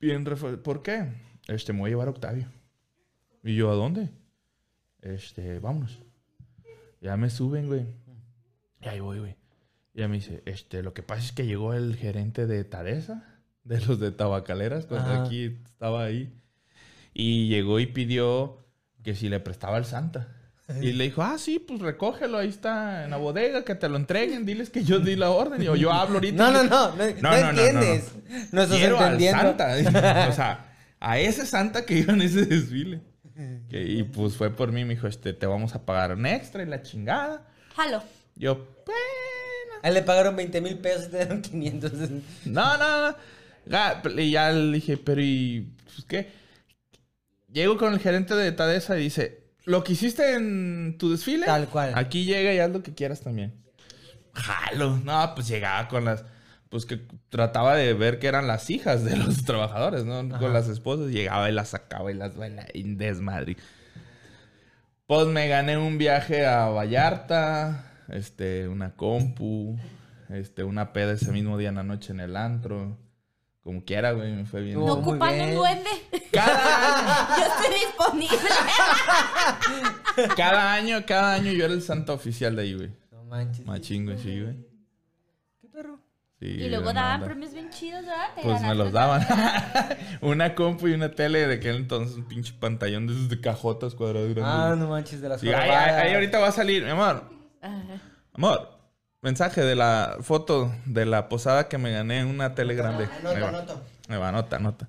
Bien 0.00 0.24
refuerzo. 0.24 0.62
¿Por 0.62 0.82
qué? 0.82 1.08
Este, 1.46 1.72
me 1.72 1.80
voy 1.80 1.88
a 1.88 1.92
llevar 1.92 2.08
a 2.08 2.12
Octavio. 2.12 2.48
¿Y 3.44 3.54
yo 3.54 3.70
a 3.70 3.74
dónde? 3.74 4.10
Este, 5.00 5.60
vámonos. 5.60 6.00
Ya 7.00 7.16
me 7.16 7.30
suben, 7.30 7.68
güey. 7.68 7.86
Y 8.80 8.88
ahí 8.88 9.00
voy, 9.00 9.18
güey. 9.20 9.36
Y 9.94 9.98
ella 10.00 10.08
me 10.08 10.16
dice, 10.16 10.42
este, 10.46 10.82
lo 10.82 10.94
que 10.94 11.02
pasa 11.02 11.22
es 11.22 11.32
que 11.32 11.46
llegó 11.46 11.74
el 11.74 11.96
gerente 11.96 12.46
de 12.46 12.64
Tadesa, 12.64 13.40
de 13.64 13.80
los 13.86 13.98
de 14.00 14.12
Tabacaleras, 14.12 14.86
cuando 14.86 15.10
Ajá. 15.10 15.24
aquí 15.24 15.58
estaba 15.64 16.04
ahí. 16.04 16.32
Y 17.14 17.48
llegó 17.48 17.80
y 17.80 17.86
pidió 17.86 18.64
que 19.02 19.14
si 19.14 19.28
le 19.28 19.40
prestaba 19.40 19.78
el 19.78 19.84
Santa. 19.84 20.34
Y 20.82 20.92
le 20.92 21.04
dijo, 21.04 21.22
ah, 21.22 21.38
sí, 21.38 21.58
pues 21.58 21.80
recógelo, 21.80 22.36
ahí 22.36 22.48
está 22.48 23.04
en 23.04 23.10
la 23.10 23.16
bodega, 23.16 23.64
que 23.64 23.74
te 23.74 23.88
lo 23.88 23.96
entreguen, 23.96 24.44
diles 24.44 24.68
que 24.68 24.84
yo 24.84 24.98
di 24.98 25.16
la 25.16 25.30
orden. 25.30 25.62
Y 25.62 25.64
yo, 25.64 25.76
yo 25.76 25.90
hablo 25.90 26.16
ahorita. 26.16 26.36
No, 26.36 26.50
no, 26.50 26.64
no, 26.64 26.94
no, 26.94 26.96
no, 26.96 26.96
No, 26.96 27.14
no, 27.14 27.20
no, 27.22 27.30
no, 27.30 27.48
entiendes. 27.48 28.12
No, 28.52 28.62
estás 28.62 28.78
entendiendo. 28.78 29.56
Santa. 29.56 30.26
o 30.28 30.32
sea, 30.32 30.74
a 31.00 31.18
ese 31.18 31.46
Santa 31.46 31.86
que 31.86 31.94
iba 31.94 32.12
en 32.12 32.20
ese 32.20 32.44
desfile. 32.44 33.00
Que- 33.70 33.82
y 33.82 34.02
pues 34.02 34.36
fue 34.36 34.50
por 34.50 34.70
mí, 34.72 34.84
me 34.84 34.94
dijo, 34.94 35.06
este, 35.06 35.32
te 35.32 35.46
vamos 35.46 35.74
a 35.74 35.86
pagar 35.86 36.12
un 36.12 36.26
extra 36.26 36.62
y 36.62 36.66
la 36.66 36.82
chingada. 36.82 37.46
Jalo. 37.74 38.02
Yo, 38.36 38.56
bueno. 38.84 39.80
A 39.82 39.88
él 39.88 39.94
le 39.94 40.02
pagaron 40.02 40.36
20 40.36 40.60
mil 40.60 40.76
pesos 40.78 41.06
y 41.06 41.10
te 41.12 41.16
dieron 41.18 41.40
500. 41.40 41.92
No, 42.44 42.76
no, 42.76 43.16
no. 43.66 44.20
Y 44.20 44.30
ya 44.32 44.50
le 44.50 44.72
dije, 44.74 44.98
pero 44.98 45.22
¿y 45.22 45.66
pues 45.84 46.04
qué? 46.04 46.28
Llego 47.50 47.78
con 47.78 47.94
el 47.94 48.00
gerente 48.00 48.34
de 48.34 48.52
Tadesa 48.52 48.98
y 48.98 49.04
dice, 49.04 49.47
¿lo 49.68 49.84
que 49.84 49.92
hiciste 49.92 50.34
en 50.34 50.96
tu 50.98 51.10
desfile? 51.10 51.44
Tal 51.44 51.68
cual. 51.68 51.92
Aquí 51.94 52.24
llega 52.24 52.54
y 52.54 52.58
haz 52.58 52.70
lo 52.70 52.82
que 52.82 52.94
quieras 52.94 53.20
también. 53.20 53.54
Jalo. 54.32 54.96
No, 55.04 55.32
pues 55.34 55.46
llegaba 55.46 55.88
con 55.88 56.06
las... 56.06 56.24
Pues 56.70 56.84
que 56.84 57.00
trataba 57.28 57.76
de 57.76 57.94
ver 57.94 58.18
que 58.18 58.28
eran 58.28 58.46
las 58.46 58.68
hijas 58.70 59.04
de 59.04 59.16
los 59.16 59.44
trabajadores, 59.46 60.04
¿no? 60.04 60.18
Ajá. 60.20 60.38
Con 60.38 60.52
las 60.54 60.68
esposas. 60.68 61.10
Llegaba 61.10 61.50
y 61.50 61.52
las 61.52 61.68
sacaba 61.68 62.10
y 62.10 62.14
las 62.14 62.34
bailaba 62.36 62.68
en 62.72 62.96
desmadre. 62.96 63.56
Pues 65.06 65.26
me 65.26 65.48
gané 65.48 65.76
un 65.76 65.98
viaje 65.98 66.46
a 66.46 66.66
Vallarta, 66.68 67.92
este, 68.08 68.68
una 68.68 68.96
compu, 68.96 69.78
este, 70.30 70.64
una 70.64 70.92
peda 70.92 71.12
ese 71.12 71.30
mismo 71.30 71.56
día 71.56 71.70
en 71.70 71.76
la 71.76 71.82
noche 71.82 72.12
en 72.12 72.20
el 72.20 72.36
antro. 72.36 72.98
Como 73.62 73.84
quiera, 73.84 74.12
güey, 74.12 74.32
me 74.32 74.46
fue 74.46 74.62
bien. 74.62 74.78
¿No 74.78 74.94
ocupan 74.94 75.40
un 75.40 75.54
duende? 75.54 75.90
Cada 76.32 77.34
año, 77.34 77.36
Yo 77.38 77.44
estoy 77.54 77.80
disponible. 77.86 78.48
cada 80.36 80.72
año, 80.74 80.98
cada 81.06 81.34
año 81.34 81.52
yo 81.52 81.64
era 81.64 81.74
el 81.74 81.82
santo 81.82 82.12
oficial 82.14 82.56
de 82.56 82.62
ahí, 82.62 82.74
güey. 82.74 82.90
No 83.12 83.24
manches. 83.24 83.64
Machín, 83.66 84.04
güey, 84.04 84.18
sí, 84.18 84.40
güey. 84.42 84.56
¿Qué 85.60 85.68
perro? 85.68 85.98
Sí, 86.40 86.46
Y 86.46 86.68
luego 86.68 86.92
daban 86.92 87.14
onda. 87.16 87.26
premios 87.26 87.52
bien 87.52 87.70
chidos, 87.70 88.02
¿verdad? 88.04 88.34
Te 88.36 88.42
Pues 88.42 88.60
me 88.62 88.74
los 88.74 88.92
daban. 88.92 89.26
una 90.20 90.54
compu 90.54 90.88
y 90.88 90.92
una 90.92 91.10
tele 91.10 91.46
de 91.46 91.54
aquel 91.54 91.76
entonces, 91.76 92.16
un 92.16 92.24
pinche 92.28 92.52
pantallón 92.58 93.06
de 93.06 93.14
esos 93.14 93.28
de 93.28 93.40
cajotas 93.40 93.94
cuadradas 93.94 94.28
grandes. 94.34 94.44
Ah, 94.46 94.74
no 94.76 94.88
manches, 94.88 95.20
de 95.20 95.28
las 95.28 95.40
Sí, 95.40 95.48
ahí, 95.52 95.70
ahí- 95.70 96.14
ahorita 96.14 96.38
va 96.38 96.48
a 96.48 96.52
salir, 96.52 96.84
mi 96.84 96.90
amor. 96.90 97.24
Ajá. 97.60 98.00
Amor, 98.34 98.78
mensaje 99.20 99.62
de 99.62 99.74
la 99.74 100.16
foto 100.20 100.72
de 100.86 101.06
la 101.06 101.28
posada 101.28 101.68
que 101.68 101.76
me 101.78 101.90
gané 101.90 102.20
en 102.20 102.28
una 102.28 102.54
tele 102.54 102.74
grande. 102.74 103.08
Va. 103.24 103.48
anoto. 103.48 103.82
Ahí 104.08 104.16
va, 104.16 104.28
anota, 104.28 104.56
anota. 104.56 104.88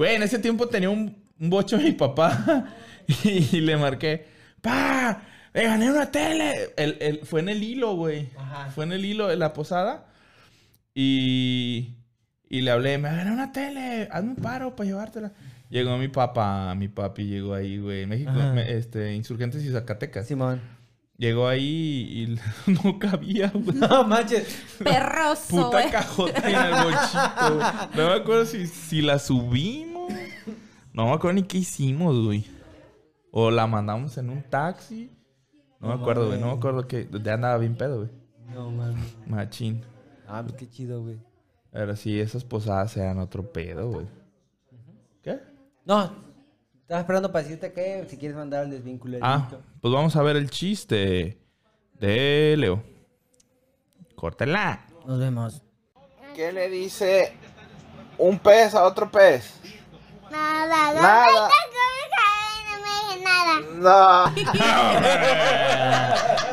Güey, 0.00 0.14
en 0.14 0.22
ese 0.22 0.38
tiempo 0.38 0.66
tenía 0.66 0.88
un, 0.88 1.14
un 1.38 1.50
bocho 1.50 1.76
mi 1.76 1.92
papá 1.92 2.72
y, 3.22 3.60
le 3.60 3.76
marqué, 3.76 4.24
¡Pa! 4.62 5.20
¡Me 5.52 5.64
gané 5.64 5.90
una 5.90 6.10
tele! 6.10 6.70
El, 6.78 6.96
el- 7.02 7.18
fue 7.26 7.40
en 7.40 7.50
el 7.50 7.62
hilo, 7.62 7.96
güey. 7.96 8.30
Ajá. 8.38 8.70
Fue 8.70 8.84
en 8.86 8.92
el 8.92 9.04
hilo 9.04 9.28
de 9.28 9.36
la 9.36 9.52
posada 9.52 10.06
y, 10.94 11.96
y 12.48 12.62
le 12.62 12.70
hablé, 12.70 12.96
me 12.96 13.10
gané 13.14 13.30
una 13.30 13.52
tele, 13.52 14.08
hazme 14.10 14.30
un 14.30 14.36
paro 14.36 14.74
para 14.74 14.88
llevártela. 14.88 15.32
Llegó 15.68 15.98
mi 15.98 16.08
papá, 16.08 16.74
mi 16.76 16.88
papi 16.88 17.24
llegó 17.26 17.52
ahí, 17.52 17.76
güey, 17.76 18.04
en 18.04 18.08
México, 18.08 18.32
me- 18.32 18.72
este, 18.72 19.12
Insurgentes 19.14 19.62
y 19.62 19.70
Zacatecas. 19.70 20.26
Simón. 20.26 20.62
Llegó 21.18 21.46
ahí 21.46 22.38
y 22.66 22.70
no 22.84 22.98
cabía, 22.98 23.50
güey. 23.52 23.76
No 23.76 24.04
manches. 24.04 24.62
Perroso, 24.82 25.48
Puta 25.50 25.68
güey. 25.82 25.90
cajota 25.90 26.48
en 26.48 26.56
el 26.56 26.84
bochito. 26.84 27.90
No 27.94 28.08
me 28.08 28.14
acuerdo 28.14 28.46
si, 28.46 28.66
si 28.66 29.02
la 29.02 29.18
subimos. 29.18 29.89
No 30.92 31.06
me 31.06 31.12
acuerdo 31.12 31.34
ni 31.34 31.42
qué 31.44 31.58
hicimos, 31.58 32.24
güey. 32.24 32.46
O 33.30 33.50
la 33.50 33.66
mandamos 33.66 34.18
en 34.18 34.30
un 34.30 34.42
taxi. 34.42 35.10
No, 35.78 35.88
me 35.88 35.94
acuerdo, 35.94 36.26
güey. 36.26 36.40
No 36.40 36.46
me 36.46 36.52
acuerdo 36.52 36.86
que. 36.86 37.08
Ya 37.22 37.34
andaba 37.34 37.58
bien 37.58 37.76
pedo, 37.76 37.98
güey. 37.98 38.10
No 38.52 38.70
mames. 38.70 39.16
Machín. 39.26 39.82
Ah, 40.26 40.42
pues 40.42 40.54
qué 40.56 40.68
chido, 40.68 41.02
güey. 41.02 41.18
Pero 41.70 41.94
sí, 41.96 42.20
esas 42.20 42.44
posadas 42.44 42.96
eran 42.96 43.18
otro 43.18 43.52
pedo, 43.52 43.88
güey. 43.90 44.06
¿Qué? 45.22 45.40
No. 45.84 46.12
Estaba 46.82 47.00
esperando 47.00 47.30
para 47.30 47.44
decirte 47.44 47.72
que 47.72 48.04
si 48.08 48.16
quieres 48.16 48.36
mandar 48.36 48.64
al 48.64 48.70
desvínculo. 48.70 49.18
Ah, 49.22 49.48
pues 49.80 49.94
vamos 49.94 50.16
a 50.16 50.22
ver 50.22 50.36
el 50.36 50.50
chiste 50.50 51.38
de 52.00 52.56
Leo. 52.58 52.82
Córtela. 54.16 54.86
Nos 55.06 55.20
vemos. 55.20 55.62
¿Qué 56.34 56.52
le 56.52 56.68
dice 56.68 57.32
un 58.18 58.38
pez 58.40 58.74
a 58.74 58.84
otro 58.84 59.10
pez? 59.10 59.60
Nada, 60.30 60.92
no 60.94 61.02
Nada. 61.02 61.26
me 61.26 61.32
dije 63.08 63.24
nada. 63.24 63.54
No. 63.80 64.32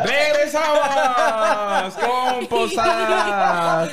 ¡Regresamos 0.03 1.93
con 1.95 2.47
posadas! 2.47 3.89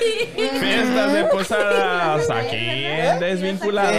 Fiestas 0.61 1.13
de 1.13 1.25
posadas 1.25 2.31
aquí 2.31 2.85
en 2.87 3.19
Desvinculados. 3.21 3.93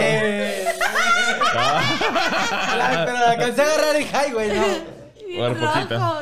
La- 1.55 3.03
pero 3.05 3.17
la 3.19 3.31
alcancé 3.31 3.61
a 3.61 3.65
agarrar 3.65 3.95
el 3.95 4.03
highway, 4.05 4.49
¿no? 4.57 4.65
Por 5.37 5.57
poquito. 5.57 6.21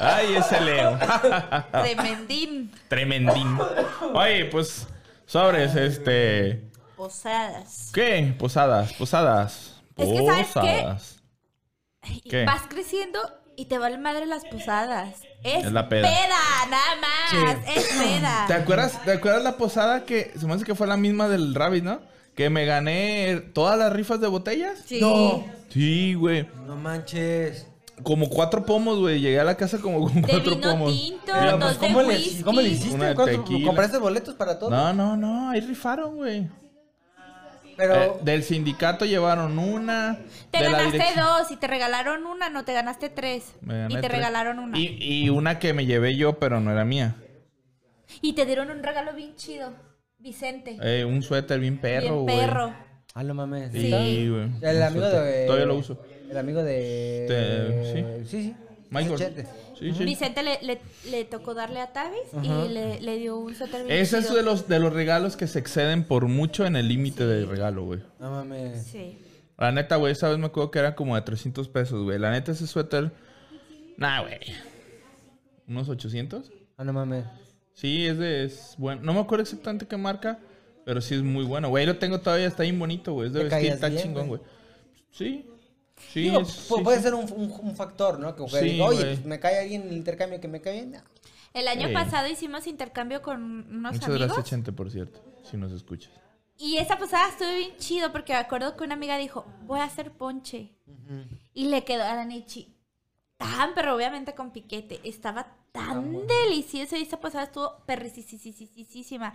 Ay, 0.00 0.34
ese 0.36 0.60
Leo. 0.60 0.98
Tremendín. 1.72 2.72
Tremendín. 2.88 3.58
Oye, 4.14 4.46
pues, 4.46 4.88
sobres, 5.26 5.74
este. 5.76 6.62
Posadas. 6.96 7.90
¿Qué? 7.92 8.34
Posadas, 8.38 8.92
posadas. 8.94 9.74
Es 9.96 10.08
que, 10.08 10.26
¿sabes 10.26 10.46
qué? 10.46 10.52
Posadas. 10.52 11.16
Y 12.08 12.20
¿Qué? 12.28 12.44
Vas 12.44 12.62
creciendo 12.68 13.18
y 13.56 13.66
te 13.66 13.78
vale 13.78 13.98
madre 13.98 14.26
las 14.26 14.44
posadas. 14.44 15.16
Es, 15.42 15.64
Es 15.64 15.72
la 15.72 15.88
peda. 15.88 16.08
nada 16.70 16.96
más. 17.00 17.58
Es 17.76 17.84
peda. 17.88 18.44
¿Te 18.48 18.54
acuerdas, 18.54 19.02
¿Te 19.04 19.12
acuerdas 19.12 19.42
la 19.42 19.56
posada 19.56 20.04
que 20.04 20.32
se 20.38 20.46
me 20.46 20.54
hace 20.54 20.64
que 20.64 20.74
fue 20.74 20.86
la 20.86 20.96
misma 20.96 21.28
del 21.28 21.54
Rabbit, 21.54 21.84
¿no? 21.84 22.00
Que 22.34 22.50
me 22.50 22.64
gané 22.64 23.36
todas 23.54 23.78
las 23.78 23.92
rifas 23.92 24.20
de 24.20 24.26
botellas. 24.26 24.80
Sí. 24.84 25.00
No. 25.00 25.44
Sí, 25.70 26.14
güey. 26.14 26.48
No 26.66 26.76
manches. 26.76 27.66
Como 28.02 28.28
cuatro 28.28 28.66
pomos, 28.66 28.98
güey. 28.98 29.20
Llegué 29.20 29.38
a 29.38 29.44
la 29.44 29.56
casa 29.56 29.78
como 29.78 30.00
con 30.08 30.20
De 30.20 30.28
cuatro 30.28 30.56
vino 30.56 30.70
pomos. 30.72 30.92
tinto, 30.92 31.32
Pero, 31.32 31.58
dos 31.58 31.76
pues, 31.76 31.80
de 31.80 31.86
¿cómo, 31.86 32.02
le. 32.02 32.42
¿Cómo 32.42 32.60
le 32.60 32.68
hiciste? 32.70 32.96
de 33.04 33.14
¿Cuánto- 33.14 33.42
tequila. 33.42 33.66
¿Compraste 33.68 33.98
boletos 33.98 34.34
para 34.34 34.58
todo? 34.58 34.68
No, 34.70 34.92
no, 34.92 35.16
no. 35.16 35.50
Ahí 35.50 35.60
rifaron, 35.60 36.16
güey. 36.16 36.48
Pero. 37.76 37.94
Eh, 37.94 38.12
del 38.22 38.42
sindicato 38.42 39.04
llevaron 39.04 39.58
una. 39.58 40.18
Te 40.50 40.58
de 40.58 40.64
la 40.64 40.70
ganaste 40.72 40.98
dirección- 40.98 41.24
dos 41.24 41.50
y 41.50 41.56
te 41.56 41.66
regalaron 41.66 42.26
una, 42.26 42.48
no 42.50 42.64
te 42.64 42.72
ganaste 42.72 43.08
tres. 43.08 43.54
Me 43.60 43.78
gané 43.78 43.92
y 43.94 43.96
te 43.96 44.02
tres. 44.02 44.12
regalaron 44.12 44.58
una. 44.58 44.78
Y, 44.78 44.96
y 45.00 45.30
una 45.30 45.58
que 45.58 45.72
me 45.74 45.86
llevé 45.86 46.16
yo, 46.16 46.38
pero 46.38 46.60
no 46.60 46.70
era 46.72 46.84
mía. 46.84 47.16
Y 48.22 48.34
te 48.34 48.46
dieron 48.46 48.70
un 48.70 48.82
regalo 48.82 49.12
bien 49.14 49.34
chido. 49.36 49.72
Vicente. 50.18 50.78
Eh, 50.82 51.04
un 51.04 51.22
suéter 51.22 51.60
bien 51.60 51.78
perro, 51.78 52.24
bien 52.24 52.38
perro. 52.40 52.72
Ah, 53.14 53.22
no 53.22 53.34
mames. 53.34 53.70
Sí. 53.72 53.86
El 54.62 54.82
amigo 54.82 55.04
suéter. 55.08 55.22
de. 55.24 55.46
Todavía 55.46 55.66
lo 55.66 55.74
uso. 55.76 56.00
El 56.30 56.36
amigo 56.38 56.62
de. 56.62 57.26
De- 57.28 58.24
Sí, 58.26 58.30
sí. 58.30 58.54
Michael. 58.90 59.46
Sí, 59.78 59.92
sí. 59.92 60.04
Vicente 60.04 60.42
le, 60.42 60.58
le, 60.62 60.80
le 61.10 61.24
tocó 61.24 61.54
darle 61.54 61.80
a 61.80 61.92
Tavis 61.92 62.32
Ajá. 62.32 62.66
y 62.66 62.68
le, 62.68 63.00
le 63.00 63.18
dio 63.18 63.36
un 63.38 63.54
suéter 63.54 63.84
bien 63.84 63.98
Ese 63.98 64.18
es 64.18 64.32
de 64.32 64.42
los, 64.42 64.68
de 64.68 64.78
los 64.78 64.92
regalos 64.92 65.36
que 65.36 65.46
se 65.46 65.58
exceden 65.58 66.04
por 66.04 66.26
mucho 66.28 66.66
en 66.66 66.76
el 66.76 66.88
límite 66.88 67.26
de 67.26 67.44
regalo, 67.46 67.84
güey. 67.84 68.00
No 68.18 68.30
mames. 68.30 68.84
Sí. 68.86 69.18
La 69.58 69.72
neta, 69.72 69.96
güey, 69.96 70.12
esa 70.12 70.28
vez 70.28 70.38
me 70.38 70.46
acuerdo 70.46 70.70
que 70.70 70.78
era 70.80 70.94
como 70.94 71.14
de 71.14 71.22
300 71.22 71.68
pesos, 71.68 72.02
güey. 72.02 72.18
La 72.18 72.30
neta, 72.30 72.52
ese 72.52 72.66
suéter... 72.66 73.12
Nah, 73.96 74.22
güey. 74.22 74.40
¿Unos 75.68 75.88
800? 75.88 76.50
Ah, 76.76 76.84
no 76.84 76.92
mames. 76.92 77.24
Sí, 77.72 78.06
es 78.06 78.18
de... 78.18 78.44
Es 78.44 78.74
bueno. 78.78 79.02
No 79.02 79.14
me 79.14 79.20
acuerdo 79.20 79.42
exactamente 79.42 79.86
qué 79.86 79.96
marca, 79.96 80.38
pero 80.84 81.00
sí 81.00 81.14
es 81.14 81.22
muy 81.22 81.44
bueno. 81.44 81.68
Güey, 81.68 81.86
lo 81.86 81.98
tengo 81.98 82.20
todavía, 82.20 82.46
está 82.46 82.64
bien 82.64 82.78
bonito, 82.78 83.12
güey. 83.12 83.28
Es 83.28 83.32
de 83.32 83.44
vestir, 83.44 83.72
está 83.72 83.88
bien, 83.88 84.02
chingón, 84.02 84.28
güey. 84.28 84.40
Sí. 85.10 85.46
Sí, 85.96 86.22
Digo, 86.22 86.40
es- 86.40 86.66
puede 86.82 86.96
sí. 86.98 87.02
ser 87.04 87.14
un, 87.14 87.30
un- 87.32 87.52
un 87.60 87.76
factor, 87.76 88.18
¿no? 88.18 88.34
Que 88.34 88.44
que 88.44 88.50
Sí, 88.60 88.64
diga, 88.70 88.84
oye, 88.86 89.04
pues 89.04 89.24
me 89.24 89.38
cae 89.40 89.60
alguien 89.60 89.82
en 89.82 89.88
el 89.88 89.96
intercambio 89.96 90.40
que 90.40 90.48
me 90.48 90.60
cae 90.60 90.74
bien. 90.74 90.92
No. 90.92 90.98
El 91.52 91.68
año 91.68 91.88
Sí. 91.88 91.94
pasado 91.94 92.26
hicimos 92.28 92.66
intercambio 92.66 93.22
con 93.22 93.42
unos 93.42 93.92
Muchas 93.94 94.08
amigos. 94.08 94.26
gracias, 94.26 94.46
Chente, 94.46 94.72
por 94.72 94.90
cierto, 94.90 95.20
si 95.48 95.56
nos 95.56 95.70
escuchas. 95.72 96.10
Y 96.58 96.76
esa 96.78 96.98
posada 96.98 97.28
estuvo 97.28 97.48
bien 97.48 97.76
chido 97.78 98.12
porque 98.12 98.32
me 98.32 98.38
acuerdo 98.40 98.76
que 98.76 98.84
una 98.84 98.94
amiga 98.94 99.16
dijo, 99.18 99.44
voy 99.66 99.80
a 99.80 99.84
hacer 99.84 100.12
ponche. 100.12 100.70
Y 101.52 101.66
le 101.66 101.84
quedó 101.84 102.04
a 102.04 102.14
la 102.14 102.24
Nichi 102.24 102.74
tan, 103.36 103.74
pero 103.74 103.94
obviamente 103.94 104.34
con 104.34 104.52
piquete. 104.52 105.00
Estaba 105.04 105.56
tan 105.72 106.26
delicioso 106.26 106.96
y 106.96 107.02
esa 107.02 107.20
posada 107.20 107.44
estuvo 107.44 107.78
perricisísima. 107.86 109.34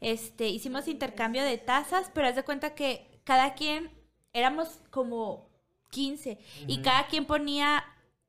Este, 0.00 0.48
hicimos 0.48 0.86
intercambio 0.88 1.42
de 1.42 1.58
tazas, 1.58 2.10
pero 2.14 2.28
haz 2.28 2.36
de 2.36 2.44
cuenta 2.44 2.74
que 2.74 3.20
cada 3.24 3.54
quien 3.54 3.90
éramos 4.32 4.68
como 4.90 5.47
15 5.90 6.38
y 6.66 6.78
cada 6.82 7.06
quien 7.06 7.24
ponía 7.24 7.84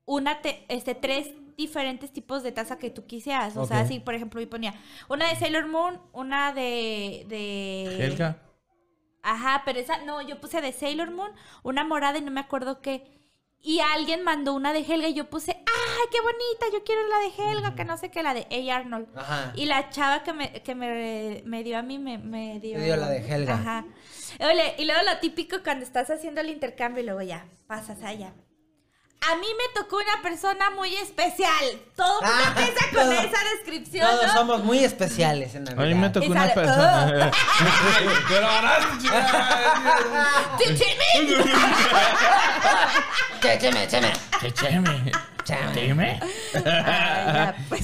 una 0.05 0.41
te- 0.41 0.66
este 0.70 0.95
tres 0.95 1.32
diferentes 1.57 2.12
tipos 2.12 2.41
de 2.41 2.51
taza 2.51 2.80
que 2.80 2.89
tú 2.89 3.05
quisieras. 3.05 3.57
O 3.57 3.66
sea, 3.66 3.78
así, 3.82 3.99
por 3.99 4.16
ejemplo, 4.16 4.39
yo 4.41 4.49
ponía 4.49 4.74
una 5.10 5.28
de 5.30 5.36
Sailor 5.36 5.68
Moon, 5.68 5.99
una 6.14 6.53
de 6.53 7.26
de 7.28 8.05
Helga. 8.05 8.38
Ajá, 9.22 9.64
pero 9.66 9.80
esa, 9.80 10.03
no, 10.05 10.22
yo 10.22 10.39
puse 10.39 10.62
de 10.62 10.72
Sailor 10.72 11.12
Moon, 11.12 11.32
una 11.64 11.84
morada 11.84 12.18
y 12.18 12.22
no 12.22 12.32
me 12.32 12.39
acuerdo 12.39 12.82
qué. 12.82 13.18
Y 13.62 13.80
alguien 13.82 14.24
mandó 14.24 14.53
una 14.53 14.72
de 14.72 14.80
Helga 14.80 15.10
y 15.10 15.14
yo 15.14 15.30
puse, 15.30 15.51
¡ay, 15.51 16.07
qué 16.12 16.22
bonita! 16.22 16.66
Yo 16.72 16.84
quiero 16.84 17.01
la 17.07 17.20
de 17.20 17.32
Helga, 17.38 17.76
que 17.76 17.84
no 17.84 17.97
sé 17.97 18.10
qué, 18.10 18.24
la 18.24 18.34
de 18.34 18.47
A. 18.49 18.76
Arnold. 18.78 19.07
Ajá. 19.16 19.51
Y 19.55 19.66
la 19.66 19.89
chava 19.89 20.24
que 20.24 20.32
me, 20.32 20.51
que 20.64 20.76
me, 20.76 21.41
me 21.45 21.64
dio 21.64 21.78
a 21.78 21.82
mí 21.82 21.99
me, 21.99 22.18
me 22.18 22.60
dio... 22.60 22.78
Te 22.78 22.86
dio 22.86 22.95
la 22.95 23.10
de 23.10 23.18
Helga. 23.18 23.55
Ajá. 23.55 23.86
Ole, 24.39 24.76
y 24.78 24.86
luego 24.86 25.01
lo 25.03 25.20
típico 25.20 25.57
cuando 25.64 25.84
estás 25.84 26.10
haciendo 26.10 26.39
el 26.39 26.49
intercambio 26.49 27.03
y 27.03 27.05
luego 27.05 27.22
ya, 27.22 27.45
pasas 27.68 28.01
allá. 28.03 28.34
A 29.22 29.36
mí 29.36 29.47
me 29.57 29.82
tocó 29.82 29.97
una 29.97 30.22
persona 30.24 30.70
muy 30.72 30.95
especial. 30.95 31.51
Todo 31.95 32.22
mundo 32.22 32.30
Ah, 32.34 32.53
empieza 32.55 32.86
con 32.86 33.03
todo- 33.03 33.11
esa 33.11 33.38
descripción, 33.55 34.07
Todos 34.09 34.28
¿no? 34.28 34.34
somos 34.34 34.63
muy 34.63 34.80
especiales 34.84 35.53
en 35.55 35.67
A 35.67 35.72
Navidad. 35.72 35.88
mí 35.88 36.01
me 36.01 36.09
tocó 36.09 36.26
una 36.28 36.47
persona. 36.53 37.32
Pero 38.30 38.47
ganaste, 38.47 38.97
chingada. 39.01 40.57
¡Chichimín! 40.57 41.43
Che, 43.41 43.57
cheme, 43.59 43.88
cheme. 43.88 44.13
Cheme. 44.53 45.11
Cheme. 45.43 46.20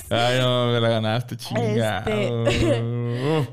Ay, 0.09 0.39
no, 0.39 0.67
me 0.67 0.79
la 0.79 0.89
ganaste, 0.89 1.35
chingada. 1.37 2.03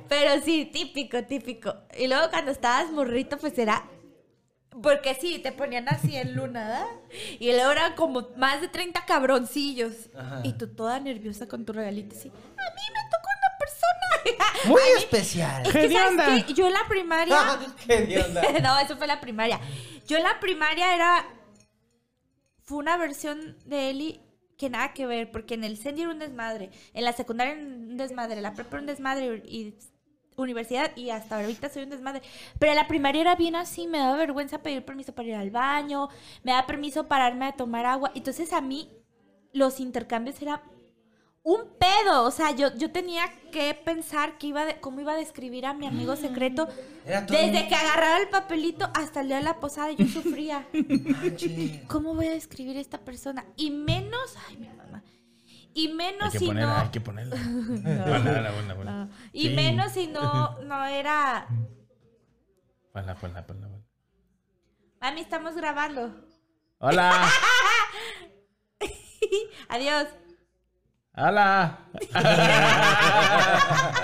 Pero 0.09 0.41
sí, 0.45 0.67
típico, 0.73 1.23
típico. 1.25 1.75
Y 1.99 2.07
luego 2.07 2.31
cuando 2.31 2.53
estabas 2.53 2.91
morrito, 2.93 3.39
pues 3.39 3.59
era. 3.59 3.83
Porque 4.81 5.15
sí, 5.15 5.39
te 5.39 5.53
ponían 5.53 5.89
así 5.89 6.17
en 6.17 6.35
luna, 6.35 6.61
¿verdad? 6.67 6.87
Y 7.39 7.53
luego 7.53 7.73
eran 7.73 7.95
como 7.95 8.29
más 8.37 8.61
de 8.61 8.69
30 8.69 9.05
cabroncillos. 9.05 10.09
Ajá. 10.17 10.41
Y 10.45 10.55
tú 10.55 10.69
toda 10.75 10.99
nerviosa 11.01 11.47
con 11.47 11.65
tu 11.67 11.73
regalito 11.73 12.17
así. 12.17 12.29
A 12.29 12.31
mí 12.33 12.83
me 12.95 13.11
tocó 13.11 13.29
una 13.37 13.59
persona. 13.59 14.59
Muy 14.67 14.81
mí- 14.81 14.99
especial. 14.99 15.67
Es 15.67 15.73
que, 15.73 15.91
¿sabes 15.93 16.45
qué? 16.47 16.55
Yo 16.55 16.67
en 16.67 16.73
la 16.73 16.89
primaria. 16.89 17.37
¿Qué 17.87 18.23
onda? 18.27 18.43
no, 18.63 18.79
eso 18.79 18.97
fue 18.97 19.07
la 19.07 19.21
primaria. 19.21 19.61
Yo 20.07 20.17
en 20.17 20.23
la 20.23 20.41
primaria 20.41 20.95
era. 20.95 21.27
Fue 22.63 22.79
una 22.79 22.97
versión 22.97 23.59
de 23.67 23.91
Eli 23.91 24.21
que 24.57 24.71
nada 24.71 24.93
que 24.95 25.07
ver, 25.07 25.33
porque 25.33 25.55
en 25.55 25.65
el 25.65 25.77
CENDI 25.77 26.03
era 26.03 26.11
un 26.13 26.21
desmadre, 26.21 26.71
en 26.95 27.05
la 27.05 27.13
secundaria 27.13 27.55
era 27.55 27.63
un 27.63 27.97
desmadre, 27.97 28.41
la 28.41 28.55
prepa 28.55 28.77
era 28.77 28.81
un 28.81 28.87
desmadre 28.87 29.43
y 29.45 29.75
universidad 30.37 30.97
y 30.97 31.11
hasta 31.11 31.41
ahorita 31.41 31.69
soy 31.69 31.85
un 31.85 31.91
desmadre. 31.91 32.23
Pero 32.59 32.75
la 32.75 32.89
primaria 32.89 33.21
era 33.21 33.35
bien 33.37 33.57
así, 33.57 33.87
me 33.87 33.99
daba 33.99 34.17
vergüenza 34.17 34.63
pedir 34.63 34.85
permiso 34.85 35.13
para 35.15 35.29
ir 35.29 35.35
al 35.35 35.51
baño, 35.51 36.09
me 36.43 36.53
daba 36.53 36.67
permiso 36.67 37.07
pararme 37.09 37.47
a 37.47 37.53
tomar 37.53 37.87
agua. 37.87 38.11
Entonces 38.15 38.53
a 38.53 38.61
mí 38.61 38.91
los 39.53 39.81
intercambios 39.81 40.41
era 40.41 40.63
un 41.45 41.63
pedo, 41.77 42.23
o 42.25 42.31
sea, 42.31 42.53
yo, 42.53 42.73
yo 42.77 42.93
tenía 42.93 43.25
que 43.51 43.75
pensar 43.75 44.39
que 44.39 44.47
iba 44.47 44.65
de- 44.65 44.79
cómo 44.79 45.01
iba 45.01 45.13
a 45.13 45.17
describir 45.17 45.67
a 45.67 45.75
mi 45.75 45.87
amigo 45.89 46.15
secreto 46.15 46.69
Era 47.05 47.27
todo 47.27 47.37
desde 47.37 47.67
que 47.67 47.75
agarraba 47.75 48.19
el 48.19 48.29
papelito 48.29 48.89
hasta 48.95 49.23
el 49.23 49.27
día 49.27 49.39
de 49.39 49.43
la 49.43 49.59
posada 49.59 49.91
yo 49.91 50.07
sufría. 50.07 50.69
¿Cómo 51.89 52.15
voy 52.15 52.27
a 52.27 52.31
describir 52.31 52.77
a 52.77 52.81
esta 52.81 52.99
persona? 52.99 53.45
Y 53.57 53.71
menos, 53.73 54.37
ay, 54.49 54.57
mi 54.57 54.69
mamá. 54.69 55.03
Y 55.75 55.89
Hay 55.89 55.95
menos 55.95 56.33
que 56.33 56.39
si 56.39 56.47
ponerla, 56.47 56.75
no. 56.75 56.81
hay 56.83 56.89
que 56.89 57.01
ponerla. 57.01 57.37
Ponla, 58.05 58.51
ponla, 58.53 58.75
ponla. 58.77 58.93
no. 58.93 59.09
Y 59.33 59.49
Sí. 59.49 59.55
menos 59.55 59.93
si 59.93 60.07
no, 60.09 60.59
no 60.65 60.85
era. 60.85 61.47
Ponla, 62.93 63.15
ponla, 63.15 63.47
ponla, 63.47 63.69
ponla. 63.69 63.85
Mami, 65.01 65.21
estamos 65.23 65.55
grabando. 65.57 66.15
Hola. 66.79 67.29
Adiós. 69.69 70.09
Hola. 71.15 71.79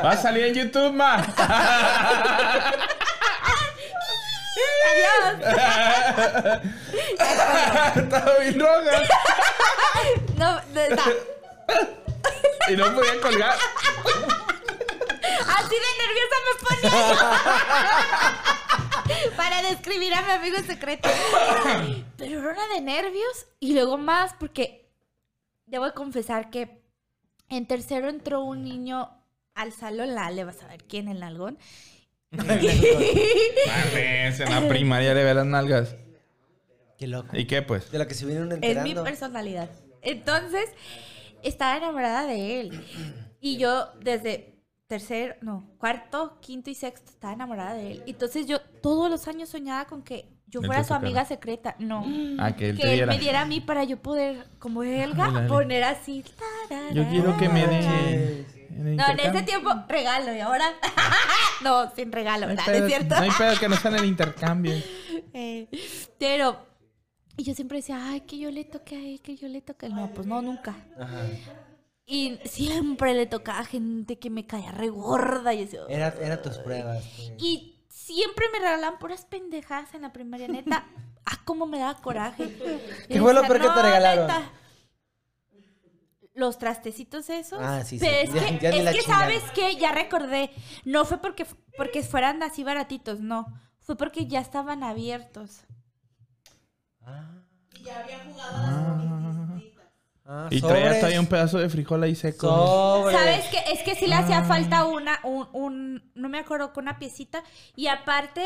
Va 0.04 0.10
a 0.12 0.16
salir 0.16 0.44
en 0.44 0.54
YouTube, 0.54 0.92
ma. 0.92 1.14
Adiós. 4.90 5.34
Estaba 7.96 8.38
bien 8.40 8.60
roja. 8.60 9.02
No, 10.36 10.60
no, 10.74 10.80
está. 10.80 11.04
Y 12.70 12.76
no 12.76 12.94
podía 12.94 13.20
colgar. 13.20 13.56
Así 15.46 15.74
de 15.74 15.90
nerviosa 16.04 16.36
me 16.44 16.52
ponía. 16.66 16.92
Para 19.36 19.62
describir 19.62 20.12
a 20.14 20.22
mi 20.22 20.32
amigo 20.32 20.58
secreto. 20.66 21.08
Pero 22.16 22.40
era 22.40 22.50
una 22.52 22.68
de 22.74 22.80
nervios 22.82 23.46
y 23.60 23.74
luego 23.74 23.96
más 23.96 24.34
porque 24.38 24.90
debo 25.66 25.92
confesar 25.94 26.50
que 26.50 26.82
en 27.48 27.66
tercero 27.66 28.08
entró 28.08 28.42
un 28.42 28.62
niño 28.64 29.10
al 29.54 29.72
salón, 29.72 30.14
la 30.14 30.30
le 30.30 30.44
vas 30.44 30.62
a 30.62 30.66
ver 30.68 30.84
quién, 30.84 31.08
el 31.08 31.20
nalgón. 31.20 31.58
Mames, 32.30 32.54
en 34.40 34.50
la 34.50 34.68
primaria 34.68 35.14
le 35.14 35.24
ve 35.24 35.34
las 35.34 35.46
nalgas. 35.46 35.96
Qué 36.98 37.06
loco. 37.06 37.36
¿Y 37.36 37.46
qué, 37.46 37.62
pues? 37.62 37.90
De 37.90 37.98
la 37.98 38.06
que 38.06 38.14
se 38.14 38.26
vinieron 38.26 38.52
Es 38.52 38.58
mi 38.60 38.66
enterando. 38.66 39.04
personalidad. 39.04 39.70
Entonces, 40.02 40.68
estaba 41.42 41.76
enamorada 41.76 42.26
de 42.26 42.60
él. 42.60 42.84
Y 43.40 43.56
yo 43.58 43.88
desde 44.00 44.54
tercero, 44.86 45.34
no, 45.42 45.70
cuarto, 45.78 46.38
quinto 46.40 46.70
y 46.70 46.74
sexto 46.74 47.10
estaba 47.10 47.32
enamorada 47.34 47.74
de 47.74 47.92
él. 47.92 48.02
Entonces 48.06 48.46
yo 48.46 48.60
todos 48.82 49.10
los 49.10 49.28
años 49.28 49.48
soñaba 49.48 49.84
con 49.86 50.02
que 50.02 50.28
yo 50.46 50.62
fuera 50.62 50.82
su 50.82 50.94
amiga 50.94 51.24
secreta. 51.24 51.76
No. 51.78 52.04
Ah, 52.40 52.56
que 52.56 52.70
él 52.70 52.78
Que 52.78 53.04
me 53.06 53.18
diera 53.18 53.42
a 53.42 53.44
mí 53.44 53.60
para 53.60 53.84
yo 53.84 54.00
poder, 54.00 54.46
como 54.58 54.82
Helga, 54.82 55.26
Ándale. 55.26 55.48
poner 55.48 55.84
así. 55.84 56.24
Yo 56.94 57.06
quiero 57.08 57.36
que 57.36 57.48
me 57.48 57.66
den. 57.66 58.46
No, 58.96 59.08
en 59.08 59.18
ese 59.20 59.42
tiempo 59.42 59.70
regalo 59.88 60.32
y 60.32 60.38
ahora. 60.40 60.66
no, 61.64 61.90
sin 61.96 62.12
regalo, 62.12 62.46
No 62.46 62.50
hay 62.52 62.56
¿verdad? 62.56 62.66
¿No 62.66 62.72
pedo- 62.72 62.86
es 62.86 62.92
cierto? 62.92 63.14
No 63.16 63.22
hay 63.22 63.30
pedo 63.36 63.58
que 63.58 63.68
no 63.68 63.76
sea 63.76 63.90
en 63.90 63.96
el 63.98 64.04
intercambio. 64.04 64.74
Eh, 65.34 65.68
pero. 66.18 66.67
Y 67.38 67.44
yo 67.44 67.54
siempre 67.54 67.78
decía, 67.78 68.04
ay, 68.04 68.22
que 68.22 68.36
yo 68.36 68.50
le 68.50 68.64
toque 68.64 68.96
a 68.96 68.98
él, 68.98 69.20
que 69.22 69.36
yo 69.36 69.46
le 69.46 69.62
toque 69.62 69.86
a 69.86 69.88
él. 69.88 69.94
No, 69.94 70.10
pues 70.12 70.26
no, 70.26 70.42
nunca. 70.42 70.74
Ajá. 70.98 71.22
Y 72.04 72.40
siempre 72.44 73.14
le 73.14 73.26
tocaba 73.26 73.60
a 73.60 73.64
gente 73.64 74.18
que 74.18 74.28
me 74.28 74.44
caía 74.44 74.72
re 74.72 74.88
gorda. 74.88 75.54
Y, 75.54 75.62
eso. 75.62 75.86
Era, 75.88 76.08
era 76.20 76.42
tus 76.42 76.58
pruebas. 76.58 77.04
y 77.38 77.84
siempre 77.88 78.46
me 78.52 78.58
regalaban 78.58 78.98
puras 78.98 79.24
pendejadas 79.24 79.94
en 79.94 80.02
la 80.02 80.12
primaria, 80.12 80.48
neta. 80.48 80.84
Ah, 81.24 81.38
cómo 81.44 81.66
me 81.66 81.78
daba 81.78 82.00
coraje. 82.00 82.48
¿Qué 83.08 83.20
fue 83.20 83.32
lo 83.32 83.42
peor 83.42 83.60
que 83.60 83.68
te 83.68 83.74
"No, 83.74 83.82
regalaron?" 83.82 84.26
neta". 84.26 84.50
Los 86.34 86.58
trastecitos 86.58 87.30
esos. 87.30 87.60
Ah, 87.62 87.84
sí, 87.84 88.00
sí. 88.00 88.04
Pero 88.04 88.34
es 88.34 88.58
que, 88.58 88.68
es 88.68 88.96
que. 88.96 89.02
¿sabes 89.02 89.44
qué? 89.54 89.76
Ya 89.76 89.92
recordé. 89.92 90.50
No 90.84 91.04
fue 91.04 91.18
porque, 91.18 91.46
porque 91.76 92.02
fueran 92.02 92.42
así 92.42 92.64
baratitos, 92.64 93.20
no. 93.20 93.46
Fue 93.78 93.96
porque 93.96 94.26
ya 94.26 94.40
estaban 94.40 94.82
abiertos. 94.82 95.66
Y 97.78 97.82
ya 97.84 98.00
había 98.00 98.18
jugado 98.24 98.56
a 98.56 98.70
las 98.70 99.36
bonitas. 99.48 99.84
Ah, 100.30 100.48
Y 100.50 100.60
traía 100.60 100.96
todavía 100.98 101.20
un 101.20 101.26
pedazo 101.26 101.58
de 101.58 101.68
frijol 101.70 102.02
ahí 102.02 102.14
seco. 102.14 102.48
Sobres. 102.48 103.16
¿Sabes 103.18 103.44
qué? 103.50 103.72
Es 103.72 103.82
que 103.82 103.94
sí 103.94 104.06
le 104.06 104.14
Ah. 104.14 104.18
hacía 104.18 104.42
falta 104.44 104.84
una, 104.84 105.18
un, 105.24 105.48
un, 105.52 106.12
no 106.14 106.28
me 106.28 106.38
acuerdo, 106.38 106.72
con 106.72 106.84
una 106.84 106.98
piecita. 106.98 107.42
Y 107.76 107.86
aparte, 107.86 108.42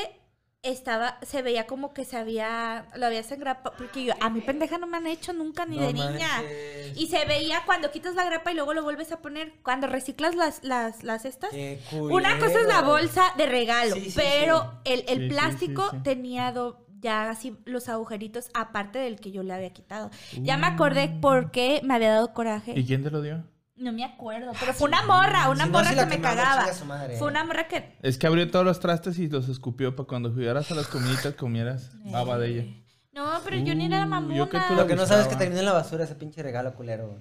estaba, 0.62 1.18
se 1.22 1.42
veía 1.42 1.66
como 1.66 1.92
que 1.92 2.04
se 2.04 2.16
había, 2.16 2.86
lo 2.94 3.06
habías 3.06 3.32
engrapado. 3.32 3.74
Porque 3.76 4.04
yo, 4.04 4.12
a 4.20 4.30
mi 4.30 4.40
pendeja 4.42 4.78
no 4.78 4.86
me 4.86 4.96
han 4.98 5.08
hecho 5.08 5.32
nunca 5.32 5.66
ni 5.66 5.76
No 5.76 5.86
de 5.88 5.92
niña. 5.92 6.08
manches. 6.36 6.96
Y 6.96 7.08
se 7.08 7.24
veía 7.24 7.62
cuando 7.66 7.90
quitas 7.90 8.14
la 8.14 8.24
grapa 8.26 8.52
y 8.52 8.54
luego 8.54 8.74
lo 8.74 8.84
vuelves 8.84 9.10
a 9.10 9.18
poner, 9.20 9.54
cuando 9.64 9.88
reciclas 9.88 10.36
las, 10.36 10.62
las, 10.62 11.02
las 11.02 11.24
estas. 11.24 11.50
Qué 11.50 11.80
Una 11.90 12.38
cosa 12.38 12.60
es 12.60 12.66
la 12.68 12.82
bolsa 12.82 13.24
de 13.36 13.46
regalo, 13.46 13.96
Sí, 13.96 14.10
sí, 14.10 14.12
pero 14.14 14.80
el, 14.84 15.00
el 15.08 15.18
Sí, 15.18 15.22
sí, 15.24 15.28
plástico 15.30 15.90
sí, 15.90 15.96
sí. 15.96 16.02
tenía 16.04 16.52
do- 16.52 16.86
ya 17.02 17.28
así 17.28 17.56
los 17.66 17.88
agujeritos 17.88 18.48
aparte 18.54 18.98
del 19.00 19.20
que 19.20 19.30
yo 19.32 19.42
le 19.42 19.52
había 19.52 19.70
quitado. 19.72 20.10
Ya 20.40 20.56
me 20.56 20.66
acordé 20.66 21.08
por 21.20 21.50
qué 21.50 21.80
me 21.84 21.94
había 21.94 22.10
dado 22.12 22.32
coraje. 22.32 22.72
¿Y 22.78 22.86
quién 22.86 23.02
te 23.02 23.10
lo 23.10 23.20
dio? 23.20 23.44
No 23.76 23.92
me 23.92 24.04
acuerdo, 24.04 24.52
pero 24.60 24.72
fue 24.74 24.86
una 24.88 25.02
morra, 25.02 25.48
una 25.50 25.64
Si 25.64 25.70
morra 25.70 25.90
que 25.94 26.06
me 26.06 26.20
cagaba. 26.20 26.62
chinga 26.62 26.74
su 26.74 26.84
madre. 26.84 27.16
Fue 27.18 27.26
una 27.28 27.42
morra 27.44 27.66
que... 27.66 27.96
Es 28.02 28.16
que 28.16 28.26
abrió 28.28 28.48
todos 28.50 28.64
los 28.64 28.78
trastes 28.78 29.18
y 29.18 29.28
los 29.28 29.48
escupió 29.48 29.96
para 29.96 30.06
cuando 30.06 30.30
jugaras 30.30 30.70
a 30.70 30.74
las 30.76 30.86
comiditas 30.86 31.34
comieras 31.34 31.90
baba 32.04 32.38
de 32.38 32.48
ella. 32.48 32.64
No, 33.12 33.28
pero 33.44 33.56
yo 33.58 33.74
ni 33.74 33.86
era 33.86 34.04
Uh, 34.04 34.08
mamona. 34.08 34.36
yo 34.36 34.48
que 34.48 34.58
tú 34.68 34.74
Lo 34.74 34.86
que 34.86 34.94
no 34.94 35.04
sabes 35.04 35.24
es 35.26 35.28
que 35.32 35.36
terminó 35.36 35.58
en 35.60 35.66
la 35.66 35.72
basura 35.72 36.04
ese 36.04 36.14
pinche 36.14 36.42
regalo 36.42 36.74
culero. 36.74 37.18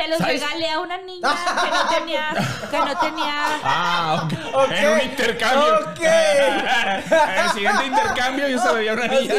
Se 0.00 0.08
los 0.08 0.18
¿Sabes? 0.18 0.40
regalé 0.40 0.70
a 0.70 0.80
una 0.80 0.96
niña 0.98 1.28
que 1.62 1.70
no 1.70 1.88
tenía... 1.88 2.30
Que 2.70 2.76
no 2.78 2.98
tenía... 2.98 3.44
Ah, 3.62 4.22
ok. 4.24 4.54
Ok. 4.54 4.70
En 4.70 4.88
un 4.88 5.00
intercambio. 5.02 5.74
Ok. 5.90 6.00
en 6.00 7.44
el 7.44 7.50
siguiente 7.52 7.84
intercambio 7.86 8.48
yo 8.48 8.58
se 8.60 8.66
lo 8.68 8.74
veía 8.74 8.92
a 8.92 8.94
una 8.94 9.06
niña. 9.08 9.34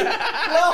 No, 0.52 0.72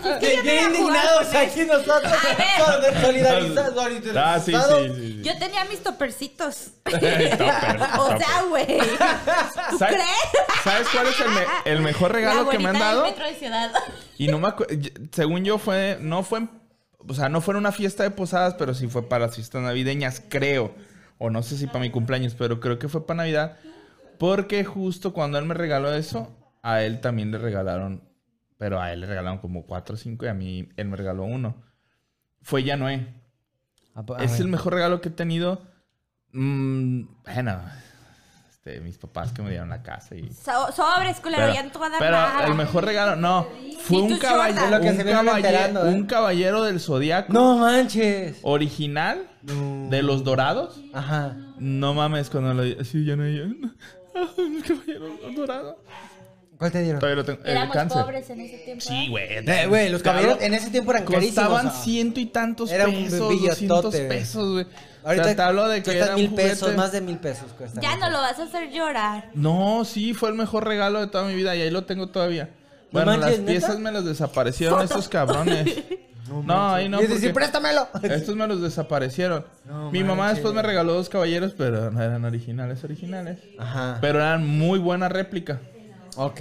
jugar 0.00 0.24
indignados 0.24 1.34
aquí 1.34 1.60
nosotros. 1.66 2.12
A 2.12 2.76
ver. 2.78 3.00
Solidarizados. 3.00 3.74
Ah, 4.16 4.38
sí, 4.42 4.52
sí, 4.52 4.58
sí. 4.58 4.94
sí. 4.96 5.22
Yo 5.22 5.38
tenía 5.38 5.64
mis 5.66 5.82
topercitos. 5.82 6.70
Topper, 6.84 7.38
O 7.98 8.16
sea, 8.16 8.42
güey. 8.48 8.78
¿Tú 9.70 9.78
¿Sabes, 9.78 9.96
crees? 9.96 10.62
¿Sabes 10.64 10.88
cuál 10.88 11.06
es 11.08 11.20
el, 11.20 11.28
me- 11.30 11.46
el 11.66 11.80
mejor 11.82 12.12
regalo 12.12 12.44
La 12.44 12.50
que 12.50 12.58
me 12.58 12.70
han 12.70 12.78
dado? 12.78 13.02
metro 13.04 13.26
de 13.26 13.34
ciudad. 13.34 13.70
Y 14.16 14.28
no 14.28 14.38
me 14.38 14.48
acuerdo, 14.48 14.74
según 15.12 15.44
yo 15.44 15.58
fue, 15.58 15.98
no 16.00 16.22
fue, 16.22 16.38
en- 16.40 16.59
o 17.06 17.14
sea, 17.14 17.28
no 17.28 17.40
fue 17.40 17.56
una 17.56 17.72
fiesta 17.72 18.02
de 18.02 18.10
posadas, 18.10 18.54
pero 18.54 18.74
sí 18.74 18.88
fue 18.88 19.08
para 19.08 19.26
las 19.26 19.34
fiestas 19.34 19.62
navideñas, 19.62 20.22
creo. 20.28 20.74
O 21.18 21.30
no 21.30 21.42
sé 21.42 21.56
si 21.56 21.66
para 21.66 21.80
mi 21.80 21.90
cumpleaños, 21.90 22.34
pero 22.34 22.60
creo 22.60 22.78
que 22.78 22.88
fue 22.88 23.06
para 23.06 23.18
Navidad. 23.18 23.58
Porque 24.18 24.64
justo 24.64 25.12
cuando 25.12 25.38
él 25.38 25.44
me 25.44 25.54
regaló 25.54 25.92
eso, 25.92 26.34
a 26.62 26.82
él 26.82 27.00
también 27.00 27.30
le 27.30 27.38
regalaron, 27.38 28.02
pero 28.58 28.80
a 28.80 28.92
él 28.92 29.00
le 29.00 29.06
regalaron 29.06 29.38
como 29.38 29.66
cuatro 29.66 29.94
o 29.94 29.98
cinco 29.98 30.26
y 30.26 30.28
a 30.28 30.34
mí 30.34 30.68
él 30.76 30.88
me 30.88 30.96
regaló 30.96 31.24
uno. 31.24 31.56
Fue 32.42 32.62
Yanoé. 32.62 33.06
Es 34.20 34.40
el 34.40 34.48
mejor 34.48 34.74
regalo 34.74 35.00
que 35.00 35.08
he 35.08 35.12
tenido. 35.12 35.62
Mm, 36.32 37.02
bueno, 37.24 37.60
este, 38.70 38.80
mis 38.80 38.98
papás 38.98 39.32
que 39.32 39.42
me 39.42 39.50
dieron 39.50 39.68
la 39.68 39.82
casa 39.82 40.14
y... 40.14 40.28
So- 40.32 40.72
sobres, 40.72 41.20
culero, 41.20 41.52
ya 41.52 41.62
no 41.62 41.70
te 41.70 41.78
voy 41.78 41.86
a 41.88 41.90
dar 41.90 41.98
pero 41.98 42.12
nada. 42.12 42.46
el 42.46 42.54
mejor 42.54 42.84
regalo, 42.84 43.16
no. 43.16 43.46
Fue 43.82 43.98
un 44.02 44.18
caballero, 44.18 44.68
lo 44.70 44.80
que 44.80 44.88
un, 44.90 44.96
se 44.96 45.04
vienen 45.04 45.26
caballe- 45.26 45.36
enterando, 45.48 45.86
¿eh? 45.86 45.88
un 45.94 46.06
caballero 46.06 46.62
del 46.62 46.80
zodiaco 46.80 47.32
No 47.32 47.56
manches. 47.58 48.38
original 48.42 49.26
de 49.42 50.02
los 50.02 50.24
dorados. 50.24 50.80
Ajá. 50.92 51.36
No 51.58 51.94
mames, 51.94 52.30
cuando 52.30 52.54
lo 52.54 52.84
sí, 52.84 53.04
ya 53.04 53.16
no 53.16 53.24
hay. 53.24 53.40
Un 54.38 54.60
caballero 54.62 55.06
dorado. 55.36 55.78
¿Cuál 56.58 56.72
te 56.72 56.82
dieron? 56.82 57.00
Todavía 57.00 57.16
lo 57.16 57.24
tengo. 57.24 57.42
El 57.44 57.50
Éramos 57.52 57.74
cáncer. 57.74 58.02
pobres 58.02 58.28
en 58.30 58.40
ese 58.42 58.58
tiempo. 58.58 58.84
Sí, 58.84 59.08
güey. 59.08 59.24
Eh, 59.46 59.66
güey, 59.66 59.88
los 59.88 60.02
caballeros 60.02 60.42
en 60.42 60.52
ese 60.52 60.70
tiempo 60.70 60.90
eran 60.90 61.04
carísimos. 61.06 61.48
Costaban 61.48 61.70
ciento 61.82 62.20
y 62.20 62.26
tantos 62.26 62.70
Era 62.70 62.86
un 62.86 63.04
pesos, 63.04 63.28
billotote, 63.30 63.66
200 63.66 63.94
güey. 63.94 64.08
pesos, 64.08 64.52
güey. 64.52 64.66
Ahorita 65.04 65.22
o 65.22 65.26
sea, 65.26 65.36
te 65.36 65.42
hablo 65.42 65.68
de 65.68 65.82
que 65.82 66.02
un 66.02 66.14
mil 66.14 66.34
pesos, 66.34 66.60
juguete. 66.60 66.76
más 66.76 66.92
de 66.92 67.00
mil 67.00 67.18
pesos. 67.18 67.46
Ya 67.80 67.96
no 67.96 68.10
lo 68.10 68.18
vas 68.18 68.38
a 68.38 68.42
hacer 68.44 68.70
llorar. 68.70 69.30
No, 69.34 69.84
sí, 69.84 70.14
fue 70.14 70.28
el 70.28 70.34
mejor 70.34 70.66
regalo 70.66 71.00
de 71.00 71.06
toda 71.06 71.24
mi 71.24 71.34
vida 71.34 71.54
y 71.56 71.62
ahí 71.62 71.70
lo 71.70 71.84
tengo 71.84 72.08
todavía. 72.08 72.50
Bueno, 72.92 73.12
manches, 73.12 73.30
las 73.30 73.38
¿neta? 73.40 73.50
piezas 73.50 73.78
me 73.78 73.92
las 73.92 74.04
desaparecieron 74.04 74.82
estos 74.82 75.08
cabrones. 75.08 75.66
No, 76.44 76.74
ahí 76.74 76.88
no. 76.88 77.02
y 77.02 77.08
decir, 77.08 77.32
préstamelo. 77.32 77.88
Estos 78.04 78.36
me 78.36 78.46
los 78.46 78.62
desaparecieron. 78.62 79.44
No 79.64 79.90
mi 79.90 80.04
mamá 80.04 80.30
después 80.32 80.54
me 80.54 80.62
regaló 80.62 80.92
dos 80.92 81.08
caballeros, 81.08 81.54
pero 81.58 81.90
no 81.90 82.00
eran 82.00 82.24
originales, 82.24 82.84
originales. 82.84 83.40
Ajá. 83.58 83.98
Pero 84.00 84.20
eran 84.20 84.46
muy 84.46 84.78
buena 84.78 85.08
réplica. 85.08 85.60
Ok. 86.14 86.40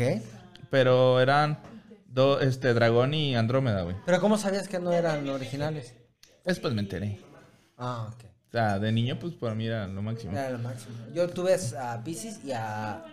Pero 0.70 1.20
eran 1.20 1.58
do- 2.06 2.40
este 2.40 2.76
Dragón 2.76 3.16
y 3.16 3.36
Andrómeda, 3.36 3.82
güey. 3.82 3.96
Pero 4.06 4.20
¿cómo 4.22 4.38
sabías 4.38 4.68
que 4.68 4.78
no 4.78 4.92
eran 4.94 5.28
originales? 5.28 5.96
Después 6.46 6.76
me 6.76 6.82
enteré. 6.82 7.20
Ah, 7.76 8.10
ok. 8.14 8.26
O 8.50 8.52
sea, 8.52 8.80
de 8.80 8.92
niño, 8.92 9.18
pues 9.20 9.34
para 9.36 9.54
mí 9.54 9.68
era 9.68 9.88
lo 9.88 10.02
máximo. 10.02 10.32
Era 10.34 10.50
lo 10.50 10.58
máximo. 10.60 10.96
Yo 11.14 11.30
tuve 11.30 11.56
a 11.80 12.04
Pisces 12.04 12.44
y 12.44 12.52
a... 12.52 13.04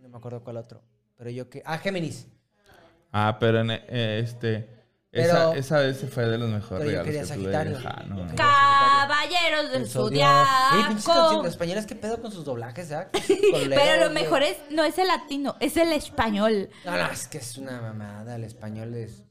No 0.00 0.08
me 0.08 0.16
acuerdo 0.16 0.42
cuál 0.42 0.56
otro. 0.56 0.82
Pero 1.18 1.30
yo 1.30 1.48
que... 1.50 1.62
Ah, 1.66 1.78
Géminis. 1.78 2.26
Ah, 3.12 3.36
pero 3.38 3.60
en, 3.60 3.70
eh, 3.70 4.20
este. 4.24 4.68
Pero- 5.10 5.52
esa, 5.52 5.56
esa 5.56 5.78
vez 5.78 6.04
fue 6.10 6.26
de 6.26 6.38
los 6.38 6.48
mejores 6.50 6.84
Pero 6.84 6.90
yo 6.90 7.04
regalos 7.04 7.06
quería 7.06 7.20
que 7.22 7.26
Sagitario. 7.28 7.76
tuve. 7.78 7.86
Ajá, 7.86 8.02
no, 8.04 8.16
Yo 8.16 8.24
no. 8.24 8.30
quería- 8.30 8.44
Caballeros 8.44 9.72
del 9.72 9.82
El 9.82 9.88
Zodiaco. 9.88 10.98
Zodiaco. 11.00 11.46
españolas, 11.46 11.86
¿qué 11.86 11.94
pedo 11.94 12.20
con 12.20 12.32
sus 12.32 12.44
doblajes, 12.44 12.90
eh? 12.92 13.06
Pero 13.68 14.04
lo 14.08 14.10
mejor 14.12 14.42
es, 14.42 14.56
no 14.70 14.82
es 14.84 14.98
el 14.98 15.06
latino, 15.06 15.54
es 15.60 15.76
el 15.76 15.92
español. 15.92 16.68
No, 16.84 16.90
no, 16.96 17.10
es 17.12 17.28
que 17.28 17.38
es 17.38 17.56
una 17.58 17.80
mamada. 17.80 18.34
El 18.34 18.42
español 18.44 18.94
es. 18.94 19.22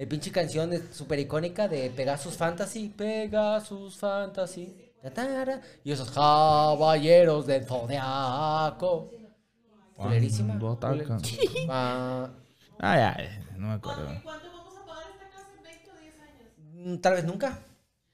El 0.00 0.08
pinche 0.08 0.32
canción 0.32 0.72
es 0.72 0.82
súper 0.96 1.18
icónica 1.18 1.68
de 1.68 1.90
Pegasus 1.90 2.34
Fantasy. 2.34 2.88
Pegasus 2.88 3.98
Fantasy. 3.98 4.74
Tatara, 5.02 5.60
Y 5.84 5.92
esos 5.92 6.10
caballeros 6.10 7.46
del 7.46 7.66
zodiaco. 7.66 9.10
Culerísima. 9.94 10.58
Ah, 11.68 12.30
ya, 12.80 13.16
no 13.58 13.68
me 13.68 13.74
acuerdo. 13.74 14.06
¿Cuánto 14.24 14.46
vamos 14.50 14.74
a 14.78 14.86
pagar 14.86 15.04
esta 15.12 15.28
casa 15.28 15.48
en 15.58 15.62
20 15.64 15.90
o 15.90 16.00
10 16.00 16.14
años? 16.20 16.96
mm, 16.96 17.00
Tal 17.02 17.12
vez 17.12 17.24
nunca. 17.26 17.58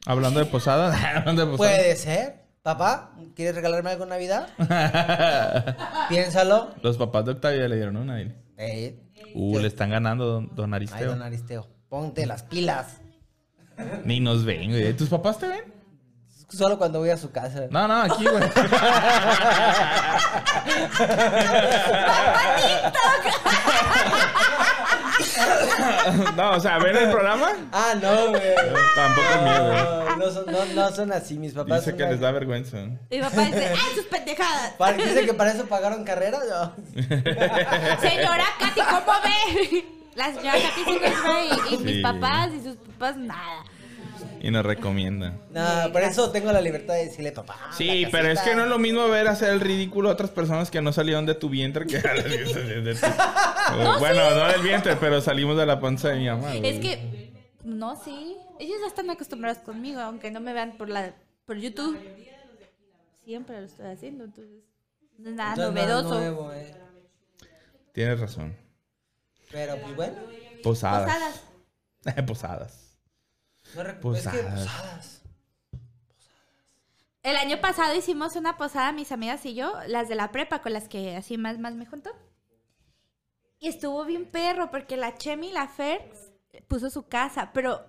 Hablando 0.07 0.41
de 0.41 0.47
posada, 0.47 0.93
hablando 1.19 1.47
de 1.47 1.57
posada. 1.57 1.77
Puede 1.77 1.95
ser. 1.95 2.47
Papá, 2.63 3.13
¿quieres 3.37 3.55
regalarme 3.55 3.91
algo 3.91 4.03
en 4.03 4.09
Navidad? 4.11 4.49
Piénsalo. 6.09 6.71
Los 6.83 6.97
papás 6.97 7.25
de 7.27 7.31
Octavio 7.31 7.69
le 7.69 7.77
dieron 7.77 7.97
una. 7.97 8.17
dile. 8.17 8.35
Eh, 8.57 9.03
Uh, 9.39 9.59
le 9.59 9.67
están 9.69 9.91
ganando 9.91 10.25
don, 10.25 10.55
don 10.55 10.73
ay, 10.73 10.79
Aristeo. 10.79 11.09
don 11.11 11.21
Aristeo. 11.23 11.67
Ponte 11.89 12.27
las 12.27 12.43
pilas. 12.43 12.99
Ni 14.05 14.21
nos 14.21 14.45
ven, 14.45 14.71
güey. 14.71 14.93
¿Tus 14.95 15.09
papás 15.09 15.39
te 15.39 15.49
ven? 15.49 15.75
Solo 16.49 16.79
cuando 16.79 17.01
voy 17.01 17.11
a 17.11 17.17
su 17.17 17.31
casa. 17.31 17.67
No, 17.71 17.89
no, 17.89 18.03
aquí, 18.03 18.25
güey. 18.25 18.43
no, 26.37 26.51
o 26.53 26.61
sea, 26.61 26.79
¿ven 26.79 26.97
el 26.97 27.11
programa? 27.11 27.49
Ah, 27.73 27.95
no, 28.01 28.29
güey. 28.31 28.55
Tampoco 28.95 29.27
es 29.35 29.43
mío, 29.43 29.67
güey. 29.67 29.83
No, 30.07 30.17
no 30.17 30.31
son, 30.31 30.47
no, 30.47 30.65
no 30.75 30.91
son 30.93 31.13
así, 31.13 31.39
mis 31.39 31.53
papás. 31.53 31.81
Dice 31.81 31.91
son 31.91 31.99
que 31.99 32.05
les 32.07 32.21
da 32.21 32.31
vergüenza. 32.33 32.79
Mi 33.11 33.21
papá 33.21 33.43
dice, 33.43 33.69
¡ay, 33.71 33.95
sus 33.95 34.07
pendejadas! 34.07 34.73
Para- 34.79 34.97
Dice 34.97 35.27
que 35.27 35.35
para 35.35 35.51
eso 35.53 35.67
pagaron 35.67 36.05
carrera. 36.05 36.39
No. 36.49 36.73
Señora 38.01 38.45
Katy, 38.59 38.81
¿cómo 38.81 39.13
ve? 39.23 39.85
La 40.17 40.33
señora 40.35 40.53
Katy 40.53 41.71
y, 41.71 41.75
y 41.75 41.79
mis 41.79 42.03
papás 42.03 42.51
y 42.55 42.63
sus 42.63 42.77
papás 42.77 43.17
nada. 43.17 43.65
Y 44.41 44.51
nos 44.51 44.65
recomienda. 44.65 45.35
No, 45.51 45.93
por 45.93 46.03
eso 46.03 46.31
tengo 46.31 46.53
la 46.53 46.61
libertad 46.61 46.95
de 46.95 47.07
decirle 47.07 47.33
papá. 47.33 47.57
Sí, 47.77 48.07
pero 48.13 48.29
es 48.29 48.41
que 48.41 48.55
no 48.55 48.63
es 48.65 48.69
lo 48.69 48.79
mismo 48.79 49.09
ver 49.09 49.29
hacer 49.29 49.51
el 49.51 49.61
ridículo 49.61 50.09
a 50.09 50.13
otras 50.13 50.31
personas 50.31 50.71
que 50.71 50.81
no 50.81 50.93
salieron 50.93 51.27
de 51.27 51.35
tu 51.35 51.49
vientre 51.49 51.87
que 51.87 51.99
a 51.99 52.15
las 52.15 52.25
de 52.25 52.95
tu- 52.95 53.07
Bueno, 53.99 54.31
no 54.31 54.47
del 54.49 54.63
vientre, 54.63 54.97
pero 54.97 55.21
salimos 55.21 55.57
de 55.57 55.67
la 55.67 55.81
panza 55.81 56.09
de 56.11 56.17
mi 56.19 56.27
mamá. 56.29 56.49
güey. 56.49 56.67
Es 56.67 56.81
que, 56.81 57.33
no, 57.65 57.97
sí. 58.03 58.37
Ellos 58.59 58.77
ya 58.81 58.87
están 58.87 59.11
acostumbrados 59.11 59.59
conmigo, 59.59 60.01
aunque 60.01 60.31
no 60.31 60.41
me 60.41 60.53
vean 60.53 60.77
por 60.79 60.89
la 60.89 61.13
por 61.45 61.57
YouTube. 61.59 61.99
Siempre 63.25 63.59
lo 63.61 63.67
estoy 63.67 63.87
haciendo, 63.87 64.25
entonces 64.25 64.63
no 65.19 65.31
es 65.31 65.35
nada 65.35 65.51
Entonces, 65.55 65.75
nada 65.75 65.87
novedoso. 66.03 66.19
nuevo, 66.21 66.53
eh. 66.53 66.75
Tienes 67.93 68.21
razón. 68.21 68.55
Pero 69.51 69.81
pues 69.81 69.97
bueno. 69.97 70.17
Posadas. 70.63 71.43
Posadas. 72.05 72.27
Posadas. 72.27 72.99
No 73.75 74.01
Posadas. 74.01 74.35
Es 74.35 74.43
que 74.43 74.49
posadas. 74.49 75.23
El 77.23 77.37
año 77.37 77.61
pasado 77.61 77.93
hicimos 77.97 78.37
una 78.37 78.57
posada, 78.57 78.93
mis 78.93 79.11
amigas 79.11 79.45
y 79.47 79.55
yo, 79.55 79.75
las 79.89 80.09
de 80.09 80.15
la 80.15 80.31
prepa, 80.31 80.63
con 80.63 80.73
las 80.73 80.89
que 80.89 81.17
así 81.17 81.37
más, 81.37 81.59
más 81.59 81.75
me 81.75 81.85
juntó. 81.85 82.11
Y 83.59 83.67
estuvo 83.67 84.05
bien 84.05 84.31
perro, 84.31 84.71
porque 84.71 84.97
la 84.97 85.17
Chemi 85.17 85.49
y 85.49 85.53
la 85.53 85.67
Fer 85.67 86.09
puso 86.69 86.89
su 86.89 87.09
casa, 87.09 87.51
pero 87.53 87.85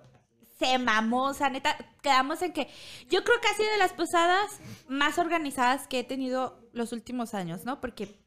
se 0.58 0.76
mamó, 0.78 1.26
o 1.26 1.34
sea, 1.34 1.50
neta, 1.50 1.76
quedamos 2.02 2.42
en 2.42 2.52
que 2.52 2.68
yo 3.08 3.22
creo 3.22 3.40
que 3.40 3.46
ha 3.46 3.54
sido 3.54 3.70
de 3.70 3.78
las 3.78 3.92
posadas 3.92 4.58
más 4.88 5.18
organizadas 5.18 5.86
que 5.86 6.00
he 6.00 6.04
tenido 6.04 6.68
los 6.72 6.92
últimos 6.92 7.32
años, 7.32 7.64
¿no? 7.64 7.80
Porque 7.80 8.17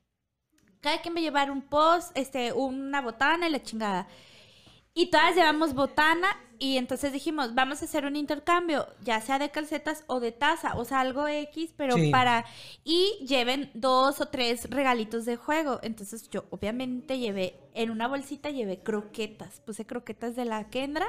cada 0.81 1.01
quien 1.01 1.15
va 1.15 1.19
a 1.19 1.21
llevar 1.23 1.51
un 1.51 1.61
post, 1.61 2.11
este, 2.17 2.53
una 2.53 3.01
botana 3.01 3.47
y 3.47 3.51
la 3.51 3.63
chingada. 3.63 4.07
Y 4.93 5.07
todas 5.09 5.35
llevamos 5.35 5.73
botana 5.73 6.27
y 6.59 6.77
entonces 6.77 7.13
dijimos, 7.13 7.55
vamos 7.55 7.81
a 7.81 7.85
hacer 7.85 8.05
un 8.05 8.15
intercambio, 8.15 8.85
ya 9.03 9.21
sea 9.21 9.39
de 9.39 9.49
calcetas 9.49 10.03
o 10.07 10.19
de 10.19 10.31
taza, 10.33 10.75
o 10.75 10.83
sea, 10.85 10.99
algo 10.99 11.27
X, 11.27 11.73
pero 11.77 11.95
Sí. 11.95 12.11
para... 12.11 12.45
Y 12.83 13.25
lleven 13.25 13.71
dos 13.73 14.19
o 14.19 14.27
tres 14.27 14.69
regalitos 14.69 15.25
de 15.25 15.37
juego. 15.37 15.79
Entonces 15.81 16.29
yo 16.29 16.45
obviamente 16.49 17.17
llevé, 17.19 17.57
en 17.73 17.89
una 17.89 18.07
bolsita 18.07 18.49
llevé 18.49 18.83
croquetas, 18.83 19.61
puse 19.61 19.85
croquetas 19.85 20.35
de 20.35 20.45
la 20.45 20.69
Kendra 20.69 21.07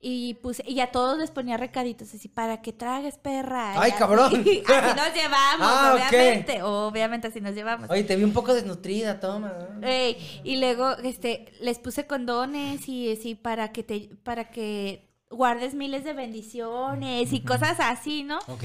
y 0.00 0.34
puse, 0.34 0.62
y 0.66 0.78
a 0.80 0.92
todos 0.92 1.18
les 1.18 1.30
ponía 1.32 1.56
recaditos 1.56 2.14
así, 2.14 2.28
para 2.28 2.62
que 2.62 2.72
tragues, 2.72 3.18
perra. 3.18 3.72
¡Ay, 3.80 3.90
así- 3.90 3.98
cabrón! 3.98 4.32
Así 4.34 4.62
nos 4.96 5.14
llevamos, 5.14 5.60
Ah, 5.60 5.92
obviamente, 5.94 6.62
obviamente 6.62 7.26
así 7.28 7.40
nos 7.40 7.54
llevamos. 7.54 7.90
Oye, 7.90 8.04
te 8.04 8.14
vi 8.16 8.22
un 8.24 8.32
poco 8.32 8.54
desnutrida, 8.54 9.18
toma. 9.18 9.52
Ey, 9.82 10.16
y 10.44 10.58
luego 10.58 10.92
este 10.98 11.52
les 11.60 11.78
puse 11.80 12.06
condones 12.06 12.88
y 12.88 13.12
así 13.12 13.34
para 13.34 13.72
que 13.72 13.82
te 13.82 14.10
para 14.22 14.50
que 14.50 15.08
guardes 15.30 15.74
miles 15.74 16.04
de 16.04 16.12
bendiciones 16.12 17.32
y 17.32 17.40
cosas 17.42 17.78
así, 17.80 18.22
¿no? 18.22 18.38
Ok. 18.46 18.64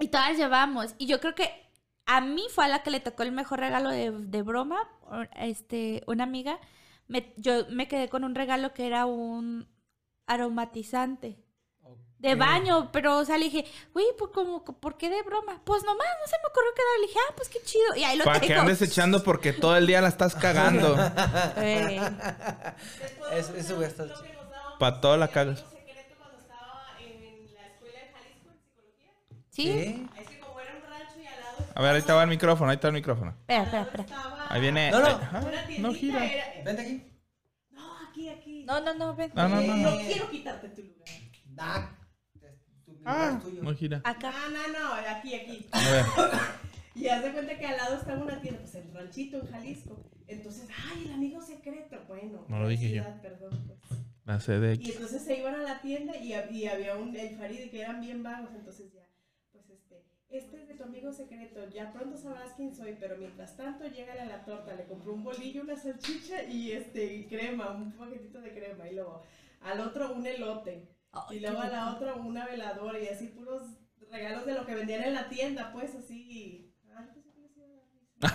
Y 0.00 0.08
todas 0.08 0.36
llevamos. 0.36 0.94
Y 0.98 1.06
yo 1.06 1.18
creo 1.20 1.34
que 1.34 1.50
a 2.06 2.20
mí 2.20 2.42
fue 2.54 2.64
a 2.66 2.68
la 2.68 2.82
que 2.82 2.90
le 2.90 3.00
tocó 3.00 3.22
el 3.22 3.32
mejor 3.32 3.60
regalo 3.60 3.88
de, 3.90 4.10
de 4.10 4.42
broma. 4.42 4.86
Este, 5.36 6.02
una 6.06 6.24
amiga. 6.24 6.58
Me, 7.06 7.32
yo 7.36 7.66
me 7.70 7.86
quedé 7.88 8.08
con 8.08 8.24
un 8.24 8.34
regalo 8.34 8.72
que 8.74 8.86
era 8.86 9.06
un 9.06 9.66
aromatizante. 10.26 11.38
De 12.18 12.36
baño, 12.36 12.88
pero, 12.90 13.18
o 13.18 13.24
sea, 13.26 13.36
le 13.36 13.44
dije, 13.44 13.66
güey, 13.92 14.06
¿por, 14.18 14.32
cómo- 14.32 14.64
¿por 14.64 14.96
qué 14.96 15.10
de 15.10 15.20
broma? 15.22 15.60
Pues 15.62 15.82
nomás, 15.84 16.06
no 16.22 16.26
se 16.26 16.36
me 16.42 16.48
ocurrió 16.48 16.70
quedar. 16.74 17.00
Le 17.02 17.06
dije, 17.08 17.18
ah, 17.28 17.32
pues 17.36 17.48
qué 17.50 17.58
chido. 17.62 17.96
Y 17.96 18.04
ahí 18.04 18.16
lo 18.16 18.24
Para 18.24 18.40
que 18.40 18.46
tengo. 18.46 18.62
andes 18.62 18.80
echando 18.80 19.22
porque 19.22 19.52
todo 19.52 19.76
el 19.76 19.86
día 19.86 20.00
la 20.00 20.08
estás 20.08 20.34
cagando. 20.34 20.96
Ey. 21.58 22.00
Eso, 23.32 23.54
eso 23.56 23.76
voy 23.76 23.84
a 23.84 23.88
estar 23.88 24.06
Lo 24.06 24.22
que 24.22 24.32
nos 24.32 24.48
daba 24.50 24.78
Para 24.78 25.00
todo 25.02 25.16
la 25.18 25.26
un 25.26 25.32
cagas. 25.32 25.58
secreto 25.70 26.14
cuando 26.18 26.38
estaba 26.38 26.86
en 26.98 27.44
la 27.54 27.66
escuela 27.66 27.98
de 27.98 28.12
Jalisco 28.14 28.48
en 28.48 28.58
psicología. 28.62 29.12
¿Sí? 29.50 29.62
¿Sí? 29.64 30.08
Es 30.18 30.28
que 30.30 30.40
como 30.40 30.60
era 30.60 30.74
un 30.76 30.82
rancho 30.90 31.20
y 31.22 31.26
al 31.26 31.40
lado 31.40 31.56
A 31.74 31.82
ver, 31.82 31.90
ahí 31.92 31.98
está 31.98 32.22
el 32.22 32.28
micrófono, 32.30 32.70
ahí 32.70 32.76
está 32.76 32.86
el 32.88 32.94
micrófono. 32.94 33.30
Espera, 33.40 33.62
espera, 33.64 33.82
espera. 33.82 34.06
Ahí 34.48 34.60
viene. 34.62 34.90
No, 34.90 35.00
no. 35.00 35.06
Ajá, 35.08 35.40
una 35.40 35.78
no 35.78 35.92
gira. 35.92 36.20
Vente 36.64 36.80
aquí. 36.80 37.10
No. 38.64 38.80
No, 38.80 38.94
no, 38.94 39.14
ven. 39.16 39.30
No, 39.34 39.48
no, 39.48 39.60
no, 39.60 39.76
no. 39.76 39.90
No 39.90 39.96
quiero 39.98 40.30
quitarte 40.30 40.68
tu 40.70 40.82
lugar. 40.82 41.08
Ah, 41.58 41.96
tu 42.84 42.92
lugar 42.92 43.04
Ah, 43.06 43.40
tuyo. 43.42 43.62
no 43.62 43.74
gira. 43.74 44.00
Acá. 44.04 44.32
No, 44.32 44.68
no, 44.68 44.78
no, 44.78 44.94
aquí, 44.94 45.34
aquí. 45.34 45.66
A 45.72 45.80
ver. 45.80 46.04
Y 46.96 47.08
haz 47.08 47.24
de 47.24 47.32
cuenta 47.32 47.58
que 47.58 47.66
al 47.66 47.76
lado 47.76 47.96
estaba 47.96 48.22
una 48.22 48.40
tienda, 48.40 48.60
pues 48.60 48.74
el 48.76 48.94
ranchito 48.94 49.40
en 49.40 49.48
Jalisco. 49.50 50.08
Entonces, 50.28 50.68
ay, 50.92 51.06
el 51.06 51.12
amigo 51.14 51.42
secreto. 51.42 51.96
Bueno, 52.06 52.44
No 52.48 52.60
lo 52.60 52.68
dije 52.68 52.88
yo. 52.92 53.02
Perdón, 53.20 53.50
pues. 53.66 54.00
La 54.24 54.38
CDX. 54.38 54.86
Y 54.86 54.92
entonces 54.92 55.22
se 55.24 55.36
iban 55.40 55.56
a 55.56 55.62
la 55.64 55.80
tienda 55.80 56.16
y, 56.16 56.32
y 56.54 56.66
había 56.66 56.94
un 56.94 57.14
el 57.16 57.36
Farid 57.36 57.68
que 57.72 57.80
eran 57.80 58.00
bien 58.00 58.22
vagos, 58.22 58.50
entonces 58.54 58.92
ya, 58.92 59.03
este, 60.38 60.62
es 60.62 60.68
de 60.68 60.74
tu 60.74 60.84
amigo 60.84 61.12
secreto, 61.12 61.68
ya 61.68 61.92
pronto 61.92 62.16
sabrás 62.16 62.52
quién 62.56 62.74
soy, 62.74 62.96
pero 62.98 63.16
mientras 63.16 63.56
tanto 63.56 63.86
llega 63.86 64.14
a 64.14 64.24
la 64.24 64.44
torta, 64.44 64.74
le 64.74 64.86
compró 64.86 65.12
un 65.14 65.22
bolillo, 65.24 65.62
una 65.62 65.76
salchicha 65.76 66.42
y 66.44 66.72
este 66.72 67.04
y 67.14 67.26
crema, 67.26 67.70
un 67.70 67.92
paquetito 67.92 68.40
de 68.40 68.52
crema, 68.52 68.88
y 68.88 68.94
luego 68.94 69.22
al 69.60 69.80
otro 69.80 70.12
un 70.12 70.26
elote, 70.26 70.88
y 71.30 71.40
luego 71.40 71.60
a 71.60 71.68
la 71.68 71.94
otra 71.94 72.14
una 72.14 72.46
veladora 72.46 72.98
y 72.98 73.08
así 73.08 73.28
puros 73.28 73.62
regalos 74.10 74.46
de 74.46 74.54
lo 74.54 74.66
que 74.66 74.74
vendían 74.74 75.04
en 75.04 75.14
la 75.14 75.28
tienda, 75.28 75.70
pues 75.72 75.94
así. 75.94 76.70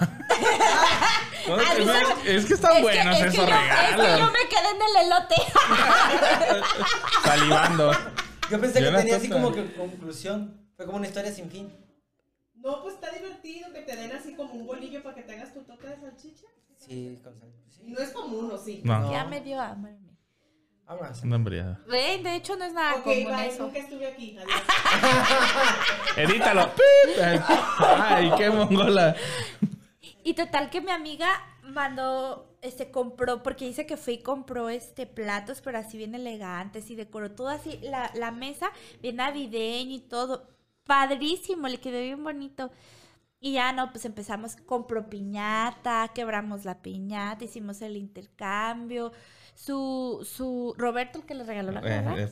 Ay, 1.47 1.84
pues, 1.84 1.89
es, 2.26 2.36
es 2.36 2.45
que 2.45 2.54
están 2.54 2.78
Es 2.78 2.84
buenos 2.84 3.18
que, 3.18 3.24
es 3.26 3.34
que 3.34 3.41
esos 3.41 3.47
yo, 3.47 3.56
es 3.56 3.91
que 3.91 3.97
yo 3.97 3.97
regalos. 3.97 4.32
me 4.32 4.50
quedé 4.50 4.70
en 4.70 4.82
el 4.82 4.95
elote. 5.06 5.36
Salivando. 7.24 7.91
Yo 8.52 8.62
pensé 8.62 8.82
Yo 8.82 8.91
que 8.91 8.97
tenía 8.97 9.16
así 9.18 9.30
como 9.30 9.52
que 9.52 9.74
conclusión. 9.74 10.70
Fue 10.76 10.86
como 10.86 10.97
una 10.97 11.08
historia 11.08 11.32
sin 11.32 11.50
fin. 11.50 11.72
No, 12.70 12.84
pues 12.84 12.95
está 12.95 13.11
divertido 13.11 13.74
que 13.74 13.82
te 13.82 13.95
den 13.95 14.11
así 14.11 14.36
como 14.36 14.53
un 14.53 14.67
bolillo 14.67 15.01
para 15.01 15.15
que 15.15 15.24
te 15.24 15.34
hagas 15.34 15.53
tu 15.53 15.61
torta 15.63 15.88
de 15.88 15.97
salchicha. 15.99 16.45
Sí, 16.78 17.20
con 17.24 17.34
sí. 17.36 17.82
no 17.84 17.99
es 17.99 18.11
común, 18.11 18.51
¿o 18.51 18.57
sí? 18.57 18.82
No, 18.84 19.11
Ya 19.11 19.26
me 19.26 19.41
dio 19.41 19.59
hambre. 19.59 19.97
Vámonos. 20.86 21.24
una 21.24 21.36
hambriada. 21.36 21.80
Ven, 21.88 22.24
de 22.24 22.36
hecho 22.36 22.55
no 22.55 22.65
es 22.65 22.74
nada 22.74 22.95
Ok, 22.95 23.03
común 23.03 23.26
bye, 23.26 23.47
eso. 23.47 23.63
nunca 23.63 23.80
estuve 23.80 24.07
aquí. 24.07 24.38
Adiós. 24.38 24.61
Edítalo. 26.17 26.70
¡Pip! 26.76 27.22
Ay, 27.80 28.32
qué 28.38 28.49
mongola. 28.49 29.15
Y 30.24 30.34
total 30.36 30.70
que 30.70 30.82
mi 30.82 30.91
amiga 30.91 31.30
mandó, 31.63 32.55
este, 32.61 32.91
compró, 32.91 33.43
porque 33.43 33.65
dice 33.65 33.86
que 33.86 33.97
fue 33.97 34.13
y 34.13 34.24
compró, 34.24 34.70
este, 34.70 35.05
platos, 35.05 35.61
pero 35.61 35.78
así 35.80 35.97
bien 35.97 36.15
elegantes 36.15 36.89
y 36.89 36.95
decoró 36.95 37.32
todo 37.32 37.49
así, 37.49 37.80
la, 37.82 38.11
la 38.15 38.32
mesa 38.32 38.72
bien 39.01 39.17
navideña 39.17 39.93
y 39.95 39.99
todo. 40.01 40.47
Padrísimo, 40.90 41.68
le 41.68 41.80
quedó 41.80 42.02
bien 42.02 42.24
bonito. 42.24 42.72
Y 43.40 43.54
ya 43.54 43.72
no, 43.74 43.92
pues 43.92 44.06
empezamos, 44.06 44.56
compró 44.56 45.08
piñata, 45.08 46.10
quebramos 46.16 46.66
la 46.66 46.82
piñata, 46.82 47.46
hicimos 47.46 47.84
el 47.84 47.96
intercambio. 47.96 49.12
Su, 49.54 50.28
su, 50.28 50.74
Roberto, 50.80 51.20
el 51.20 51.26
que 51.26 51.36
le 51.36 51.44
regaló 51.44 51.72
la 51.72 51.82
gorra, 51.82 52.20
eh, 52.20 52.24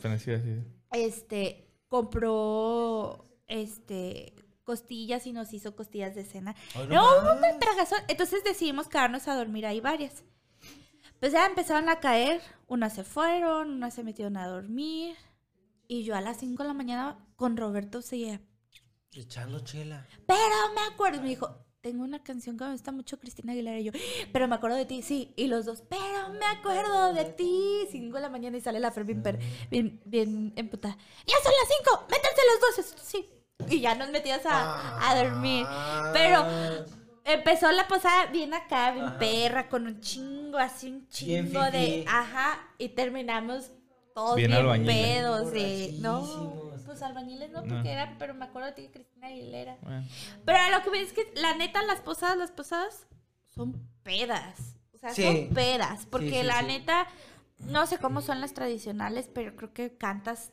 este, 0.91 1.67
compró, 1.87 3.29
este, 3.45 4.33
costillas 4.63 5.27
y 5.27 5.33
nos 5.33 5.53
hizo 5.53 5.75
costillas 5.75 6.15
de 6.15 6.25
cena. 6.25 6.55
Ay, 6.73 6.87
No, 6.87 7.21
no 7.21 7.37
una 7.37 7.59
tragazón. 7.59 7.99
Entonces 8.07 8.43
decidimos 8.43 8.87
quedarnos 8.87 9.27
a 9.27 9.35
dormir 9.35 9.67
ahí 9.67 9.81
varias. 9.81 10.23
Pues 11.19 11.31
ya 11.31 11.45
empezaron 11.45 11.89
a 11.89 11.99
caer. 11.99 12.41
Unas 12.65 12.95
se 12.95 13.03
fueron, 13.03 13.73
unas 13.73 13.93
se 13.93 14.03
metieron 14.03 14.35
a 14.35 14.47
dormir. 14.47 15.15
Y 15.87 16.03
yo 16.03 16.15
a 16.15 16.21
las 16.21 16.37
5 16.37 16.63
de 16.63 16.67
la 16.67 16.73
mañana 16.73 17.17
con 17.35 17.55
Roberto 17.57 18.01
seguía. 18.01 18.41
Echando 19.13 19.59
chela. 19.61 20.05
Pero 20.25 20.73
me 20.75 20.81
acuerdo. 20.93 21.21
Me 21.21 21.29
dijo, 21.29 21.65
tengo 21.81 22.03
una 22.03 22.21
canción 22.23 22.57
que 22.57 22.65
me 22.65 22.71
gusta 22.73 22.91
mucho, 22.91 23.19
Cristina 23.19 23.53
Aguilera. 23.53 23.79
Y 23.79 23.85
yo, 23.85 23.91
pero 24.33 24.47
me 24.47 24.55
acuerdo 24.55 24.75
de 24.77 24.85
ti, 24.85 25.01
sí. 25.01 25.33
Y 25.37 25.47
los 25.47 25.65
dos, 25.65 25.83
pero 25.89 26.29
me 26.33 26.45
acuerdo 26.45 27.13
de 27.13 27.25
ti. 27.25 27.87
5 27.89 28.15
de 28.15 28.21
la 28.21 28.29
mañana 28.29 28.57
y 28.57 28.61
sale 28.61 28.79
la 28.79 28.91
Fer 28.91 29.05
bien, 29.05 29.23
per- 29.23 29.39
bien, 29.71 30.01
bien 30.05 30.53
emputada. 30.55 30.97
Ya 31.25 31.35
son 31.43 31.53
las 31.59 31.77
5, 31.77 32.07
métanse 32.09 32.41
los 32.85 32.95
dos. 32.95 33.03
Sí. 33.03 33.29
Y 33.69 33.79
ya 33.79 33.95
nos 33.95 34.09
metías 34.11 34.45
a, 34.45 35.09
a 35.09 35.23
dormir. 35.23 35.65
Pero 36.13 36.45
empezó 37.23 37.71
la 37.71 37.87
posada 37.87 38.27
bien 38.27 38.53
acá, 38.53 38.91
bien 38.91 39.17
perra, 39.17 39.67
con 39.69 39.87
un 39.87 39.99
chingo, 39.99 40.57
así 40.57 40.91
un 40.91 41.07
chingo 41.07 41.61
de. 41.71 42.05
Ajá. 42.07 42.59
Y 42.77 42.89
terminamos 42.89 43.71
todos 44.17 44.35
Bien 44.35 44.49
pedos. 44.83 45.51
De, 45.51 45.93
no, 45.99 46.21
Borrachísimos. 46.21 46.81
pues 46.87 47.01
albañiles 47.03 47.51
no, 47.51 47.61
No. 47.61 47.75
porque 47.75 47.91
era, 47.91 48.15
pero 48.17 48.33
me 48.33 48.45
acuerdo 48.45 48.69
de 48.69 48.73
ti, 48.73 48.89
Cristina 48.91 49.27
Aguilera. 49.27 49.77
Bueno. 49.83 50.07
Pero 50.43 50.57
a 50.57 50.71
lo 50.71 50.83
que 50.83 50.89
me 50.89 51.01
es 51.01 51.13
que 51.13 51.31
la 51.35 51.53
neta, 51.55 51.83
las 51.83 52.01
posadas, 52.01 52.35
las 52.35 52.49
posadas 52.51 53.05
son 53.45 53.87
pedas. 54.01 54.79
O 54.93 54.97
sea, 54.97 55.11
Sí. 55.11 55.23
son 55.23 55.49
pedas. 55.53 56.07
Porque 56.07 56.31
Sí, 56.31 56.37
sí, 56.37 56.43
la 56.43 56.61
sí. 56.61 56.65
neta, 56.65 57.07
no 57.59 57.85
sé 57.85 57.99
cómo 57.99 58.21
son 58.21 58.41
las 58.41 58.55
tradicionales, 58.55 59.29
pero 59.31 59.55
creo 59.55 59.71
que 59.71 59.95
cantas 59.95 60.51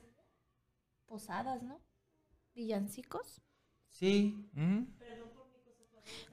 posadas, 1.06 1.62
¿no? 1.62 1.80
Villancicos. 2.54 3.40
Sí. 3.88 4.46
¿Mm? 4.52 4.82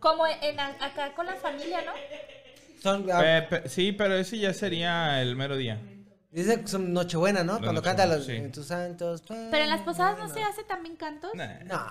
Como 0.01 0.27
en, 0.27 0.59
acá 0.59 1.13
con 1.15 1.27
la 1.27 1.35
familia, 1.35 1.81
¿no? 1.85 1.93
Son, 2.81 3.09
ah, 3.09 3.47
sí, 3.67 3.93
pero 3.93 4.15
ese 4.15 4.37
ya 4.37 4.53
sería 4.53 5.21
el 5.21 5.37
mero 5.37 5.55
día. 5.55 5.79
Dice 6.31 6.61
que 6.61 6.67
son 6.67 6.93
Nochebuena, 6.93 7.43
¿no? 7.43 7.55
La 7.55 7.59
Cuando 7.59 7.81
canta 7.81 8.05
los 8.05 8.25
sí. 8.25 8.31
en 8.33 8.51
tus 8.51 8.67
santos. 8.67 9.21
Pero 9.27 9.57
en 9.57 9.69
las 9.69 9.81
posadas 9.81 10.17
no 10.17 10.33
se 10.33 10.41
hace 10.41 10.63
también 10.63 10.95
cantos. 10.95 11.31
Nah. 11.35 11.59
No. 11.65 11.85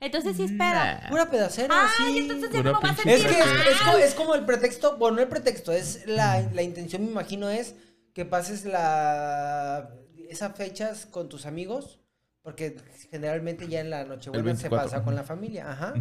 Entonces 0.00 0.36
sí 0.36 0.44
espera. 0.44 1.06
Pura 1.08 1.30
pedacera, 1.30 1.74
Ay, 1.98 2.12
sí. 2.12 2.18
entonces 2.18 2.50
ya 2.50 2.58
Pura 2.58 2.72
no 2.72 2.80
me 2.80 2.88
va 2.88 2.90
a 2.90 2.92
Es 2.92 3.24
que 3.24 3.38
es, 3.70 3.80
como, 3.82 3.98
es 3.98 4.14
como 4.14 4.34
el 4.34 4.44
pretexto, 4.44 4.96
bueno, 4.98 5.16
no 5.16 5.22
el 5.22 5.28
pretexto, 5.28 5.72
es 5.72 6.06
la, 6.06 6.40
la 6.52 6.62
intención, 6.62 7.04
me 7.04 7.10
imagino, 7.10 7.48
es 7.48 7.74
que 8.12 8.24
pases 8.24 8.64
la 8.64 9.90
esas 10.28 10.54
fechas 10.56 11.06
con 11.06 11.28
tus 11.28 11.46
amigos, 11.46 12.00
porque 12.42 12.76
generalmente 13.10 13.68
ya 13.68 13.80
en 13.80 13.90
la 13.90 14.04
Nochebuena 14.04 14.42
se 14.56 14.68
24. 14.68 14.84
pasa 14.90 15.04
con 15.04 15.14
la 15.14 15.22
familia, 15.24 15.70
ajá. 15.70 15.94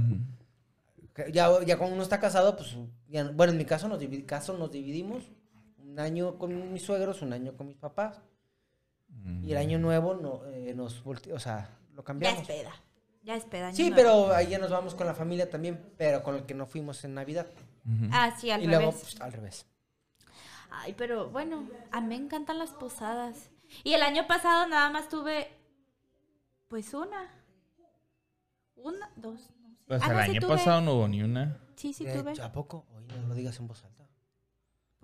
Ya, 1.31 1.49
ya 1.65 1.77
cuando 1.77 1.93
uno 1.95 2.03
está 2.03 2.19
casado, 2.19 2.57
pues, 2.57 2.75
ya 3.07 3.23
no- 3.23 3.33
bueno, 3.33 3.51
en 3.53 3.57
mi 3.57 3.65
caso 3.65 3.88
nos, 3.88 4.03
caso 4.25 4.57
nos 4.57 4.71
dividimos, 4.71 5.23
un 5.95 5.99
año 6.01 6.37
con 6.37 6.73
mis 6.73 6.83
suegros, 6.83 7.21
un 7.21 7.31
año 7.31 7.55
con 7.55 7.67
mis 7.67 7.77
papás, 7.77 8.21
y 9.41 9.51
el 9.51 9.57
año 9.57 9.79
nuevo 9.79 10.13
no, 10.13 10.43
eh, 10.47 10.73
nos 10.75 11.01
volte- 11.05 11.31
o 11.31 11.39
sea, 11.39 11.69
lo 11.93 12.01
Ya 12.01 12.05
cambiamos. 12.05 12.41
es 12.41 12.47
peda. 12.47 12.71
Ya 13.23 13.35
es 13.35 13.45
peda. 13.45 13.71
Sí, 13.71 13.89
nuevo. 13.89 13.95
pero 13.95 14.33
ahí 14.35 14.47
ya 14.49 14.59
nos 14.59 14.69
vamos 14.71 14.93
con 14.93 15.07
la 15.07 15.13
familia 15.15 15.49
también, 15.49 15.93
pero 15.97 16.21
con 16.21 16.35
el 16.35 16.45
que 16.45 16.53
no 16.53 16.65
fuimos 16.67 17.01
en 17.05 17.13
Navidad. 17.13 17.47
Ah, 18.11 18.35
sí, 18.37 18.51
al 18.51 18.61
y 18.61 18.65
revés. 18.65 18.77
luego, 18.81 18.91
pues, 18.99 19.21
al 19.21 19.31
revés. 19.31 19.65
Ay, 20.69 20.93
pero 20.97 21.29
bueno, 21.29 21.65
a 21.91 22.01
mí 22.01 22.07
me 22.07 22.15
encantan 22.15 22.59
las 22.59 22.71
posadas. 22.71 23.49
Y 23.85 23.93
el 23.93 24.03
año 24.03 24.27
pasado 24.27 24.67
nada 24.67 24.89
más 24.89 25.07
tuve, 25.07 25.47
pues 26.67 26.93
una. 26.93 27.31
Una, 28.75 29.09
dos, 29.15 29.49
no 29.61 29.69
sé. 29.69 29.83
Pues 29.87 30.01
Ah, 30.03 30.07
el 30.07 30.13
no, 30.13 30.19
año 30.19 30.47
pasado 30.47 30.81
no 30.81 30.93
hubo 30.95 31.07
ni 31.07 31.23
una. 31.23 31.57
Sí, 31.77 31.93
sí 31.93 32.03
tuve. 32.05 32.33
¿A 32.41 32.51
poco? 32.51 32.85
Oye, 32.97 33.17
no 33.21 33.27
lo 33.27 33.33
digas 33.33 33.57
en 33.59 33.67
voz 33.67 33.83
alta. 33.85 34.04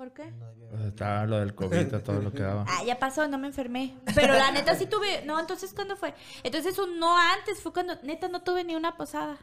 ¿Por 0.02 0.14
qué? 0.14 0.32
No 0.32 0.48
debía 0.48 0.68
Pues 0.70 0.82
estaba 0.82 1.28
lo 1.28 1.38
del 1.38 1.54
COVID, 1.54 2.00
todo 2.04 2.24
lo 2.24 2.34
que 2.34 2.42
daba. 2.42 2.66
Ah, 2.68 2.84
ya 2.84 2.98
pasó, 2.98 3.28
no 3.28 3.38
me 3.38 3.46
enfermé. 3.46 4.00
Pero 4.16 4.34
la 4.34 4.52
neta 4.52 4.74
sí 4.74 4.88
tuve. 4.88 5.24
No, 5.28 5.40
entonces, 5.40 5.76
¿cuándo 5.76 5.96
fue? 5.96 6.16
Entonces, 6.42 6.76
un 6.80 6.98
no 6.98 7.16
antes 7.16 7.62
fue 7.62 7.72
cuando 7.72 7.94
neta 8.02 8.28
no 8.28 8.42
tuve 8.42 8.64
ni 8.64 8.74
una 8.74 8.98
posada. 8.98 9.38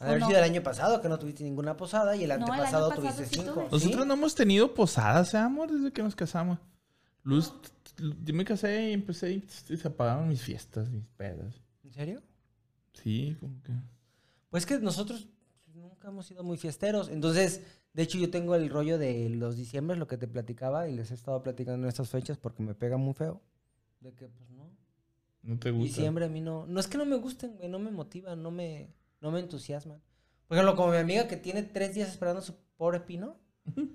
Ha 0.00 0.04
de 0.06 0.10
haber 0.10 0.22
no? 0.22 0.26
sido 0.26 0.38
el 0.40 0.44
año 0.44 0.60
pasado 0.64 1.00
que 1.00 1.08
no 1.08 1.20
tuviste 1.20 1.44
ninguna 1.44 1.76
posada 1.76 2.16
y 2.16 2.24
el 2.24 2.30
No, 2.30 2.34
el 2.34 2.42
antepasado 2.42 2.88
pasado 2.88 3.00
tuviste 3.00 3.26
sí 3.26 3.34
cinco. 3.36 3.52
tuve. 3.52 3.64
¿Sí? 3.78 3.84
Nosotros 3.86 4.06
no 4.08 4.14
hemos 4.14 4.34
tenido 4.34 4.74
posadas, 4.74 5.32
¿eh, 5.34 5.38
amor? 5.38 5.70
Desde 5.70 5.92
que 5.92 6.02
nos 6.02 6.16
casamos. 6.16 6.58
Luz, 7.22 7.54
yo 7.96 8.34
me 8.34 8.44
casé 8.44 8.90
y 8.90 8.92
empecé 8.92 9.34
y 9.34 9.76
se 9.76 9.86
apagaron 9.86 10.28
mis 10.28 10.42
fiestas, 10.42 10.90
mis 10.90 11.06
pedas. 11.16 11.54
¿En 11.84 11.92
serio? 11.92 12.22
Sí, 12.92 13.36
como 13.38 13.62
que... 13.62 13.70
Pues 14.50 14.66
que 14.66 14.78
nosotros 14.78 15.28
nunca 15.72 16.08
hemos 16.08 16.26
sido 16.26 16.42
muy 16.42 16.56
fiesteros. 16.56 17.08
Entonces, 17.08 17.60
de 17.96 18.02
hecho, 18.02 18.18
yo 18.18 18.28
tengo 18.30 18.54
el 18.54 18.68
rollo 18.68 18.98
de 18.98 19.30
los 19.30 19.56
diciembres, 19.56 19.98
lo 19.98 20.06
que 20.06 20.18
te 20.18 20.28
platicaba, 20.28 20.86
y 20.86 20.94
les 20.94 21.10
he 21.10 21.14
estado 21.14 21.42
platicando 21.42 21.86
en 21.86 21.88
estas 21.88 22.10
fechas 22.10 22.36
porque 22.36 22.62
me 22.62 22.74
pega 22.74 22.98
muy 22.98 23.14
feo. 23.14 23.40
De 24.00 24.12
que, 24.12 24.28
pues 24.28 24.50
no. 24.50 24.68
No 25.42 25.58
te 25.58 25.70
gusta. 25.70 25.86
Diciembre 25.86 26.26
a 26.26 26.28
mí 26.28 26.42
no. 26.42 26.66
No 26.66 26.78
es 26.78 26.88
que 26.88 26.98
no 26.98 27.06
me 27.06 27.16
gusten, 27.16 27.56
güey, 27.56 27.70
no 27.70 27.78
me 27.78 27.90
motivan, 27.90 28.42
no 28.42 28.50
me, 28.50 28.90
no 29.22 29.30
me 29.30 29.40
entusiasman. 29.40 29.98
Por 30.46 30.58
ejemplo, 30.58 30.76
como 30.76 30.90
mi 30.92 30.98
amiga 30.98 31.26
que 31.26 31.38
tiene 31.38 31.62
tres 31.62 31.94
días 31.94 32.10
esperando 32.10 32.42
su 32.42 32.54
pobre 32.76 33.00
pino. 33.00 33.38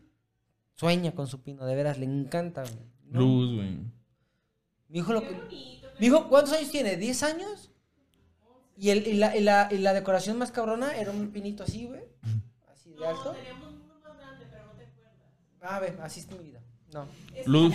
Sueña 0.73 1.13
con 1.13 1.27
su 1.27 1.41
pino, 1.43 1.63
de 1.67 1.75
veras, 1.75 1.99
le 1.99 2.05
encanta. 2.05 2.63
güey. 2.63 2.75
No. 3.05 3.19
Luz, 3.19 3.55
güey. 3.55 3.77
Mi 4.89 4.97
hijo, 4.99 5.13
lo 5.13 5.21
que- 5.21 5.37
mi 5.99 6.07
hijo, 6.07 6.27
¿cuántos 6.27 6.53
años 6.53 6.71
tiene? 6.71 6.97
¿10 6.99 7.21
años? 7.23 7.69
Y, 8.77 8.89
el, 8.89 9.05
y, 9.05 9.13
la, 9.13 9.37
y, 9.37 9.41
la, 9.41 9.67
y 9.71 9.77
la 9.77 9.93
decoración 9.93 10.39
más 10.39 10.51
cabrona 10.51 10.97
era 10.97 11.11
un 11.11 11.29
pinito 11.31 11.63
así, 11.63 11.85
güey. 11.85 12.01
Así 12.67 12.93
de 12.93 13.05
alto. 13.05 13.35
Ah, 15.61 15.79
ve, 15.79 15.95
así 16.01 16.21
es 16.21 16.27
mi 16.31 16.39
vida. 16.39 16.59
No. 16.93 17.07
Luz. 17.45 17.73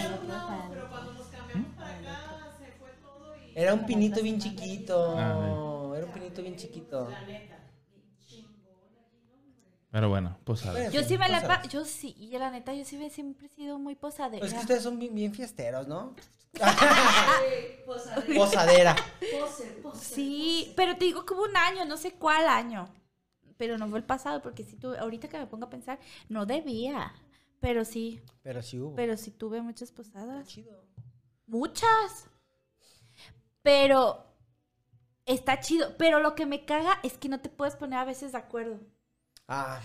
Era 3.55 3.73
un 3.75 3.87
pinito 3.87 4.23
bien 4.23 4.39
chiquito. 4.39 5.15
Ah, 5.17 5.93
Era 5.97 6.07
un 6.07 6.13
pinito 6.13 6.43
bien 6.43 6.57
chiquito. 6.57 7.09
Pero 9.91 10.09
bueno, 10.11 10.37
posada. 10.45 10.73
Bueno, 10.73 10.91
Yo 10.91 11.03
sí 11.05 11.17
me 11.17 11.29
la. 11.29 11.41
pa- 11.47 11.63
Yo 11.69 11.85
sí, 11.87 12.15
y 12.19 12.37
la 12.37 12.51
neta, 12.51 12.75
yo 12.75 12.85
sí 12.85 12.99
me- 12.99 13.09
siempre 13.09 13.47
he 13.47 13.51
sido 13.51 13.79
muy 13.79 13.95
posadera. 13.95 14.41
Pues 14.41 14.53
es 14.53 14.59
que 14.59 14.63
ustedes 14.65 14.83
son 14.83 14.99
bien, 14.99 15.15
bien 15.15 15.33
fiesteros, 15.33 15.87
¿no? 15.89 16.15
Posadera. 17.87 18.35
Posadera. 18.37 18.97
Sí, 19.99 20.73
pero 20.77 20.97
te 20.99 21.05
digo 21.07 21.25
que 21.25 21.33
hubo 21.35 21.45
un 21.45 21.57
año, 21.57 21.85
no 21.87 21.97
sé 21.97 22.13
cuál 22.13 22.49
año. 22.49 22.89
Pero 23.57 23.79
no 23.79 23.89
fue 23.89 23.99
el 23.99 24.05
pasado, 24.05 24.43
porque 24.43 24.65
si 24.65 24.77
tuve, 24.77 24.99
ahorita 24.99 25.29
que 25.29 25.39
me 25.39 25.47
pongo 25.47 25.65
a 25.67 25.71
pensar, 25.71 25.99
no 26.29 26.45
debía. 26.45 27.15
Pero 27.67 27.85
sí, 27.85 28.23
Pero 28.45 28.63
sí 28.63 28.79
hubo. 28.79 28.95
pero 28.95 29.17
sí 29.17 29.33
tuve 29.33 29.61
muchas 29.61 29.91
posadas. 29.91 30.47
chido. 30.47 30.85
Muchas. 31.49 32.29
Pero 33.63 34.25
está 35.25 35.59
chido. 35.59 35.97
Pero 35.99 36.21
lo 36.21 36.37
que 36.37 36.47
me 36.47 36.65
caga 36.65 37.01
es 37.03 37.19
que 37.19 37.29
no 37.29 37.41
te 37.41 37.49
puedes 37.49 37.75
poner 37.75 37.99
a 37.99 38.05
veces 38.05 38.31
de 38.31 38.39
acuerdo. 38.39 38.79
Ah, 39.49 39.81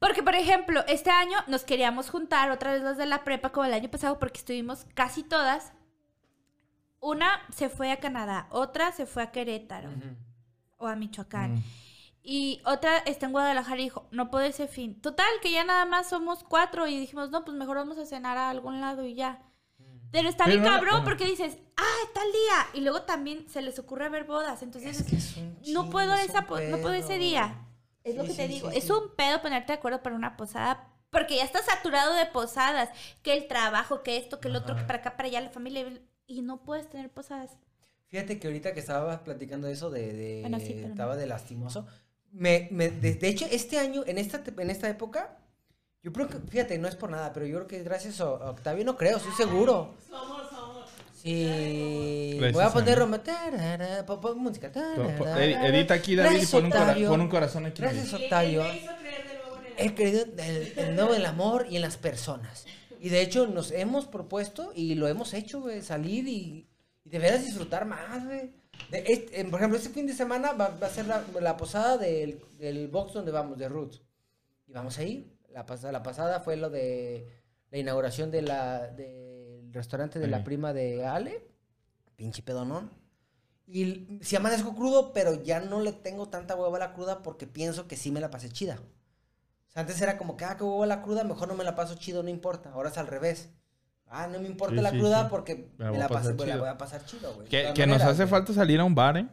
Porque, 0.00 0.24
por 0.24 0.34
ejemplo, 0.34 0.82
este 0.88 1.10
año 1.10 1.38
nos 1.46 1.62
queríamos 1.62 2.10
juntar 2.10 2.50
otra 2.50 2.72
vez 2.72 2.82
los 2.82 2.96
de 2.96 3.06
la 3.06 3.22
prepa 3.22 3.50
como 3.52 3.64
el 3.66 3.74
año 3.74 3.88
pasado 3.90 4.18
porque 4.18 4.38
estuvimos 4.40 4.84
casi 4.94 5.22
todas. 5.22 5.72
Una 7.00 7.40
se 7.54 7.68
fue 7.68 7.92
a 7.92 8.00
Canadá, 8.00 8.48
otra 8.50 8.90
se 8.90 9.06
fue 9.06 9.22
a 9.22 9.30
Querétaro 9.30 9.90
o 10.78 10.88
a 10.88 10.96
Michoacán. 10.96 11.54
Mm. 11.54 11.62
Y 12.30 12.60
otra 12.66 12.98
está 12.98 13.24
en 13.24 13.32
Guadalajara 13.32 13.80
y 13.80 13.84
dijo, 13.84 14.06
no 14.10 14.30
puede 14.30 14.48
ese 14.48 14.68
fin. 14.68 15.00
Total, 15.00 15.26
que 15.40 15.50
ya 15.50 15.64
nada 15.64 15.86
más 15.86 16.10
somos 16.10 16.44
cuatro 16.44 16.86
y 16.86 17.00
dijimos, 17.00 17.30
no, 17.30 17.42
pues 17.42 17.56
mejor 17.56 17.78
vamos 17.78 17.96
a 17.96 18.04
cenar 18.04 18.36
a 18.36 18.50
algún 18.50 18.82
lado 18.82 19.06
y 19.06 19.14
ya. 19.14 19.42
Pero 20.10 20.28
está 20.28 20.44
Pero 20.44 20.58
bien 20.60 20.70
no- 20.70 20.76
cabrón 20.78 21.04
porque 21.04 21.24
dices, 21.24 21.56
ah, 21.78 22.08
tal 22.12 22.26
día. 22.30 22.66
Y 22.74 22.82
luego 22.82 23.00
también 23.04 23.48
se 23.48 23.62
les 23.62 23.78
ocurre 23.78 24.10
ver 24.10 24.24
bodas. 24.24 24.62
Entonces, 24.62 25.00
es 25.00 25.06
que 25.08 25.16
es 25.16 25.36
un 25.38 25.56
no 25.72 25.88
puedo 25.88 26.12
es 26.12 26.28
esa 26.28 26.42
no 26.42 26.46
puedo 26.48 26.92
ese 26.92 27.16
día. 27.16 27.64
Es 28.04 28.14
lo 28.14 28.24
Sí, 28.24 28.28
que 28.28 28.34
te 28.34 28.46
sí, 28.46 28.52
digo. 28.52 28.70
sí, 28.72 28.76
es 28.76 28.84
sí. 28.84 28.92
un 28.92 29.14
pedo 29.16 29.40
ponerte 29.40 29.72
de 29.72 29.78
acuerdo 29.78 30.02
para 30.02 30.14
una 30.14 30.36
posada. 30.36 30.86
Porque 31.08 31.36
ya 31.36 31.44
estás 31.44 31.64
saturado 31.64 32.12
de 32.12 32.26
posadas. 32.26 32.90
Que 33.22 33.32
el 33.38 33.48
trabajo, 33.48 34.02
que 34.02 34.18
esto, 34.18 34.38
que 34.38 34.48
el 34.48 34.56
otro, 34.56 34.76
que 34.76 34.82
para 34.82 34.98
acá, 34.98 35.16
para 35.16 35.28
allá, 35.28 35.40
la 35.40 35.48
familia. 35.48 35.86
Y 36.26 36.42
no 36.42 36.62
puedes 36.62 36.90
tener 36.90 37.10
posadas. 37.10 37.56
Fíjate 38.08 38.38
que 38.38 38.48
ahorita 38.48 38.74
que 38.74 38.80
estabas 38.80 39.20
platicando 39.20 39.66
eso 39.68 39.88
de, 39.90 40.12
de 40.12 40.40
Bueno, 40.42 40.58
sí, 40.60 40.72
pero 40.74 40.88
no. 40.88 40.92
estaba 40.92 41.16
de 41.16 41.26
lastimoso. 41.26 41.86
Me, 42.32 42.68
me- 42.70 42.90
de, 42.90 43.14
de 43.14 43.28
hecho, 43.28 43.46
este 43.50 43.78
año, 43.78 44.04
en 44.06 44.18
esta, 44.18 44.42
en 44.56 44.70
esta 44.70 44.88
época, 44.88 45.36
yo 46.02 46.12
creo 46.12 46.28
que, 46.28 46.38
fíjate, 46.38 46.78
no 46.78 46.86
es 46.88 46.94
por 46.96 47.10
nada, 47.10 47.32
pero 47.32 47.46
yo 47.46 47.56
creo 47.56 47.66
que 47.66 47.82
gracias 47.82 48.20
a 48.20 48.30
Octavio, 48.30 48.84
no 48.84 48.96
creo, 48.96 49.16
estoy 49.16 49.32
seguro. 49.32 49.94
Sí. 51.14 52.34
Gracias 52.38 52.52
Voy 52.54 52.64
a 52.64 52.70
poner. 52.72 52.98
Roma. 52.98 53.22
tarara, 53.22 54.06
pon 54.06 54.38
música. 54.38 54.70
Po- 54.70 54.80
po- 55.18 55.24
tarara. 55.24 55.44
edi- 55.44 55.66
Edita 55.78 55.94
aquí, 55.94 56.14
David, 56.14 56.42
y 56.42 56.46
pon 56.46 56.64
un, 56.66 56.70
cora- 56.70 56.94
pon 57.08 57.20
un 57.20 57.28
corazón 57.28 57.66
aquí. 57.66 57.82
Gracias, 57.82 58.12
Octavio. 58.14 58.62
He 59.76 59.94
creído 59.94 60.22
en 60.22 60.40
el, 60.40 60.72
el 60.78 60.94
nuevo 60.96 61.14
en 61.14 61.20
el 61.20 61.26
amor 61.26 61.66
y 61.70 61.76
en 61.76 61.82
las 61.82 61.96
personas. 61.96 62.66
Y 63.00 63.10
de 63.10 63.20
hecho 63.22 63.46
nos 63.46 63.70
hemos 63.72 64.06
propuesto 64.06 64.72
y 64.74 64.94
lo 64.96 65.06
hemos 65.08 65.34
hecho, 65.34 65.60
güey, 65.60 65.82
salir 65.82 66.26
y, 66.28 66.68
y 67.04 67.08
de 67.10 67.18
veras 67.18 67.44
disfrutar 67.44 67.84
más, 67.84 68.24
güey. 68.24 68.50
De 68.90 69.04
este- 69.06 69.44
por 69.46 69.60
ejemplo, 69.60 69.76
este 69.78 69.90
fin 69.90 70.06
de 70.06 70.14
semana 70.14 70.52
va, 70.52 70.68
va 70.68 70.86
a 70.86 70.90
ser 70.90 71.06
la, 71.06 71.22
la 71.40 71.56
posada 71.56 71.98
del, 71.98 72.40
del 72.58 72.88
box 72.88 73.12
donde 73.12 73.30
vamos, 73.32 73.58
de 73.58 73.68
Roots. 73.68 74.00
Y 74.66 74.72
vamos 74.72 74.98
a 74.98 75.02
ir. 75.04 75.36
La, 75.50 75.66
pasada 75.66 75.92
la 75.92 76.02
pasada 76.02 76.40
fue 76.40 76.56
lo 76.56 76.70
de 76.70 77.26
la 77.70 77.78
inauguración 77.78 78.30
de 78.30 78.42
la, 78.42 78.88
del 78.88 79.72
restaurante 79.72 80.18
de 80.18 80.26
la 80.28 80.38
Sí. 80.38 80.44
prima 80.44 80.72
de 80.72 81.04
Ale. 81.06 81.46
Pinche 82.16 82.42
pedonón. 82.42 82.90
Y 83.66 84.18
si 84.22 84.34
amanezco 84.36 84.74
crudo, 84.74 85.12
pero 85.12 85.42
ya 85.42 85.60
no 85.60 85.80
le 85.82 85.92
tengo 85.92 86.28
tanta 86.28 86.56
hueva 86.56 86.76
a 86.76 86.80
la 86.80 86.94
cruda 86.94 87.22
porque 87.22 87.46
pienso 87.46 87.86
que 87.86 87.96
sí 87.96 88.10
me 88.10 88.20
la 88.20 88.30
pasé 88.30 88.48
chida. 88.48 88.78
O 89.68 89.70
sea, 89.70 89.82
antes 89.82 90.00
era 90.00 90.16
como 90.16 90.36
que, 90.38 90.46
ah, 90.46 90.56
que 90.56 90.64
hueva 90.64 90.86
la 90.86 91.02
cruda, 91.02 91.24
mejor 91.24 91.48
no 91.48 91.54
me 91.54 91.64
la 91.64 91.74
paso 91.74 91.94
chido, 91.96 92.22
no 92.22 92.30
importa. 92.30 92.70
Ahora 92.72 92.88
es 92.88 92.96
al 92.96 93.06
revés. 93.06 93.50
Ah, 94.10 94.26
no 94.26 94.38
me 94.40 94.46
importa 94.48 94.74
Sí, 94.76 94.80
la 94.82 94.90
sí, 94.90 94.98
cruda 94.98 95.22
sí. 95.24 95.26
porque 95.30 95.54
Me 95.78 95.84
la 95.84 95.84
me 95.84 95.90
voy 95.90 95.98
la, 95.98 96.04
a 96.04 96.08
pasar 96.08 96.32
pasé- 96.32 96.38
me 96.40 96.46
la 96.46 96.52
chido. 96.52 96.58
voy 96.60 96.68
a 96.68 96.78
pasar 96.78 97.04
chido, 97.04 97.34
güey. 97.34 97.48
Que, 97.48 97.86
nos 97.86 98.02
hace 98.02 98.14
güey. 98.24 98.28
falta 98.28 98.52
salir 98.52 98.80
a 98.80 98.84
un 98.84 98.94
bar, 98.94 99.16
¿eh? 99.18 99.26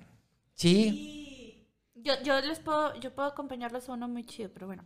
Sí. 0.53 1.67
Yo, 1.95 2.13
yo 2.23 2.39
les 2.41 2.59
puedo, 2.59 2.93
yo 2.99 3.13
puedo 3.13 3.27
acompañarlos 3.27 3.87
a 3.89 3.93
uno 3.93 4.07
muy 4.07 4.23
chido, 4.25 4.49
pero 4.53 4.67
bueno. 4.67 4.83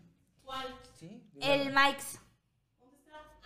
Sí. 1.00 1.24
El 1.42 1.68
Mike's. 1.74 2.20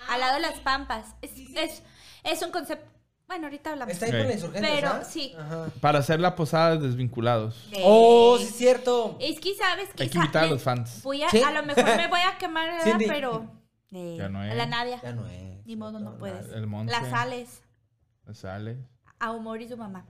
Al 0.10 0.20
lado 0.20 0.34
de 0.36 0.40
las 0.42 0.60
pampas. 0.60 1.16
Es, 1.22 1.32
es, 1.56 1.84
es 2.24 2.42
un 2.42 2.52
concepto. 2.52 2.90
Bueno, 3.28 3.46
ahorita 3.48 3.72
hablamos. 3.72 3.94
Está 3.94 4.06
ahí 4.08 4.12
por 4.12 4.22
la 4.26 4.34
insurgente, 4.34 4.70
Pero, 4.70 5.04
sí. 5.06 5.34
Ajá. 5.38 5.68
Para 5.80 6.00
hacer 6.00 6.20
la 6.20 6.36
posada 6.36 6.76
desvinculados. 6.78 7.70
De- 7.72 7.82
Oh, 7.84 8.38
sí 8.38 8.46
es 8.46 8.56
cierto. 8.56 9.18
Es 9.20 9.40
que 9.40 9.56
sabes 9.56 9.90
que 9.96 10.04
Hay 10.04 10.10
que 10.10 10.18
invitar 10.18 10.44
a 10.44 10.48
los 10.48 10.62
fans. 10.62 11.02
Voy 11.04 11.24
a, 11.24 11.30
Sí. 11.30 11.42
a 11.42 11.52
lo 11.52 11.64
mejor 11.64 11.86
me 11.86 12.08
voy 12.10 12.20
a 12.20 12.38
quemar, 12.38 12.70
¿verdad? 12.70 12.84
Cindy. 12.84 13.06
Pero. 13.08 13.50
Eh, 13.94 14.16
Ya 14.18 14.30
no 14.30 14.40
a 14.40 14.50
es. 14.50 14.56
la 14.58 14.66
Nadia. 14.66 15.00
Ya 15.02 15.14
no 15.14 15.28
es. 15.28 15.66
Ni 15.66 15.76
modo, 15.76 16.00
no 16.00 16.18
puedes. 16.18 16.50
El 16.52 16.68
Monse. 16.68 16.92
Las 16.92 17.10
sales. 17.10 17.64
Sale. 18.32 18.78
A 19.20 19.32
Humor 19.32 19.62
y 19.62 19.68
su 19.68 19.78
mamá. 19.78 20.06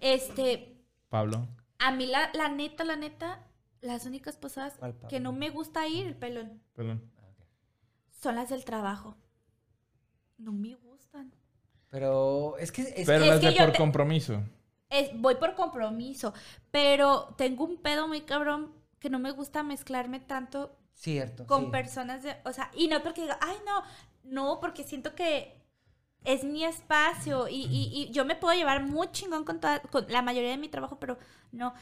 Este. 0.00 0.82
Pablo. 1.08 1.46
A 1.78 1.92
mí, 1.92 2.06
la, 2.06 2.30
la 2.34 2.48
neta, 2.48 2.84
la 2.84 2.96
neta, 2.96 3.44
las 3.80 4.06
únicas 4.06 4.36
posadas 4.36 4.78
que 5.08 5.20
no 5.20 5.32
me 5.32 5.50
gusta 5.50 5.86
ir, 5.86 6.18
pelón, 6.18 6.62
Perdón. 6.74 7.02
son 8.22 8.34
las 8.36 8.48
del 8.48 8.64
trabajo. 8.64 9.16
No 10.38 10.52
me 10.52 10.70
gusta. 10.74 10.86
gustan. 10.96 11.32
Pero 11.90 12.56
es 12.58 12.72
que... 12.72 12.80
Es, 12.82 13.06
Pero 13.06 13.24
es 13.24 13.30
las 13.30 13.40
que 13.40 13.50
de 13.50 13.56
por 13.56 13.72
te- 13.72 13.78
compromiso. 13.78 14.42
Es- 14.88 15.10
voy 15.20 15.34
por 15.34 15.54
compromiso, 15.54 16.32
pero 16.70 17.34
tengo 17.36 17.64
un 17.64 17.76
pedo 17.82 18.08
muy 18.08 18.22
cabrón 18.22 18.72
que 18.98 19.10
no 19.10 19.18
me 19.18 19.30
gusta 19.32 19.62
mezclarme 19.62 20.18
tanto 20.20 20.74
cierto. 20.96 21.46
con 21.46 21.70
sí. 21.70 21.70
personas 21.70 22.22
de, 22.22 22.36
o 22.44 22.52
sea, 22.52 22.70
y 22.74 22.88
no 22.88 23.02
porque 23.02 23.22
diga, 23.22 23.38
ay, 23.40 23.56
no, 23.66 23.82
no, 24.24 24.60
porque 24.60 24.84
siento 24.84 25.14
que 25.14 25.54
es 26.24 26.44
mi 26.44 26.64
espacio 26.64 27.48
y, 27.48 27.64
y- 27.66 27.90
y 28.08 28.10
yo 28.12 28.24
me 28.24 28.36
puedo 28.36 28.54
llevar 28.56 28.84
muy 28.84 29.08
chingón 29.12 29.44
con, 29.44 29.60
toda- 29.60 29.80
con 29.82 30.06
la 30.10 30.22
mayoría 30.22 30.50
de 30.50 30.58
mi 30.58 30.68
trabajo, 30.68 30.98
pero 31.00 31.18
no. 31.52 31.74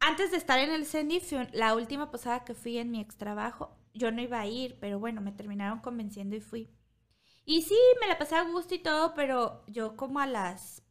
Antes 0.00 0.30
de 0.30 0.38
estar 0.38 0.58
en 0.60 0.70
el 0.72 0.86
fui- 0.86 1.48
la 1.52 1.74
última 1.74 2.10
posada 2.10 2.44
que 2.44 2.54
fui 2.54 2.78
en 2.78 2.90
mi 2.90 3.00
ex 3.00 3.16
trabajo, 3.18 3.76
yo 3.94 4.12
no 4.12 4.22
iba 4.22 4.40
a 4.40 4.46
ir, 4.46 4.78
pero 4.80 4.98
bueno, 5.00 5.20
me 5.22 5.32
terminaron 5.32 5.80
convenciendo 5.80 6.36
y 6.36 6.40
fui. 6.40 6.70
Y 7.46 7.62
sí, 7.62 7.76
me 8.00 8.08
la 8.08 8.18
pasé 8.18 8.36
a 8.36 8.42
gusto 8.44 8.74
y 8.74 8.78
todo, 8.80 9.14
pero 9.14 9.64
yo 9.68 9.96
como 9.96 10.20
a 10.20 10.26
las, 10.26 10.82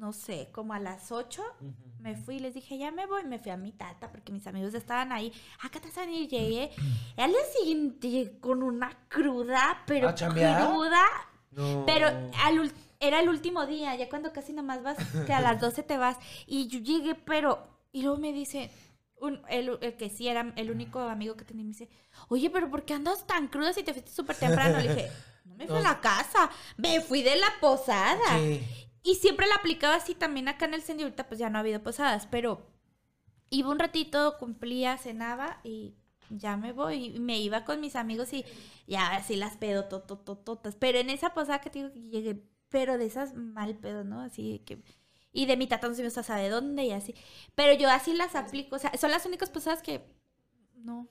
no 0.00 0.12
sé, 0.12 0.48
como 0.52 0.72
a 0.72 0.78
las 0.78 1.12
8 1.12 1.42
Ujú. 1.60 1.74
me 1.98 2.16
fui 2.16 2.36
y 2.36 2.38
les 2.40 2.54
dije, 2.54 2.78
ya 2.78 2.90
me 2.90 3.06
voy. 3.06 3.22
Me 3.24 3.38
fui 3.38 3.50
a 3.52 3.56
mi 3.56 3.70
tata 3.72 4.10
porque 4.10 4.32
mis 4.32 4.46
amigos 4.46 4.72
estaban 4.74 5.12
ahí. 5.12 5.30
Acá 5.62 5.78
te 5.80 5.88
están 5.88 6.10
y 6.10 6.26
llegué. 6.26 6.70
Al 7.18 7.30
día 7.30 7.40
siguiente 7.58 8.38
con 8.40 8.62
una 8.62 8.90
cruda, 9.08 9.82
pero 9.86 10.08
cruda. 10.66 11.04
No. 11.52 11.84
Pero 11.86 12.06
al 12.44 12.72
era 12.98 13.20
el 13.20 13.28
último 13.28 13.66
día, 13.66 13.94
ya 13.96 14.08
cuando 14.08 14.32
casi 14.32 14.52
nomás 14.52 14.82
vas, 14.82 14.96
que 15.26 15.32
a 15.32 15.40
las 15.40 15.60
12 15.60 15.82
te 15.82 15.96
vas. 15.96 16.16
Y 16.46 16.66
yo 16.68 16.80
llegué, 16.80 17.14
pero. 17.14 17.66
Y 17.92 18.02
luego 18.02 18.18
me 18.18 18.32
dice, 18.32 18.70
un- 19.20 19.42
el, 19.48 19.78
el 19.82 19.96
que 19.96 20.08
sí 20.10 20.28
era 20.28 20.52
el 20.56 20.70
único 20.70 21.00
amigo 21.00 21.34
que 21.36 21.44
tenía, 21.44 21.64
me 21.64 21.70
dice, 21.72 21.88
oye, 22.28 22.48
pero 22.50 22.70
¿por 22.70 22.84
qué 22.84 22.94
andas 22.94 23.26
tan 23.26 23.48
cruda 23.48 23.72
si 23.74 23.82
te 23.82 23.92
fuiste 23.92 24.10
súper 24.12 24.36
temprano? 24.36 24.78
Le 24.78 24.88
dije, 24.88 25.10
no 25.44 25.54
me 25.56 25.66
fui 25.66 25.76
a 25.76 25.80
la 25.80 26.00
casa, 26.00 26.50
me 26.76 27.00
fui 27.00 27.22
de 27.22 27.36
la 27.36 27.48
posada. 27.60 28.38
Sí. 28.38 28.62
Y 29.02 29.14
siempre 29.16 29.46
la 29.46 29.56
aplicaba 29.56 29.94
así 29.94 30.14
también 30.14 30.48
acá 30.48 30.66
en 30.66 30.74
el 30.74 30.82
centro. 30.82 31.04
Ahorita 31.06 31.28
pues 31.28 31.40
ya 31.40 31.50
no 31.50 31.58
ha 31.58 31.60
habido 31.60 31.82
posadas, 31.82 32.26
pero 32.30 32.66
iba 33.50 33.70
un 33.70 33.78
ratito, 33.78 34.36
cumplía, 34.38 34.98
cenaba 34.98 35.60
y 35.64 35.94
ya 36.30 36.56
me 36.56 36.72
voy. 36.72 37.16
Y 37.16 37.20
me 37.20 37.38
iba 37.40 37.64
con 37.64 37.80
mis 37.80 37.96
amigos 37.96 38.32
y 38.32 38.44
ya 38.86 39.14
así 39.16 39.36
las 39.36 39.56
pedo 39.56 39.86
tototototas. 39.86 40.76
Pero 40.76 40.98
en 40.98 41.10
esa 41.10 41.34
posada 41.34 41.60
que 41.60 41.70
te 41.70 41.80
digo 41.80 41.92
que 41.92 42.00
llegué, 42.00 42.42
pero 42.68 42.98
de 42.98 43.06
esas 43.06 43.34
mal 43.34 43.76
pedo, 43.76 44.04
¿no? 44.04 44.20
Así 44.20 44.60
que. 44.66 44.82
Y 45.32 45.46
de 45.46 45.56
mi 45.56 45.68
tata 45.68 45.88
no 45.88 45.94
se 45.94 46.02
me 46.02 46.10
sabe 46.10 46.48
dónde 46.48 46.84
y 46.84 46.92
así. 46.92 47.14
Pero 47.54 47.72
yo 47.74 47.88
así 47.88 48.14
las 48.14 48.34
aplico. 48.34 48.76
O 48.76 48.78
sea, 48.78 48.92
son 48.98 49.10
las 49.10 49.26
únicas 49.26 49.50
posadas 49.50 49.82
que. 49.82 50.04
No. 50.74 51.08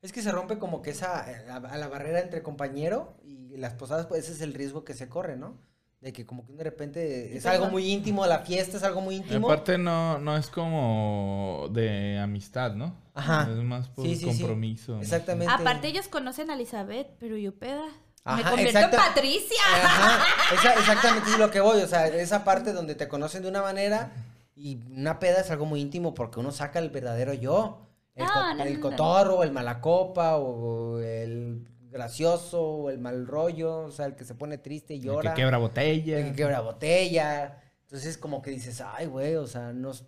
Es 0.00 0.12
que 0.12 0.22
se 0.22 0.32
rompe 0.32 0.58
como 0.58 0.82
que 0.82 0.90
esa, 0.90 1.30
eh, 1.30 1.48
a, 1.48 1.56
a 1.56 1.76
la 1.76 1.88
barrera 1.88 2.20
entre 2.20 2.42
compañero 2.42 3.16
y 3.22 3.56
las 3.56 3.74
posadas, 3.74 4.06
pues 4.06 4.24
ese 4.24 4.32
es 4.32 4.40
el 4.40 4.54
riesgo 4.54 4.84
que 4.84 4.94
se 4.94 5.08
corre, 5.08 5.36
¿no? 5.36 5.60
De 6.02 6.12
que 6.12 6.26
como 6.26 6.44
que 6.44 6.52
de 6.52 6.64
repente 6.64 7.36
es 7.36 7.46
algo 7.46 7.68
muy 7.70 7.90
íntimo, 7.90 8.26
la 8.26 8.40
fiesta 8.40 8.76
es 8.76 8.82
algo 8.82 9.00
muy 9.00 9.14
íntimo. 9.16 9.46
Aparte 9.48 9.78
no, 9.78 10.18
no 10.18 10.36
es 10.36 10.48
como 10.48 11.68
de 11.70 12.18
amistad, 12.18 12.72
¿no? 12.74 12.92
Ajá. 13.14 13.48
Es 13.48 13.56
más 13.62 13.88
por 13.88 14.04
Sí, 14.04 14.16
sí, 14.16 14.32
sí. 14.32 14.38
compromiso. 14.40 14.98
Exactamente. 15.00 15.52
Aparte 15.52 15.86
ellos 15.86 16.08
conocen 16.08 16.50
a 16.50 16.54
Elizabeth, 16.54 17.06
pero 17.20 17.36
yo 17.36 17.54
peda. 17.54 17.84
me 18.24 18.42
convierto 18.42 18.78
exacta- 18.78 18.96
en 18.96 19.14
Patricia. 19.14 19.62
Ajá, 19.74 20.24
esa- 20.54 20.74
exactamente 20.74 21.30
es 21.30 21.38
lo 21.38 21.50
que 21.52 21.60
voy, 21.60 21.80
o 21.80 21.86
sea, 21.86 22.08
esa 22.08 22.42
parte 22.42 22.72
donde 22.72 22.96
te 22.96 23.06
conocen 23.06 23.42
de 23.42 23.48
una 23.48 23.62
manera 23.62 24.12
y 24.56 24.80
una 24.90 25.20
peda 25.20 25.40
es 25.40 25.50
algo 25.52 25.66
muy 25.66 25.80
íntimo 25.80 26.14
porque 26.14 26.40
uno 26.40 26.50
saca 26.50 26.80
el 26.80 26.90
verdadero 26.90 27.32
yo. 27.32 27.86
El, 28.16 28.24
No, 28.26 28.32
co- 28.32 28.54
no, 28.56 28.64
el 28.64 28.72
no, 28.72 28.74
no. 28.74 28.90
cotorro, 28.90 29.42
el 29.44 29.52
malacopa, 29.52 30.36
o 30.36 30.98
el 30.98 31.64
gracioso, 31.92 32.62
o 32.62 32.90
el 32.90 32.98
mal 32.98 33.26
rollo, 33.26 33.80
o 33.84 33.90
sea, 33.90 34.06
el 34.06 34.16
que 34.16 34.24
se 34.24 34.34
pone 34.34 34.58
triste 34.58 34.94
y 34.94 34.98
El 34.98 35.04
llora. 35.04 35.34
que 35.34 35.42
quebra 35.42 35.58
botella. 35.58 36.18
el 36.18 36.30
que 36.30 36.36
quebra 36.36 36.60
botella. 36.60 37.62
Entonces 37.82 38.16
como 38.18 38.40
que 38.42 38.50
dices, 38.50 38.80
ay, 38.80 39.06
güey, 39.06 39.36
o 39.36 39.46
sea, 39.46 39.72
no, 39.72 39.90
pues, 39.90 40.04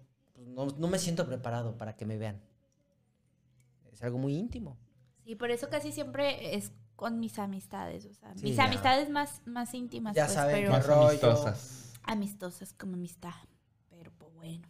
no, 0.48 0.66
no 0.66 0.88
me 0.88 0.98
siento 0.98 1.26
preparado 1.26 1.76
para 1.76 1.94
que 1.96 2.06
me 2.06 2.16
vean. 2.16 2.40
Es 3.92 4.02
algo 4.02 4.18
muy 4.18 4.34
íntimo. 4.36 4.76
Sí, 5.24 5.36
por 5.36 5.50
eso 5.50 5.68
casi 5.68 5.92
siempre 5.92 6.56
es 6.56 6.72
con 6.96 7.18
mis 7.20 7.38
amistades, 7.38 8.06
o 8.06 8.14
sea, 8.14 8.34
Sí, 8.36 8.44
mis 8.44 8.56
ya. 8.56 8.64
amistades 8.64 9.10
más, 9.10 9.42
más 9.46 9.74
íntimas, 9.74 10.14
Ya 10.14 10.24
pues, 10.24 10.34
saben 10.34 10.54
pero 10.56 10.66
qué 10.68 10.76
Más 10.76 10.86
rollo. 10.86 11.08
amistosas. 11.08 11.92
amistosas 12.02 12.72
como 12.72 12.94
amistad. 12.94 13.32
Pero 13.90 14.10
pues 14.18 14.32
bueno. 14.34 14.68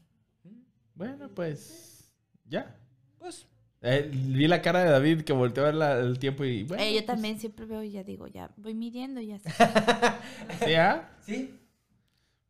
Bueno, 0.95 1.29
pues 1.35 2.13
ya. 2.45 2.77
Pues, 3.19 3.47
Eh, 3.87 4.11
vi 4.11 4.47
la 4.49 4.63
cara 4.63 4.83
de 4.83 4.91
David 4.91 5.23
que 5.25 5.35
volteó 5.35 5.63
a 5.63 5.67
ver 5.67 5.75
la- 5.75 5.99
el 5.99 6.19
tiempo 6.19 6.43
y 6.45 6.63
bueno. 6.65 6.83
Eh, 6.83 6.93
yo 6.95 7.01
pues, 7.01 7.07
también 7.07 7.39
siempre 7.39 7.67
veo 7.67 7.83
y 7.83 7.91
ya 7.91 8.03
digo, 8.03 8.27
ya 8.29 8.51
voy 8.57 8.73
midiendo 8.75 9.21
y 9.21 9.27
ya 9.27 9.39
sé. 9.39 9.51
¿sí, 10.65 10.75
ah? 10.75 11.11
¿sí? 11.21 11.61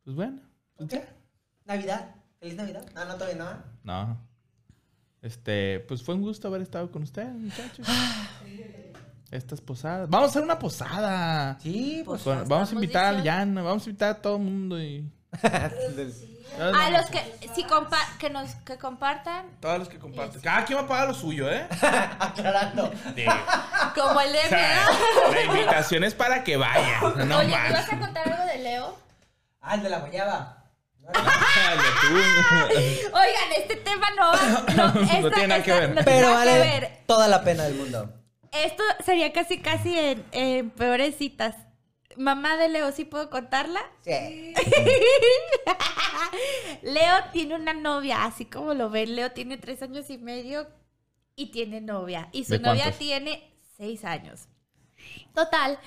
Pues 0.04 0.14
bueno. 0.14 0.38
pues. 0.76 0.90
Navidad. 1.64 2.14
¿Feliz 2.38 2.56
Navidad? 2.56 2.86
Ah, 2.94 3.04
no, 3.06 3.14
todavía 3.14 3.36
no. 3.42 3.62
No. 3.82 4.18
Este, 5.22 5.80
pues 5.80 6.02
fue 6.04 6.14
un 6.14 6.22
gusto 6.22 6.46
haber 6.48 6.62
estado 6.62 6.90
con 6.92 7.02
ustedes, 7.02 7.34
muchachos. 7.34 7.84
Estas 9.30 9.60
posadas. 9.60 10.08
Vamos 10.08 10.28
a 10.28 10.30
hacer 10.30 10.42
una 10.42 10.58
posada. 10.58 11.58
Sí, 11.60 12.02
pues. 12.04 12.22
Con- 12.22 12.46
vamos 12.46 12.70
a 12.70 12.74
invitar 12.74 13.06
al 13.06 13.16
diciendo. 13.16 13.38
Llano, 13.40 13.64
vamos 13.64 13.84
a 13.86 13.90
invitar 13.90 14.10
a 14.10 14.22
todo 14.22 14.36
el 14.36 14.42
mundo 14.42 14.80
y. 14.80 15.10
A 16.56 16.90
los 16.90 17.06
que, 17.06 17.20
si 17.54 17.64
compa 17.64 17.98
que 18.20 18.30
nos 18.30 18.54
que 18.64 18.78
compartan, 18.78 19.46
Todos 19.60 19.78
los 19.80 19.88
que 19.88 19.98
comparten. 19.98 20.40
Cada 20.40 20.64
quien 20.64 20.78
va 20.78 20.82
a 20.82 20.86
pagar 20.86 21.08
lo 21.08 21.14
suyo, 21.14 21.50
¿eh? 21.50 21.66
Aclarando. 22.20 22.92
como 23.96 24.20
el 24.20 24.32
de 24.32 24.38
O 24.38 24.48
sea, 24.48 24.86
la 25.32 25.42
invitación 25.42 26.04
es 26.04 26.14
para 26.14 26.44
que 26.44 26.56
vayan. 26.56 27.28
No 27.28 27.38
Oye, 27.38 27.48
¿me 27.58 27.70
ibas 27.70 27.92
a 27.92 27.98
contar 27.98 28.28
algo 28.30 28.44
de 28.46 28.58
Leo? 28.58 28.96
Ah, 29.60 29.74
el 29.74 29.82
de 29.82 29.90
la 29.90 29.98
guayaba. 29.98 30.64
Oigan, 33.12 33.52
este 33.58 33.76
tema 33.76 34.06
no, 34.16 34.32
no, 34.32 35.00
esta- 35.02 35.30
tiene 35.30 35.48
nada 35.48 35.62
que 35.62 35.72
ver. 35.72 35.90
no 35.94 36.02
Pero 36.04 36.32
vale 36.32 36.58
ver. 36.58 37.02
toda 37.06 37.28
la 37.28 37.42
pena 37.42 37.64
del 37.64 37.74
mundo. 37.74 38.12
Esto 38.52 38.82
sería 39.04 39.32
casi 39.32 39.58
casi 39.60 39.98
en, 39.98 40.24
en 40.32 40.70
peores 40.70 41.16
citas. 41.18 41.56
Mamá 42.16 42.56
de 42.56 42.68
Leo, 42.68 42.90
¿sí 42.92 43.04
puedo 43.04 43.30
contarla? 43.30 43.80
Sí. 44.02 44.52
Leo 46.82 47.14
tiene 47.32 47.54
una 47.54 47.72
novia, 47.74 48.24
así 48.24 48.44
como 48.44 48.74
lo 48.74 48.90
ven. 48.90 49.16
Leo 49.16 49.32
tiene 49.32 49.56
tres 49.56 49.82
años 49.82 50.10
y 50.10 50.18
medio 50.18 50.66
y 51.36 51.46
tiene 51.46 51.80
novia. 51.80 52.28
Y 52.32 52.44
su 52.44 52.52
¿De 52.52 52.58
novia 52.60 52.84
cuántos? 52.84 52.98
tiene 52.98 53.50
seis 53.76 54.04
años. 54.04 54.48
Total, 55.34 55.78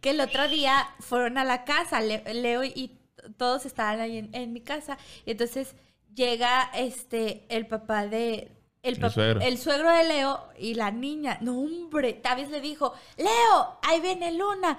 que 0.00 0.10
el 0.10 0.20
otro 0.20 0.48
día 0.48 0.88
fueron 1.00 1.38
a 1.38 1.44
la 1.44 1.64
casa, 1.64 2.00
Le- 2.00 2.22
Leo 2.34 2.64
y 2.64 2.98
todos 3.36 3.66
estaban 3.66 4.00
ahí 4.00 4.18
en, 4.18 4.34
en 4.34 4.52
mi 4.52 4.60
casa. 4.60 4.98
Y 5.26 5.32
entonces 5.32 5.74
llega 6.14 6.70
este 6.74 7.44
el 7.48 7.66
papá 7.66 8.06
de. 8.06 8.52
El, 8.82 8.96
suegro. 9.10 9.40
el 9.42 9.58
suegro 9.58 9.90
de 9.90 10.04
Leo 10.04 10.42
y 10.58 10.72
la 10.74 10.90
niña. 10.90 11.36
No, 11.42 11.58
hombre, 11.58 12.14
Tavis 12.14 12.48
le 12.48 12.62
dijo, 12.62 12.94
Leo, 13.18 13.78
ahí 13.82 14.00
viene 14.00 14.32
Luna. 14.32 14.78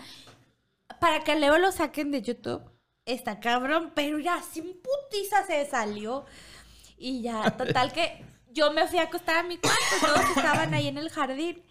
Para 1.01 1.23
que 1.23 1.35
Leo 1.35 1.57
lo 1.57 1.71
saquen 1.71 2.11
de 2.11 2.21
YouTube. 2.21 2.61
Está 3.05 3.39
cabrón, 3.39 3.91
pero 3.95 4.19
ya 4.19 4.39
sin 4.43 4.65
putiza 4.79 5.43
se 5.47 5.65
salió. 5.65 6.25
Y 6.95 7.23
ya, 7.23 7.57
total 7.57 7.91
que 7.91 8.23
yo 8.51 8.71
me 8.71 8.87
fui 8.87 8.99
a 8.99 9.03
acostar 9.05 9.37
a 9.37 9.43
mi 9.43 9.57
cuarto, 9.57 9.79
todos 9.99 10.37
estaban 10.37 10.75
ahí 10.75 10.87
en 10.87 10.99
el 10.99 11.09
jardín. 11.09 11.63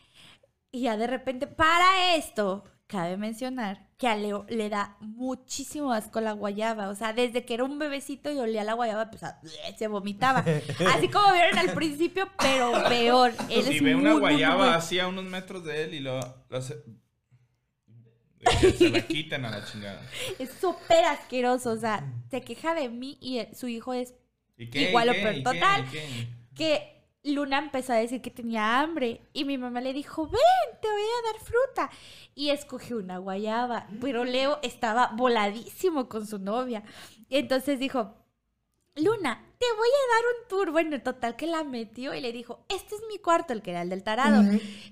Y 0.72 0.82
ya 0.82 0.96
de 0.96 1.06
repente, 1.06 1.46
para 1.46 2.16
esto, 2.16 2.64
cabe 2.88 3.16
mencionar 3.16 3.88
que 3.98 4.08
a 4.08 4.16
Leo 4.16 4.46
le 4.48 4.68
da 4.68 4.96
muchísimo 4.98 5.92
asco 5.92 6.20
la 6.20 6.32
guayaba. 6.32 6.88
O 6.88 6.96
sea, 6.96 7.12
desde 7.12 7.44
que 7.44 7.54
era 7.54 7.62
un 7.62 7.78
bebecito 7.78 8.32
y 8.32 8.38
olía 8.38 8.64
la 8.64 8.72
guayaba, 8.72 9.10
pues 9.10 9.22
ah, 9.22 9.40
se 9.78 9.86
vomitaba. 9.86 10.44
Así 10.92 11.06
como 11.08 11.32
vieron 11.32 11.56
al 11.56 11.72
principio, 11.72 12.28
pero 12.36 12.72
peor. 12.88 13.32
Él 13.48 13.62
Si 13.62 13.76
es 13.76 13.82
ve 13.84 13.94
una 13.94 14.10
muy, 14.12 14.20
guayaba 14.22 14.64
muy- 14.66 14.74
así 14.74 14.98
a 14.98 15.06
unos 15.06 15.22
metros 15.24 15.64
de 15.64 15.84
él 15.84 15.94
y 15.94 16.00
lo, 16.00 16.18
lo 16.48 16.58
hace- 16.58 16.82
se 18.78 18.88
la 18.90 19.00
quitan 19.02 19.44
a 19.44 19.50
la 19.50 19.64
chingada. 19.64 20.02
Es 20.38 20.50
súper 20.60 21.04
asqueroso. 21.04 21.72
O 21.72 21.76
sea, 21.76 22.04
se 22.30 22.40
queja 22.40 22.74
de 22.74 22.88
mí 22.88 23.18
y 23.20 23.40
su 23.54 23.68
hijo 23.68 23.92
es 23.92 24.14
¿Y 24.56 24.68
qué? 24.68 24.88
Igual 24.90 25.08
¿Y 25.08 25.10
o 25.10 25.14
peor. 25.14 25.34
¿Y 25.34 25.36
qué? 25.38 25.42
Total. 25.42 25.84
¿Y 25.86 25.90
qué? 25.90 26.40
que 26.54 27.00
Luna 27.22 27.58
empezó 27.58 27.92
a 27.92 27.96
decir 27.96 28.20
que 28.20 28.30
tenía 28.30 28.80
hambre 28.80 29.22
y 29.32 29.44
mi 29.44 29.58
mamá 29.58 29.80
le 29.80 29.92
dijo, 29.92 30.26
ven, 30.26 30.78
te 30.80 30.88
voy 30.88 31.00
a 31.00 31.32
dar 31.32 31.40
fruta. 31.40 31.90
Y 32.34 32.50
escogió 32.50 32.98
una 32.98 33.18
guayaba, 33.18 33.86
pero 34.00 34.24
Leo 34.24 34.58
estaba 34.62 35.12
voladísimo 35.14 36.08
con 36.08 36.26
su 36.26 36.38
novia. 36.38 36.82
Y 37.28 37.36
entonces 37.36 37.78
dijo, 37.78 38.14
Luna, 38.96 39.42
te 39.58 39.66
voy 39.76 39.88
a 39.88 40.14
dar 40.14 40.24
un 40.24 40.48
tour. 40.48 40.70
Bueno, 40.70 41.00
total 41.02 41.36
que 41.36 41.46
la 41.46 41.64
metió 41.64 42.14
y 42.14 42.20
le 42.20 42.32
dijo, 42.32 42.64
este 42.68 42.94
es 42.94 43.02
mi 43.08 43.18
cuarto, 43.18 43.52
el 43.52 43.62
que 43.62 43.70
era 43.70 43.82
el 43.82 43.90
del 43.90 44.02
tarado. 44.02 44.42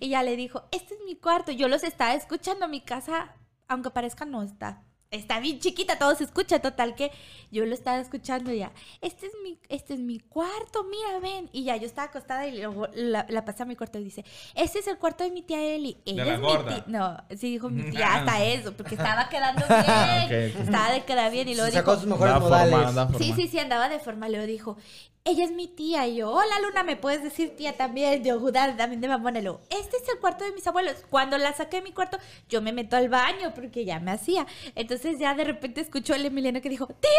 Y 0.00 0.06
ella 0.06 0.22
le 0.22 0.36
dijo, 0.36 0.64
este 0.70 0.94
es 0.94 1.00
mi 1.04 1.16
cuarto. 1.16 1.52
Yo 1.52 1.68
los 1.68 1.82
estaba 1.82 2.14
escuchando, 2.14 2.68
mi 2.68 2.80
casa, 2.82 3.34
aunque 3.68 3.90
parezca, 3.90 4.24
no 4.24 4.42
está. 4.42 4.87
Está 5.10 5.40
bien 5.40 5.58
chiquita, 5.58 5.98
todo 5.98 6.14
se 6.14 6.24
escucha, 6.24 6.58
total 6.60 6.94
que 6.94 7.10
yo 7.50 7.64
lo 7.64 7.74
estaba 7.74 7.98
escuchando 7.98 8.52
y 8.52 8.58
ya, 8.58 8.72
este 9.00 9.26
es 9.26 9.32
mi, 9.42 9.58
este 9.68 9.94
es 9.94 10.00
mi 10.00 10.18
cuarto, 10.20 10.84
mira, 10.84 11.18
ven. 11.20 11.48
Y 11.52 11.64
ya 11.64 11.76
yo 11.76 11.86
estaba 11.86 12.08
acostada 12.08 12.46
y 12.46 12.58
luego 12.58 12.88
la, 12.94 13.24
la 13.28 13.44
pasé 13.44 13.62
a 13.62 13.66
mi 13.66 13.74
cuarto 13.76 13.98
y 13.98 14.04
dice, 14.04 14.24
este 14.54 14.80
es 14.80 14.86
el 14.86 14.98
cuarto 14.98 15.24
de 15.24 15.30
mi 15.30 15.42
tía 15.42 15.62
Eli. 15.62 15.96
Ella 16.04 16.24
la 16.24 16.34
es 16.34 16.40
gorda. 16.40 16.64
mi 16.70 16.80
tía. 16.82 16.84
No, 16.88 17.16
sí 17.36 17.50
dijo 17.52 17.70
mi 17.70 17.90
tía, 17.90 18.06
Ah. 18.08 18.18
hasta 18.18 18.44
eso, 18.44 18.72
porque 18.74 18.94
estaba 18.96 19.28
quedando 19.28 19.64
bien. 20.28 20.52
Estaba 20.58 20.90
de 20.92 21.04
quedar 21.04 21.30
bien 21.32 21.48
y 21.48 21.54
luego 21.54 21.70
Sacó 21.70 21.92
dijo, 21.96 22.02
sus 22.02 22.10
mejores 22.10 22.40
modales. 22.40 23.16
Sí, 23.18 23.32
sí, 23.34 23.48
sí, 23.48 23.58
andaba 23.58 23.88
de 23.88 23.98
forma. 24.00 24.28
Luego 24.28 24.46
dijo, 24.46 24.76
ella 25.24 25.44
es 25.44 25.52
mi 25.52 25.68
tía. 25.68 26.06
Y 26.06 26.16
yo, 26.16 26.30
hola 26.30 26.60
Luna, 26.60 26.82
¿me 26.82 26.96
puedes 26.96 27.22
decir 27.22 27.56
tía 27.56 27.76
también? 27.76 28.24
Yo, 28.24 28.38
Judá, 28.40 28.76
también 28.76 29.00
de 29.00 29.08
luego, 29.08 29.60
este 29.70 29.96
es 29.96 30.08
el 30.12 30.18
cuarto 30.20 30.44
de 30.44 30.52
mis 30.52 30.66
abuelos. 30.66 30.96
Cuando 31.10 31.36
la 31.38 31.52
saqué 31.52 31.78
de 31.78 31.82
mi 31.82 31.92
cuarto, 31.92 32.18
yo 32.48 32.62
me 32.62 32.72
meto 32.72 32.96
al 32.96 33.08
baño 33.08 33.52
porque 33.54 33.84
ya 33.84 34.00
me 34.00 34.10
hacía. 34.10 34.46
Entonces 34.74 34.97
ya 35.18 35.34
de 35.34 35.44
repente 35.44 35.80
escuchó 35.80 36.14
el 36.14 36.26
Emiliano 36.26 36.60
que 36.60 36.68
dijo, 36.68 36.86
tía, 36.86 37.10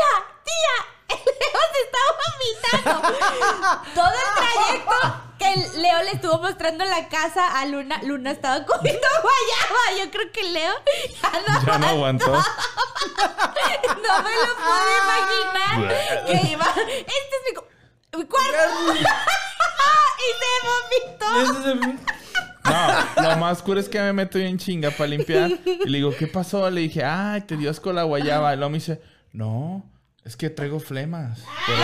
tía, 0.43 0.75
el 1.17 1.23
Leo 1.25 1.61
se 1.73 1.81
está 1.85 1.99
vomitando. 2.83 3.01
Todo 3.95 4.11
el 4.13 4.29
trayecto 4.35 4.95
que 5.39 5.53
el 5.53 5.81
Leo 5.81 6.03
le 6.03 6.11
estuvo 6.11 6.37
mostrando 6.39 6.83
la 6.85 7.07
casa 7.09 7.59
a 7.59 7.65
Luna, 7.65 7.99
Luna 8.03 8.31
estaba 8.31 8.65
comiendo 8.65 9.07
guayaba. 9.21 10.03
Yo 10.03 10.11
creo 10.11 10.31
que 10.31 10.43
Leo 10.43 10.73
ya 11.21 11.31
no 11.47 11.65
Ya 11.65 11.77
no 11.79 11.87
aguantó. 11.87 12.27
no 12.31 12.33
me 14.23 14.35
lo 14.35 14.55
puedo 14.55 14.89
imaginar 15.03 16.25
que 16.25 16.47
iba. 16.51 16.65
Este 16.65 17.07
es 17.07 17.43
mi, 17.47 17.53
cu- 17.55 17.67
mi 18.17 18.25
cuarto. 18.25 18.93
y 20.19 20.27
se 20.39 20.51
vomitó. 20.67 22.08
No, 23.17 23.29
lo 23.29 23.37
más 23.37 23.61
curo 23.61 23.79
es 23.79 23.89
que 23.89 23.99
me 23.99 24.13
meto 24.13 24.37
en 24.37 24.57
chinga 24.57 24.91
para 24.91 25.09
limpiar. 25.09 25.51
Y 25.65 25.89
le 25.89 25.97
digo, 25.99 26.13
¿qué 26.17 26.27
pasó? 26.27 26.69
Le 26.69 26.81
dije, 26.81 27.03
ay, 27.03 27.41
te 27.41 27.57
dio 27.57 27.69
asco 27.69 27.91
la 27.93 28.03
guayaba. 28.03 28.53
Y 28.53 28.57
luego 28.57 28.69
me 28.71 28.77
dice, 28.77 29.01
no, 29.33 29.83
es 30.23 30.35
que 30.35 30.49
traigo 30.49 30.79
flemas. 30.79 31.39
Por 31.65 31.75
eso". 31.75 31.83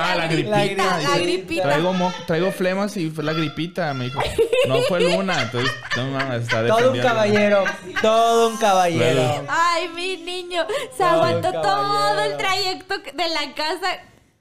Ah, 0.00 0.14
la 0.16 0.26
gripita. 0.26 0.50
La 0.56 0.64
gripita. 0.64 0.98
La 1.00 1.18
gripita. 1.18 1.62
Traigo, 1.62 1.92
mo- 1.92 2.12
traigo 2.26 2.52
flemas 2.52 2.96
y 2.96 3.10
fue 3.10 3.24
la 3.24 3.32
gripita. 3.32 3.92
Me 3.94 4.04
dijo, 4.04 4.20
no 4.68 4.82
fue 4.82 5.00
luna. 5.00 5.42
Entonces, 5.42 5.70
no 5.96 6.10
mames, 6.10 6.42
está 6.42 6.66
Todo 6.66 6.92
un 6.92 6.98
caballero. 7.00 7.64
Todo 8.02 8.48
un 8.50 8.56
caballero. 8.58 9.44
Ay, 9.48 9.88
mi 9.88 10.16
niño. 10.18 10.66
Se 10.96 11.02
aguantó 11.04 11.50
todo 11.52 12.20
el 12.20 12.36
trayecto 12.36 12.94
de 12.98 13.28
la 13.28 13.54
casa. 13.54 13.98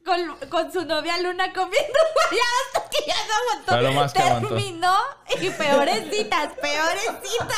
Con, 0.08 0.50
con 0.50 0.72
su 0.72 0.86
novia 0.86 1.18
Luna 1.22 1.52
comiendo 1.52 2.00
guayabas 2.16 2.68
hasta 2.76 2.90
que 2.90 2.98
ya 3.06 3.16
no 3.28 3.34
aguantó. 3.34 3.72
Fue 3.74 3.82
lo 3.82 3.92
más 3.92 4.14
que 4.14 4.22
aguantó. 4.22 4.48
Terminó 4.56 4.96
y 5.42 5.50
peorecitas, 5.50 6.54
peorecitas. 6.62 7.58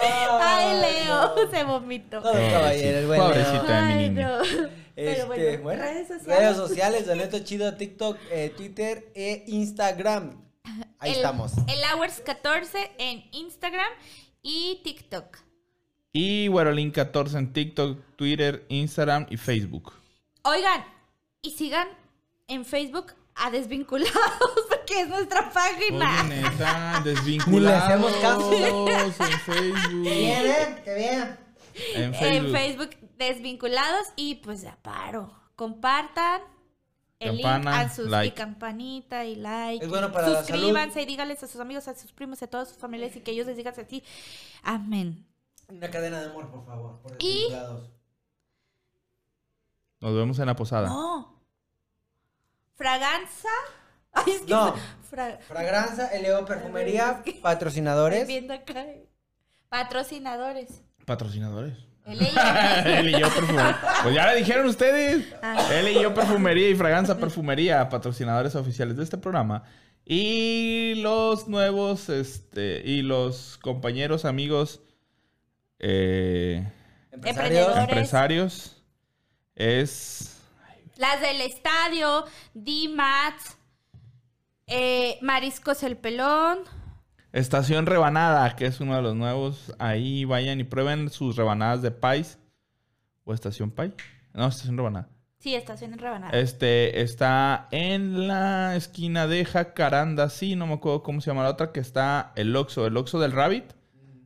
Ay, 0.40 0.80
Leo, 0.80 1.50
se 1.50 1.64
vomitó. 1.64 2.22
Todo 2.22 2.32
un 2.32 2.50
caballero, 2.50 2.98
el 2.98 3.06
buen 3.06 3.20
Pobrecito. 3.20 3.62
De 3.64 3.82
mi 3.82 3.92
Ay, 3.92 4.08
niño. 4.08 4.28
no. 4.28 4.68
Este, 4.96 5.24
bueno, 5.26 5.62
bueno, 5.62 5.82
redes 5.82 6.08
sociales. 6.08 6.38
redes 6.40 6.56
sociales, 6.56 7.06
Doneto 7.06 7.38
Chido, 7.40 7.76
TikTok, 7.76 8.18
eh, 8.30 8.52
Twitter 8.56 9.12
e 9.14 9.44
Instagram. 9.48 10.42
Ahí 10.98 11.10
el, 11.10 11.16
estamos. 11.18 11.52
El 11.68 11.80
Hours 11.92 12.20
14 12.24 12.92
en 12.98 13.24
Instagram 13.32 13.92
y 14.42 14.80
TikTok. 14.82 15.38
Y 16.12 16.48
Link 16.48 16.94
14 16.94 17.38
en 17.38 17.52
TikTok, 17.52 17.98
Twitter, 18.16 18.64
Instagram 18.70 19.26
y 19.30 19.36
Facebook. 19.36 19.97
Oigan, 20.48 20.84
y 21.42 21.50
sigan 21.50 21.88
en 22.46 22.64
Facebook 22.64 23.12
a 23.34 23.50
Desvinculados, 23.50 24.14
porque 24.68 25.02
es 25.02 25.08
nuestra 25.08 25.50
página. 25.52 26.22
Oye, 26.24 26.40
neta, 26.42 27.00
desvinculados 27.04 27.82
hacemos 27.82 28.12
caso. 28.16 28.52
en 28.52 29.12
Facebook. 29.12 30.06
¿eh? 30.06 30.82
Que 30.84 30.94
bien. 30.94 31.38
En 31.94 32.02
En 32.04 32.14
Facebook. 32.14 32.52
Facebook 32.52 32.90
Desvinculados 33.18 34.08
y 34.16 34.36
pues 34.36 34.62
ya 34.62 34.76
paro. 34.82 35.32
Compartan 35.56 36.40
el 37.20 37.40
Campana, 37.42 37.82
link 37.82 37.90
a 37.90 37.94
sus 37.94 38.06
y 38.06 38.10
like. 38.10 38.34
campanita 38.36 39.24
y 39.24 39.34
like. 39.36 39.84
Es 39.84 39.90
bueno 39.90 40.12
para 40.12 40.28
la 40.28 40.38
Suscríbanse 40.44 41.02
y 41.02 41.06
díganles 41.06 41.42
a 41.42 41.48
sus 41.48 41.60
amigos, 41.60 41.88
a 41.88 41.94
sus 41.96 42.12
primos, 42.12 42.40
a 42.42 42.46
todas 42.46 42.68
sus 42.68 42.78
familias 42.78 43.14
y 43.16 43.20
que 43.20 43.32
ellos 43.32 43.46
les 43.46 43.56
digan 43.56 43.74
así. 43.76 44.02
Amén. 44.62 45.26
Una 45.68 45.90
cadena 45.90 46.20
de 46.20 46.26
amor, 46.30 46.48
por 46.48 46.64
favor. 46.64 47.00
Por 47.02 47.16
Y- 47.18 47.32
desvinculados. 47.50 47.90
Nos 50.00 50.14
vemos 50.14 50.38
en 50.38 50.46
la 50.46 50.56
posada. 50.56 50.88
No. 50.88 51.40
Fraganza. 52.76 53.48
Ay, 54.12 54.32
es 54.32 54.40
que 54.42 54.52
No. 54.52 54.74
Fra- 55.10 55.38
Fragranza, 55.46 56.10
Leo 56.20 56.44
Perfumería, 56.44 57.22
patrocinadores. 57.42 58.20
Estoy 58.20 58.34
viendo 58.34 58.54
acá. 58.54 58.84
Patrocinadores. 59.68 60.82
Patrocinadores. 61.04 61.74
El 62.04 62.22
ella. 62.22 63.00
Él 63.00 63.08
y 63.10 63.12
yo 63.20 63.28
perfumería. 63.34 63.78
Pues 64.02 64.14
ya 64.14 64.26
le 64.32 64.36
dijeron 64.38 64.66
ustedes. 64.66 65.26
Ah. 65.42 65.68
Él 65.72 65.88
y 65.88 66.02
yo 66.02 66.14
perfumería 66.14 66.68
y 66.70 66.74
Fraganza 66.74 67.18
Perfumería, 67.18 67.88
patrocinadores 67.88 68.54
oficiales 68.54 68.96
de 68.96 69.04
este 69.04 69.18
programa. 69.18 69.64
Y 70.04 70.94
los 71.02 71.48
nuevos, 71.48 72.08
este, 72.08 72.82
y 72.84 73.02
los 73.02 73.58
compañeros, 73.58 74.24
amigos, 74.24 74.80
eh, 75.78 76.66
Empresarios. 77.12 77.46
Emprendedores. 77.68 77.88
empresarios, 77.88 78.77
es 79.58 80.40
Las 80.96 81.20
del 81.20 81.40
estadio, 81.42 82.24
D-Mat, 82.54 83.34
eh, 84.66 85.18
Mariscos 85.20 85.82
el 85.82 85.96
Pelón. 85.96 86.60
Estación 87.32 87.86
Rebanada, 87.86 88.56
que 88.56 88.66
es 88.66 88.80
uno 88.80 88.96
de 88.96 89.02
los 89.02 89.14
nuevos. 89.14 89.74
Ahí 89.78 90.24
vayan 90.24 90.60
y 90.60 90.64
prueben 90.64 91.10
sus 91.10 91.36
rebanadas 91.36 91.82
de 91.82 91.90
Pais. 91.90 92.38
¿O 93.24 93.34
Estación 93.34 93.70
Pai? 93.70 93.92
No, 94.32 94.46
Estación 94.46 94.76
Rebanada. 94.76 95.08
Sí, 95.38 95.54
estación 95.54 95.96
Rebanada. 95.98 96.36
Este 96.36 97.00
está 97.00 97.68
en 97.70 98.26
la 98.26 98.74
esquina 98.74 99.28
de 99.28 99.44
Jacaranda, 99.44 100.30
sí, 100.30 100.56
no 100.56 100.66
me 100.66 100.74
acuerdo 100.74 101.04
cómo 101.04 101.20
se 101.20 101.30
llama 101.30 101.44
la 101.44 101.50
otra, 101.50 101.70
que 101.70 101.78
está 101.78 102.32
el 102.34 102.56
Oxxo, 102.56 102.86
el 102.86 102.96
Oxxo 102.96 103.20
del 103.20 103.32
Rabbit. 103.32 103.72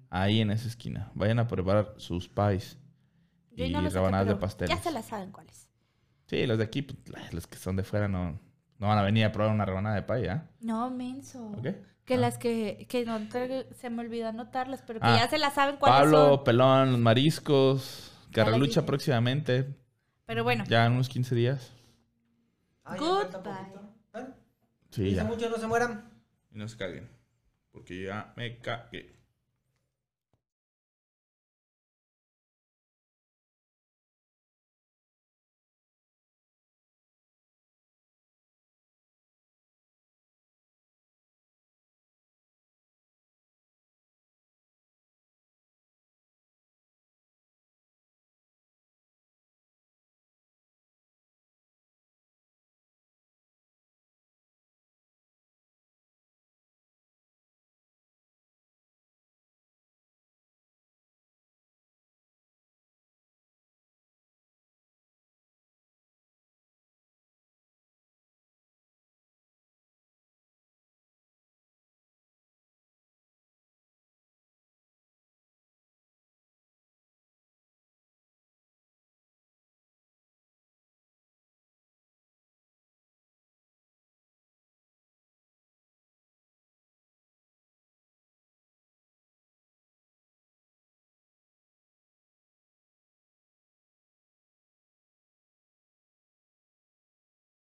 Ahí 0.09 0.41
en 0.41 0.51
esa 0.51 0.68
esquina. 0.68 1.11
Vayan 1.14 1.39
a 1.39 1.49
preparar 1.49 1.95
sus 1.97 2.28
pies. 2.28 2.78
Yo 3.55 3.65
Y 3.65 3.71
no 3.71 3.81
rebanadas 3.89 4.27
de 4.27 4.33
pero 4.35 4.41
pasteles. 4.41 4.77
Ya 4.77 4.83
se 4.83 4.91
las 4.91 5.07
saben 5.07 5.31
cuáles. 5.33 5.69
Sí, 6.27 6.47
los 6.47 6.59
de 6.59 6.65
aquí, 6.65 6.83
pues, 6.83 7.33
los 7.33 7.47
que 7.47 7.57
son 7.59 7.77
de 7.77 7.83
fuera 7.85 8.09
no, 8.09 8.41
no 8.79 8.87
van 8.89 8.99
a 8.99 9.03
venir 9.03 9.25
a 9.27 9.33
probar 9.33 9.53
una 9.53 9.65
rebanada 9.65 9.95
de 9.97 10.03
pie, 10.03 10.31
¿ah? 10.31 10.49
No, 10.61 10.91
menso. 10.91 11.49
¿Ok? 11.59 11.67
Que 12.05 12.15
Ah. 12.15 12.19
las 12.19 12.39
que, 12.39 12.87
que 12.89 13.05
no 13.05 13.19
se 13.77 13.91
me 13.91 14.01
olvidó 14.03 14.29
anotarlas, 14.29 14.83
pero 14.83 14.99
que 15.01 15.07
Ah. 15.07 15.17
ya 15.19 15.29
se 15.29 15.39
las 15.39 15.55
saben 15.55 15.77
cuáles 15.77 16.01
Pablo, 16.01 16.37
son. 16.37 16.45
Pelón, 16.45 16.93
los 16.93 17.01
mariscos, 17.01 18.09
Carrelucha 18.33 18.87
próximamente, 18.87 19.77
Pero 20.25 20.43
bueno, 20.45 20.65
ya 20.67 20.87
en 20.87 20.93
unos 20.93 21.09
15 21.11 21.35
días. 21.35 21.73
Ah, 22.85 22.97
Goodbye. 22.97 23.53
Bueno, 24.13 24.35
Sí, 24.91 25.03
dice 25.05 25.17
ya. 25.17 25.25
mucho, 25.25 25.49
no 25.51 25.59
se 25.59 25.67
mueran. 25.67 26.11
Y 26.51 26.59
no 26.59 26.67
se 26.69 26.77
caguen. 26.79 27.11
Porque 27.71 28.05
ya 28.05 28.33
me 28.37 28.59
cagué. 28.59 29.15